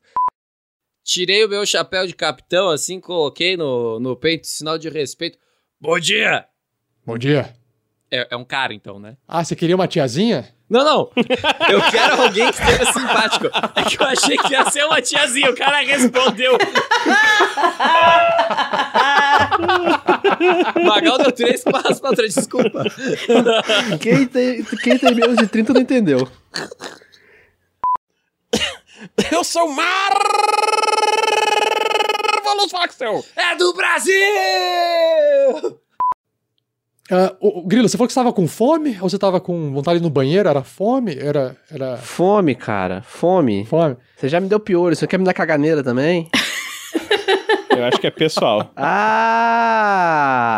[1.04, 5.38] Tirei o meu chapéu de capitão, assim, coloquei no, no peito, sinal de respeito.
[5.80, 6.44] Bom dia!
[7.04, 7.54] Bom dia.
[8.10, 9.16] É, é um cara, então, né?
[9.26, 10.48] Ah, você queria uma tiazinha?
[10.68, 11.10] Não, não.
[11.68, 13.46] Eu quero alguém que seja simpático.
[13.74, 15.50] É que eu achei que ia ser uma tiazinha.
[15.50, 16.56] O cara respondeu.
[20.84, 22.84] Magal deu três passos pra trás, desculpa.
[24.00, 26.28] Quem tem, quem tem menos de 30 não entendeu.
[29.30, 29.92] Eu sou Marvelous
[32.72, 33.24] Voxel!
[33.36, 34.14] É do Brasil!
[37.40, 38.98] O, o Grilo, você falou que você estava com fome?
[39.00, 40.48] Ou você estava com vontade de ir no banheiro?
[40.48, 41.16] Era fome?
[41.16, 41.56] Era.
[41.70, 41.96] era...
[41.98, 43.02] Fome, cara.
[43.02, 43.64] Fome.
[43.64, 43.96] Fome.
[44.16, 46.28] Você já me deu pior, você quer me dar caganeira também?
[47.76, 48.72] Eu acho que é pessoal.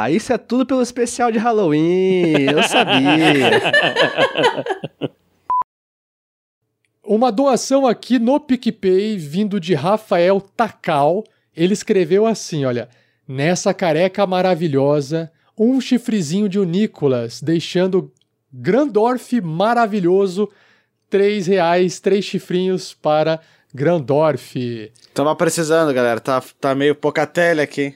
[0.00, 2.50] Ah, isso é tudo pelo especial de Halloween.
[2.50, 3.50] Eu sabia.
[7.04, 11.24] Uma doação aqui no PicPay, vindo de Rafael Takal.
[11.56, 12.88] Ele escreveu assim: olha,
[13.26, 18.12] nessa careca maravilhosa, um chifrezinho de Nicolas, deixando
[18.52, 20.48] Grandorf maravilhoso.
[21.10, 23.40] Três reais, três chifrinhos para
[23.74, 24.92] Grandorf.
[25.14, 26.20] Tava precisando, galera.
[26.20, 27.94] Tá, tá meio pouca tele aqui.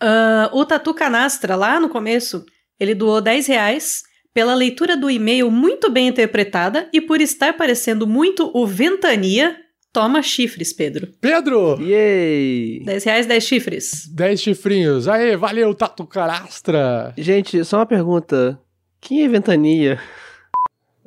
[0.00, 2.44] Ah, o Tatu Canastra, lá no começo,
[2.78, 4.02] ele doou 10 reais
[4.32, 9.56] pela leitura do e-mail muito bem interpretada e por estar parecendo muito o Ventania.
[9.92, 11.08] Toma chifres, Pedro.
[11.20, 11.78] Pedro!
[11.80, 12.82] Yay!
[12.84, 14.06] 10 reais, 10 chifres.
[14.12, 15.08] 10 chifrinhos.
[15.08, 17.12] Aê, valeu, Tatu Canastra.
[17.16, 18.60] Gente, só uma pergunta.
[19.00, 20.00] Quem é Ventania?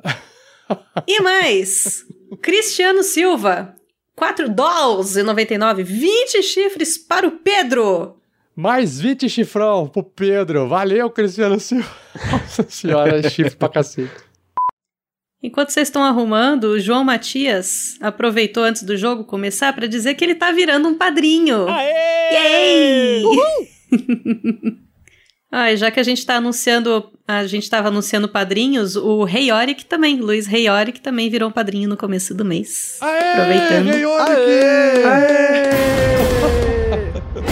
[1.06, 2.02] E mais,
[2.40, 3.74] Cristiano Silva,
[4.16, 8.16] 4 dólares e 99, 20 chifres para o Pedro.
[8.56, 10.68] Mais 20 chifrão pro Pedro.
[10.68, 11.88] Valeu, Cristiano Silva.
[12.32, 14.10] Nossa senhora, é chifre pra cacete.
[15.42, 20.24] Enquanto vocês estão arrumando, o João Matias aproveitou antes do jogo começar para dizer que
[20.24, 21.66] ele tá virando um padrinho.
[21.68, 22.32] Aê!
[22.32, 23.24] Yay!
[25.50, 29.84] Ai, já que a gente tá anunciando, a gente tava anunciando padrinhos, o Rei Yorick
[29.84, 32.98] também, Luiz Rei Yorick também virou um padrinho no começo do mês.
[33.00, 33.86] Aê, Aproveitando.
[33.88, 35.02] Rei Yorick!